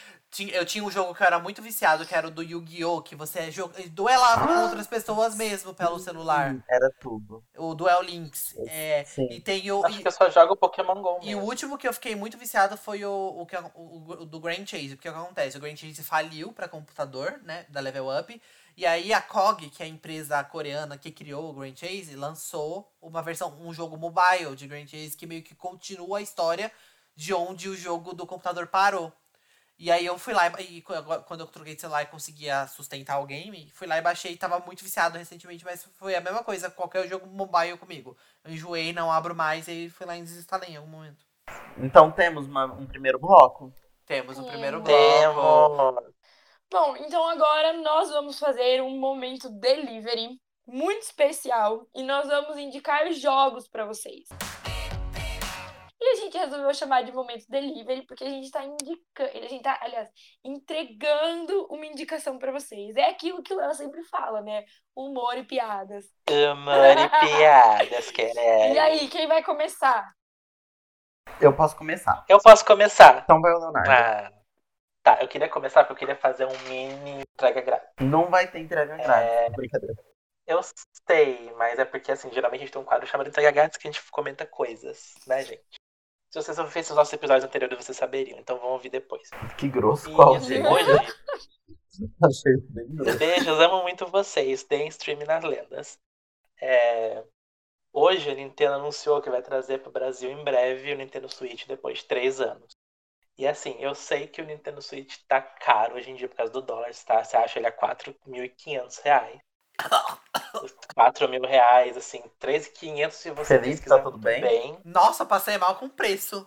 [0.51, 3.01] eu tinha um jogo que eu era muito viciado, que era o do Yu-Gi-Oh!
[3.01, 3.49] Que você
[3.91, 6.51] duelava com outras pessoas mesmo pelo celular.
[6.51, 7.43] Sim, Era tudo.
[7.57, 8.53] O Duel Links.
[8.67, 9.27] É, Sim.
[9.31, 9.85] e tem o.
[9.85, 11.43] Acho e- que eu só jogo Pokémon GO E o mesmo.
[11.49, 14.95] último que eu fiquei muito viciado foi o, o, o, o do Grand Chase.
[14.95, 15.57] Porque o que acontece?
[15.57, 17.65] O Grand Chase faliu pra computador, né?
[17.69, 18.41] Da Level Up.
[18.80, 22.89] E aí a COG, que é a empresa coreana que criou o Grand Chase, lançou
[23.01, 26.71] uma versão, um jogo mobile de Grand Chase que meio que continua a história
[27.13, 29.11] de onde o jogo do computador parou.
[29.77, 30.93] E aí eu fui lá e e qu-
[31.27, 34.57] quando eu troquei de celular e conseguia sustentar o game, fui lá e baixei, tava
[34.59, 38.15] muito viciado recentemente, mas foi a mesma coisa, qualquer jogo mobile comigo.
[38.45, 41.25] Eu enjoei, não abro mais e fui lá e desinstalei em algum momento.
[41.77, 43.73] Então temos uma- um primeiro bloco.
[44.05, 44.47] Temos o Hum.
[44.47, 44.89] primeiro bloco.
[45.97, 46.18] Temos.
[46.72, 53.11] Bom, então agora nós vamos fazer um momento delivery muito especial e nós vamos indicar
[53.11, 54.30] jogos pra vocês.
[55.99, 59.63] E a gente resolveu chamar de momento delivery porque a gente tá indicando, a gente
[59.63, 60.09] tá, aliás,
[60.45, 62.95] entregando uma indicação pra vocês.
[62.95, 64.63] É aquilo que o Léo sempre fala, né?
[64.95, 66.05] Humor e piadas.
[66.30, 68.76] Humor e piadas, querendo.
[68.76, 70.13] E aí, quem vai começar?
[71.41, 72.24] Eu posso começar.
[72.30, 73.22] Eu posso começar?
[73.24, 73.91] Então vai o Leonardo.
[73.91, 74.38] Ah,
[75.03, 77.89] tá, eu queria começar porque eu queria fazer um mini entrega grátis.
[77.99, 79.31] Não vai ter entrega grátis.
[79.31, 79.49] É.
[79.51, 79.95] Brincadeira.
[80.47, 80.61] Eu
[81.07, 83.87] sei, mas é porque, assim, geralmente a gente tem um quadro chamado entrega grátis que
[83.87, 85.63] a gente comenta coisas, né, gente?
[86.31, 89.29] Se vocês não visto os nossos episódios anteriores, vocês saberiam, então vão ouvir depois.
[89.57, 90.09] Que grosso.
[90.09, 90.87] E, Qual, assim, hoje,
[92.23, 93.17] Achei bem grosso.
[93.17, 95.99] beijos, amo muito vocês, deem stream nas lendas.
[96.61, 97.23] É,
[97.91, 101.65] Hoje a Nintendo anunciou que vai trazer para o Brasil em breve o Nintendo Switch
[101.65, 102.77] depois de três anos.
[103.39, 106.51] E assim, eu sei que o Nintendo Switch tá caro hoje em dia por causa
[106.51, 107.23] do dólar, tá?
[107.23, 109.39] Você acha ele a 4.500 reais.
[110.93, 114.77] 4 mil reais, assim, 3.500 se você pesquisar tá tudo muito bem?
[114.83, 116.45] Nossa, passei mal com preço.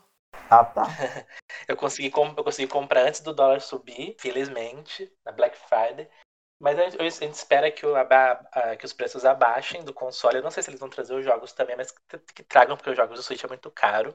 [0.51, 0.83] Ah, tá.
[1.67, 6.11] Eu consegui, eu consegui comprar antes do dólar subir, felizmente, na Black Friday.
[6.61, 10.37] Mas a gente, a gente espera que, o a- que os preços abaixem do console.
[10.37, 12.91] Eu não sei se eles vão trazer os jogos também, mas que, que tragam, porque
[12.91, 14.15] os jogos do Switch é muito caro.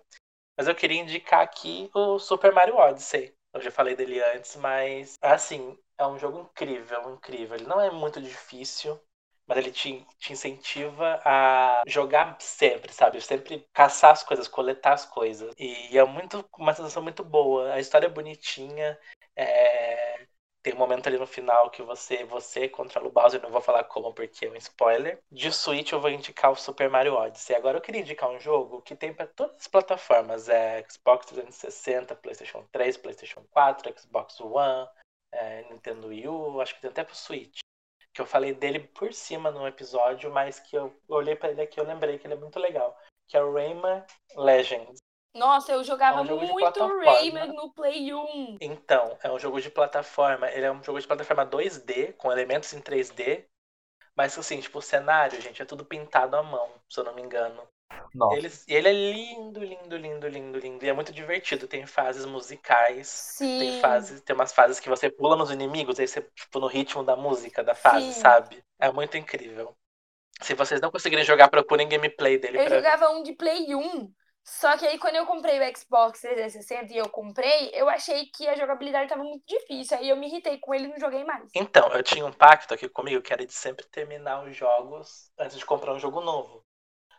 [0.57, 3.33] Mas eu queria indicar aqui o Super Mario Odyssey.
[3.53, 7.55] Eu já falei dele antes, mas assim, é um jogo incrível, incrível.
[7.57, 8.99] Ele não é muito difícil,
[9.47, 13.21] mas ele te, te incentiva a jogar sempre, sabe?
[13.21, 15.53] Sempre caçar as coisas, coletar as coisas.
[15.57, 17.73] E é muito uma sensação muito boa.
[17.73, 18.99] A história é bonitinha.
[19.35, 20.26] é,
[20.67, 23.85] Tem um momento ali no final que você você controla o Bowser, não vou falar
[23.85, 25.17] como porque é um spoiler.
[25.31, 27.55] De Switch eu vou indicar o Super Mario Odyssey.
[27.55, 32.13] Agora eu queria indicar um jogo que tem para todas as plataformas, é Xbox 360,
[32.17, 34.89] PlayStation 3, PlayStation 4, Xbox One,
[35.31, 36.25] é, Nintendo Wii
[36.61, 37.59] acho que tem até pro Switch.
[38.13, 41.79] Que eu falei dele por cima no episódio, mas que eu olhei para ele aqui
[41.79, 42.93] e lembrei que ele é muito legal.
[43.25, 44.03] Que é o Rayman
[44.35, 44.99] Legends.
[45.37, 46.87] Nossa, eu jogava É um muito.
[46.99, 48.57] Rayman no Play 1.
[48.59, 50.49] Então, é um jogo de plataforma.
[50.51, 53.45] Ele é um jogo de plataforma 2D, com elementos em 3D.
[54.15, 57.21] Mas assim, tipo, o cenário, gente, é tudo pintado à mão, se eu não me
[57.21, 57.61] engano.
[58.13, 58.35] Nossa.
[58.37, 60.85] Ele, ele é lindo, lindo, lindo, lindo, lindo.
[60.85, 61.67] E é muito divertido.
[61.67, 63.07] Tem fases musicais.
[63.07, 63.59] Sim.
[63.59, 67.03] Tem fases, tem umas fases que você pula nos inimigos, aí você, tipo, no ritmo
[67.03, 68.21] da música da fase, Sim.
[68.21, 68.63] sabe?
[68.79, 69.75] É muito incrível.
[70.41, 72.75] Se vocês não conseguirem jogar, procurem gameplay dele Eu ver.
[72.75, 74.11] jogava um de Play 1.
[74.47, 78.47] Só que aí quando eu comprei o Xbox 360 e eu comprei, eu achei que
[78.47, 79.97] a jogabilidade tava muito difícil.
[79.97, 81.51] Aí eu me irritei com ele e não joguei mais.
[81.53, 85.57] Então, eu tinha um pacto aqui comigo que era de sempre terminar os jogos antes
[85.57, 86.63] de comprar um jogo novo.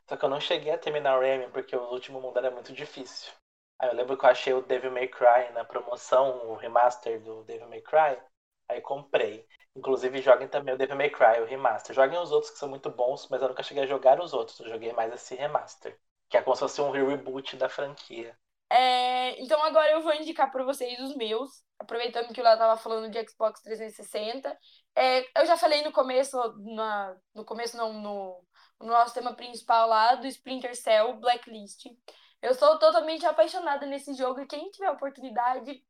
[0.09, 2.73] Só que eu não cheguei a terminar o Rayman porque o último mundo era muito
[2.73, 3.31] difícil.
[3.79, 7.45] Aí eu lembro que eu achei o Devil May Cry na promoção, o remaster do
[7.45, 8.19] Devil May Cry.
[8.71, 9.47] Aí comprei.
[9.77, 11.95] Inclusive joguem também o Devil May Cry, o remaster.
[11.95, 14.59] Joguem os outros que são muito bons, mas eu nunca cheguei a jogar os outros.
[14.61, 15.95] Eu joguei mais esse remaster.
[16.29, 18.37] Que é como se fosse um reboot da franquia.
[18.71, 22.77] É, então agora eu vou indicar para vocês os meus, aproveitando que o Léo tava
[22.77, 24.57] falando de Xbox 360.
[24.95, 28.45] É, eu já falei no começo, na, no começo não, no,
[28.81, 31.87] no nosso tema principal lá do Splinter Cell Blacklist.
[32.43, 35.83] Eu sou totalmente apaixonada nesse jogo e quem tiver oportunidade,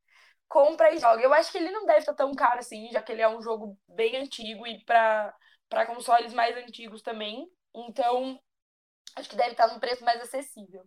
[0.49, 1.23] compra e joga.
[1.23, 3.43] Eu acho que ele não deve estar tão caro assim, já que ele é um
[3.43, 5.35] jogo bem antigo e para
[5.87, 7.51] consoles mais antigos também.
[7.75, 8.41] Então,
[9.19, 10.83] acho que deve estar num preço mais acessível.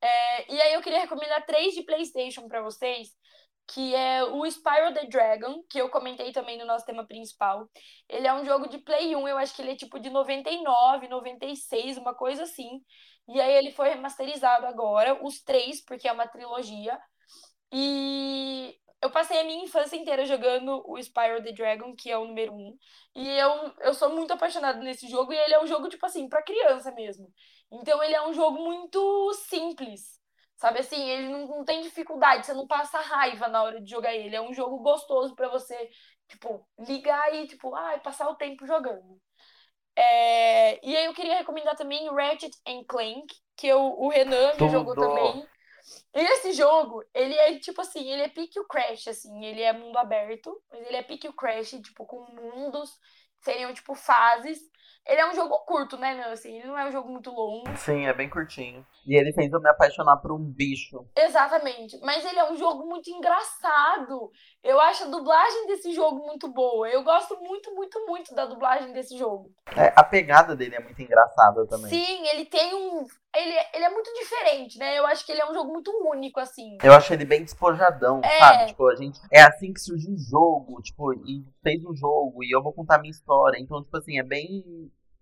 [0.00, 3.08] É, e aí eu queria recomendar três de PlayStation para vocês,
[3.66, 7.68] que é o Spyro the Dragon, que eu comentei também no nosso tema principal.
[8.08, 11.08] Ele é um jogo de Play 1, eu acho que ele é tipo de 99,
[11.08, 12.82] 96, uma coisa assim.
[13.28, 16.98] E aí ele foi remasterizado agora, os três, porque é uma trilogia.
[17.72, 22.26] E eu passei a minha infância inteira jogando o Spyro the Dragon, que é o
[22.26, 22.76] número um.
[23.14, 26.28] E eu, eu sou muito apaixonada nesse jogo, e ele é um jogo, tipo assim,
[26.28, 27.32] pra criança mesmo.
[27.80, 30.20] Então ele é um jogo muito simples.
[30.56, 34.14] Sabe assim, ele não, não tem dificuldade, você não passa raiva na hora de jogar
[34.14, 34.36] ele.
[34.36, 35.90] É um jogo gostoso para você,
[36.28, 39.20] tipo, ligar e, tipo, ah, passar o tempo jogando.
[39.96, 40.84] É...
[40.86, 42.56] E aí eu queria recomendar também Ratchet
[42.88, 43.26] Clank,
[43.56, 45.46] que eu, o Renan já jogou também.
[46.14, 49.72] E esse jogo, ele é tipo assim, ele é pique o Crash, assim, ele é
[49.72, 52.90] mundo aberto, mas ele é pique o Crash, tipo, com mundos,
[53.42, 54.58] seriam tipo fases.
[55.06, 56.30] Ele é um jogo curto, né, meu?
[56.30, 57.64] Assim, ele não é um jogo muito longo.
[57.76, 58.84] Sim, é bem curtinho.
[59.06, 61.06] E ele fez eu me apaixonar por um bicho.
[61.14, 61.98] Exatamente.
[62.02, 64.30] Mas ele é um jogo muito engraçado.
[64.62, 66.88] Eu acho a dublagem desse jogo muito boa.
[66.88, 69.52] Eu gosto muito, muito, muito da dublagem desse jogo.
[69.76, 71.90] É, a pegada dele é muito engraçada também.
[71.90, 73.04] Sim, ele tem um.
[73.34, 74.96] Ele, ele é muito diferente, né?
[74.98, 76.78] Eu acho que ele é um jogo muito único, assim.
[76.82, 78.38] Eu acho ele bem despojadão, é.
[78.38, 78.66] sabe?
[78.66, 79.20] Tipo, a gente.
[79.30, 82.98] É assim que surgiu o jogo, tipo, e fez um jogo, e eu vou contar
[82.98, 83.58] minha história.
[83.58, 84.62] Então, tipo assim, é bem.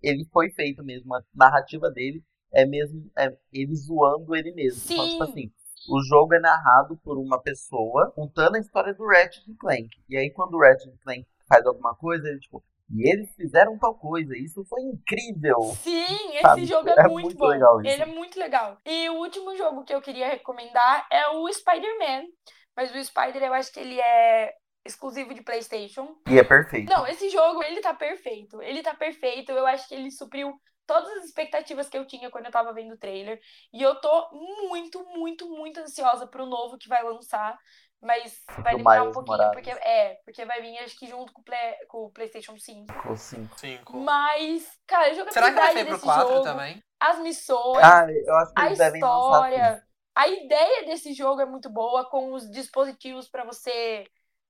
[0.03, 2.23] Ele foi feito mesmo, a narrativa dele
[2.53, 4.79] é mesmo é ele zoando ele mesmo.
[4.79, 4.93] Sim.
[4.93, 5.51] Então, tipo assim,
[5.89, 9.89] o jogo é narrado por uma pessoa contando a história do Ratchet Clank.
[10.07, 13.95] E aí, quando o Ratchet Clank faz alguma coisa, ele, tipo, e eles fizeram tal
[13.95, 15.59] coisa, isso foi incrível.
[15.81, 16.65] Sim, esse sabe?
[16.65, 17.47] jogo é, é muito, muito, bom.
[17.47, 17.89] Legal isso.
[17.89, 18.77] Ele é muito legal.
[18.85, 22.27] E o último jogo que eu queria recomendar é o Spider-Man.
[22.75, 24.53] Mas o Spider, eu acho que ele é
[24.85, 26.15] exclusivo de PlayStation.
[26.27, 26.89] E é perfeito.
[26.89, 28.61] Não, esse jogo, ele tá perfeito.
[28.61, 29.51] Ele tá perfeito.
[29.51, 30.53] Eu acho que ele supriu
[30.85, 33.39] todas as expectativas que eu tinha quando eu tava vendo o trailer.
[33.73, 34.29] E eu tô
[34.69, 37.57] muito, muito, muito ansiosa pro novo que vai lançar.
[38.01, 39.53] Mas vai demorar um pouquinho, Morales.
[39.53, 43.01] porque é, porque vai vir acho que junto com o, Play, com o PlayStation 5.
[43.01, 43.59] Com o 5.
[43.59, 43.97] 5.
[43.97, 46.83] Mas, cara, a jogabilidade Será que vai sair pro 4 jogo, também?
[46.99, 49.83] As missões, ah, eu acho que a história.
[50.15, 54.05] A ideia desse jogo é muito boa, com os dispositivos para você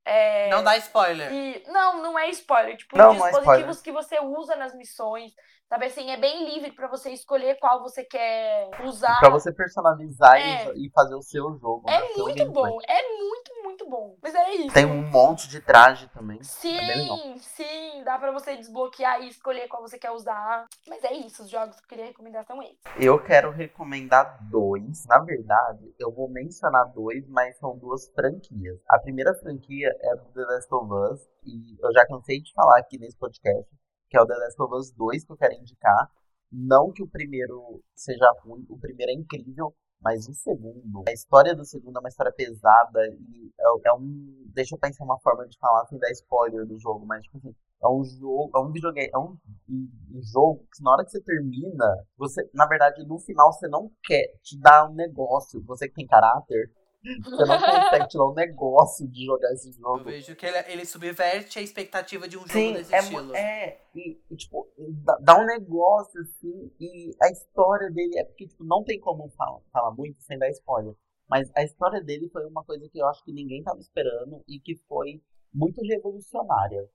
[0.06, 0.50] é...
[0.50, 1.32] Não dá spoiler.
[1.32, 1.64] E...
[1.68, 2.78] Não, não é spoiler.
[2.78, 5.34] Tipo, não, os é dispositivos é que você usa nas missões.
[5.74, 9.20] Sabe assim, é bem livre para você escolher qual você quer usar.
[9.20, 10.72] Para você personalizar é.
[10.76, 11.90] e fazer o seu jogo.
[11.90, 12.08] É né?
[12.16, 14.16] muito bom, é muito, muito bom.
[14.22, 14.72] Mas é isso.
[14.72, 16.38] Tem um monte de traje também.
[16.40, 20.68] É sim, é sim, dá para você desbloquear e escolher qual você quer usar.
[20.88, 22.78] Mas é isso, os jogos que eu queria recomendar são esses.
[23.00, 25.08] Eu quero recomendar dois.
[25.08, 28.80] Na verdade, eu vou mencionar dois, mas são duas franquias.
[28.88, 32.78] A primeira franquia é do The Last of Us, e eu já cansei de falar
[32.78, 33.68] aqui nesse podcast
[34.14, 36.07] que é o The Last of Us 2, que eu quero indicar.
[36.52, 41.56] Não que o primeiro seja ruim, o primeiro é incrível, mas o segundo, a história
[41.56, 44.52] do segundo é uma história pesada e é, é um.
[44.53, 47.56] Deixa eu pensar uma forma de falar sem dar spoiler do jogo, mas tipo assim,
[47.84, 49.35] é um jogo, é um videogame, é um,
[49.68, 53.90] um, jogo que na hora que você termina, você, na verdade, no final você não
[54.03, 56.72] quer te dar um negócio, você que tem caráter,
[57.04, 60.00] você não consegue tirar um negócio de jogar esse jogo.
[60.00, 63.36] Eu vejo que ele, ele subverte a expectativa de um Sim, jogo desse é, estilo.
[63.36, 64.68] É, e, e tipo,
[65.04, 69.30] dá, dá, um negócio assim, e a história dele é porque, tipo, não tem como
[69.32, 70.96] falar, falar muito sem dar spoiler.
[71.30, 74.60] Mas a história dele foi uma coisa que eu acho que ninguém tava esperando e
[74.60, 75.22] que foi
[75.54, 76.90] muito revolucionária.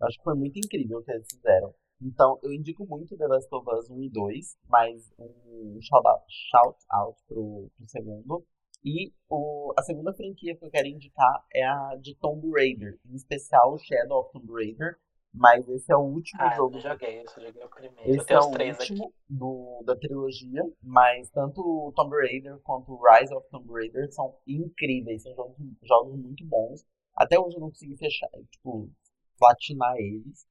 [0.00, 1.74] Eu acho que foi muito incrível o que eles fizeram.
[2.00, 6.24] Então, eu indico muito The Last of Us 1 e 2, mas um shout out,
[6.28, 8.46] shout out pro, pro segundo.
[8.84, 13.14] E o, a segunda franquia que eu quero indicar é a de Tomb Raider, em
[13.14, 14.98] especial o Shadow of Tomb Raider.
[15.34, 16.76] Mas esse é o último ah, jogo.
[16.76, 18.10] Eu joguei, eu joguei o primeiro.
[18.10, 23.34] Esse é o último do, da trilogia, mas tanto o Tomb Raider quanto o Rise
[23.34, 26.84] of Tomb Raider são incríveis, são jogos, jogos muito bons.
[27.14, 28.90] Até hoje eu não consegui fechar, tipo,
[29.38, 30.46] platinar eles,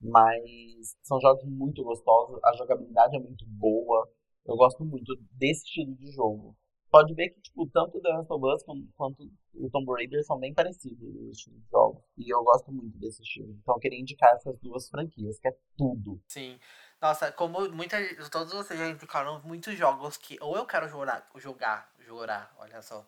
[0.00, 4.08] mas são jogos muito gostosos, a jogabilidade é muito boa.
[4.46, 6.56] Eu gosto muito desse estilo de jogo
[6.92, 8.62] pode ver que, tipo, tanto The Last of Us
[8.94, 12.02] quanto o Tomb Raider são bem parecidos os jogos.
[12.18, 13.56] E eu gosto muito desse estilo.
[13.62, 16.20] Então eu queria indicar essas duas franquias, que é tudo.
[16.28, 16.60] Sim.
[17.00, 17.96] Nossa, como muita,
[18.30, 23.04] todos vocês já indicaram muitos jogos que ou eu quero jogar, jogar, jogar, olha só.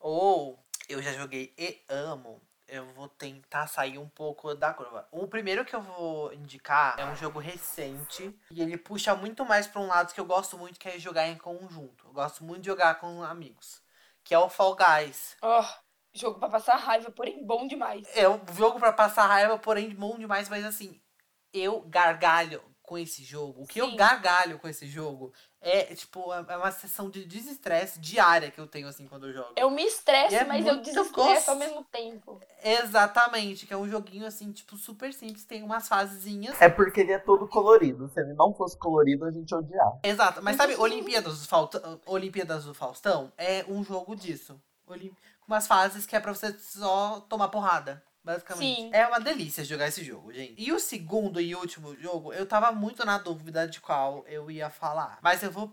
[0.00, 0.58] Ou
[0.88, 5.08] eu já joguei e amo eu vou tentar sair um pouco da curva.
[5.10, 9.66] O primeiro que eu vou indicar é um jogo recente e ele puxa muito mais
[9.66, 12.06] para um lado que eu gosto muito, que é jogar em conjunto.
[12.06, 13.82] Eu gosto muito de jogar com amigos,
[14.22, 15.36] que é o Fall Guys.
[15.42, 15.64] Oh,
[16.12, 18.06] jogo para passar raiva, porém bom demais.
[18.14, 21.00] É um jogo para passar raiva, porém bom demais, mas assim,
[21.52, 23.96] eu gargalho com esse jogo, o que eu Sim.
[23.96, 28.88] gargalho com esse jogo, é, tipo, é uma sessão de desestresse diária que eu tenho,
[28.88, 29.50] assim, quando eu jogo.
[29.56, 32.40] Eu me estresso, é mas eu desestresso ao mesmo tempo.
[32.64, 36.58] Exatamente, que é um joguinho, assim, tipo, super simples, tem umas fasezinhas.
[36.62, 38.08] É porque ele é todo colorido.
[38.08, 39.98] Se ele não fosse colorido, a gente ia odiar.
[40.02, 44.58] Exato, mas sabe, Olimpíadas do, Faustão, Olimpíadas do Faustão é um jogo disso.
[44.86, 48.02] Olim- Com umas fases que é pra você só tomar porrada.
[48.28, 48.76] Basicamente.
[48.76, 48.90] Sim.
[48.92, 50.54] É uma delícia jogar esse jogo, gente.
[50.58, 54.68] E o segundo e último jogo, eu tava muito na dúvida de qual eu ia
[54.68, 55.18] falar.
[55.22, 55.70] Mas eu vou,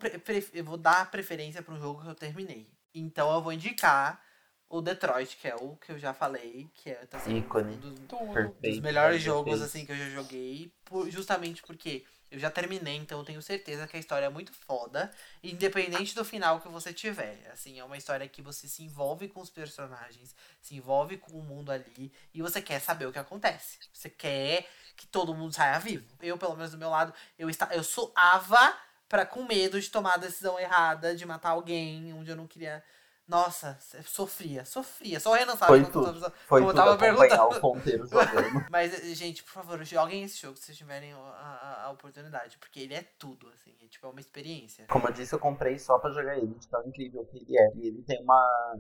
[0.53, 2.65] eu vou dar preferência um jogo que eu terminei.
[2.93, 4.21] Então eu vou indicar
[4.69, 8.33] o Detroit, que é o que eu já falei, que é tá sendo um dos.
[8.33, 8.61] Perfeito.
[8.61, 9.25] dos melhores né?
[9.25, 9.65] jogos Perfeito.
[9.65, 13.87] assim que eu já joguei, por- justamente porque eu já terminei, então eu tenho certeza
[13.87, 15.11] que a história é muito foda,
[15.43, 17.49] independente do final que você tiver.
[17.51, 21.43] Assim, é uma história que você se envolve com os personagens, se envolve com o
[21.43, 23.79] mundo ali e você quer saber o que acontece.
[23.93, 26.05] Você quer que todo mundo saia vivo.
[26.21, 28.75] Eu, pelo menos do meu lado, eu está eu suava
[29.07, 32.83] para com medo de tomar a decisão errada, de matar alguém, onde eu não queria
[33.27, 35.19] Nossa, sofria, sofria.
[35.19, 36.05] Só o Renan sabe Foi tudo.
[36.21, 37.57] tava- Foi como eu tudo tava perguntando.
[37.57, 38.65] o ponteiro jogando.
[38.69, 42.57] Mas, eh, gente, por favor, joguem esse jogo se vocês tiverem a, a- a oportunidade.
[42.59, 43.73] Porque ele é tudo, assim.
[43.81, 44.85] É, tipo, é uma experiência.
[44.87, 47.71] Como eu disse, eu comprei só pra jogar ele, de tão incrível que ele é.
[47.75, 48.75] E ele tem uma.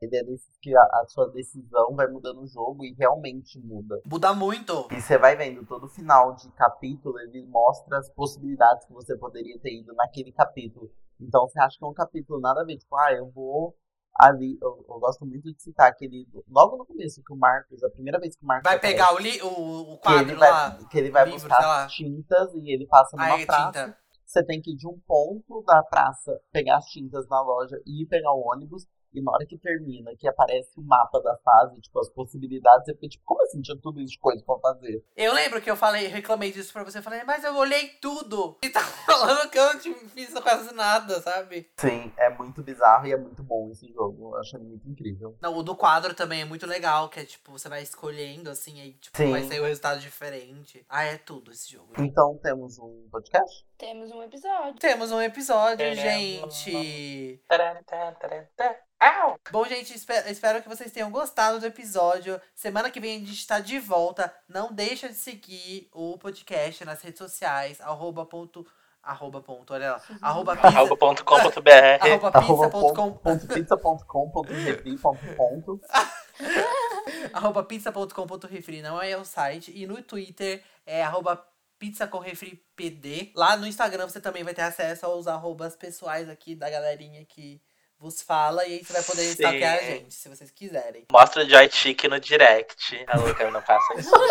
[0.00, 4.00] Ele é desses que a, a sua decisão vai mudando o jogo e realmente muda.
[4.04, 4.88] Muda muito.
[4.90, 9.56] E você vai vendo todo final de capítulo, ele mostra as possibilidades que você poderia
[9.60, 10.90] ter ido naquele capítulo.
[11.22, 13.74] Então você acha que é um capítulo nada a ver, tipo, ah, eu vou
[14.14, 14.58] ali.
[14.60, 16.26] Eu, eu gosto muito de citar aquele.
[16.48, 19.14] Logo no começo, que o Marcos, a primeira vez que o Marcos Vai aparece, pegar
[19.14, 20.78] o, li, o, o que ele quadro vai, lá.
[20.90, 23.66] que ele vai livro, buscar as tintas e ele passa numa Ah, é praça.
[23.66, 23.98] tinta.
[24.26, 28.02] Você tem que ir de um ponto da praça, pegar as tintas na loja e
[28.02, 28.86] ir pegar o ônibus.
[29.14, 32.94] E na hora que termina, que aparece o mapa da fase, tipo, as possibilidades, você
[32.94, 35.04] fica tipo, como assim tinha tudo isso de coisa pra fazer?
[35.16, 36.98] Eu lembro que eu falei, reclamei disso pra você.
[36.98, 38.58] Eu falei, mas eu olhei tudo.
[38.62, 41.70] E tá falando que eu não fiz quase nada, sabe?
[41.76, 44.34] Sim, é muito bizarro e é muito bom esse jogo.
[44.34, 45.36] Eu acho ele muito incrível.
[45.40, 48.80] Não, o do quadro também é muito legal, que é tipo, você vai escolhendo, assim,
[48.80, 49.30] aí tipo, Sim.
[49.30, 50.84] vai sair o resultado diferente.
[50.88, 51.92] Ah, é tudo esse jogo.
[51.98, 53.66] Então temos um podcast?
[53.82, 54.74] Temos um episódio.
[54.78, 57.42] Temos um episódio, É, gente.
[57.48, 58.74] Taran, taran, taran, taran.
[59.00, 59.36] Au!
[59.50, 62.40] Bom, gente, espe- espero que vocês tenham gostado do episódio.
[62.54, 64.32] Semana que vem a gente está de volta.
[64.48, 67.80] Não deixa de seguir o podcast nas redes sociais.
[67.80, 68.64] Arroba ponto.
[69.02, 70.02] Arroba ponto, olha lá.
[70.22, 70.68] Arroba pizza.
[70.68, 72.92] Arroba Arroba pizza.com.
[72.92, 75.80] ponto- ponto pizza.com, ponto refri, ponto ponto.
[77.34, 79.72] Arroba pizza.com.refri não é o site.
[79.74, 81.44] E no Twitter é arroba
[81.82, 83.32] pizza com refri PD.
[83.34, 87.60] Lá no Instagram você também vai ter acesso aos arrobas pessoais aqui da galerinha que
[87.98, 88.64] vos fala.
[88.64, 91.06] E aí você vai poder stalkear a gente, se vocês quiserem.
[91.10, 93.04] Mostra o joystick no direct.
[93.08, 94.12] A Luca não faça isso.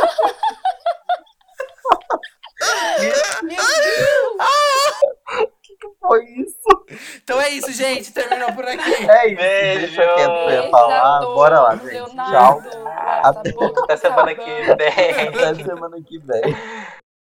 [3.43, 4.37] Meu Deus!
[5.99, 6.85] Foi isso.
[7.23, 8.13] Então é isso, gente.
[8.13, 9.09] Terminou por aqui.
[9.09, 9.35] É isso.
[9.35, 9.79] Beijo.
[9.87, 11.19] Deixa quieto que eu Beijo falar.
[11.19, 11.85] todos, Bora lá, gente.
[11.87, 12.87] Leonardo, Tchau.
[12.87, 14.55] essa Até- boca Até semana acabando.
[14.55, 15.27] que vem.
[15.27, 17.00] Até semana que vem.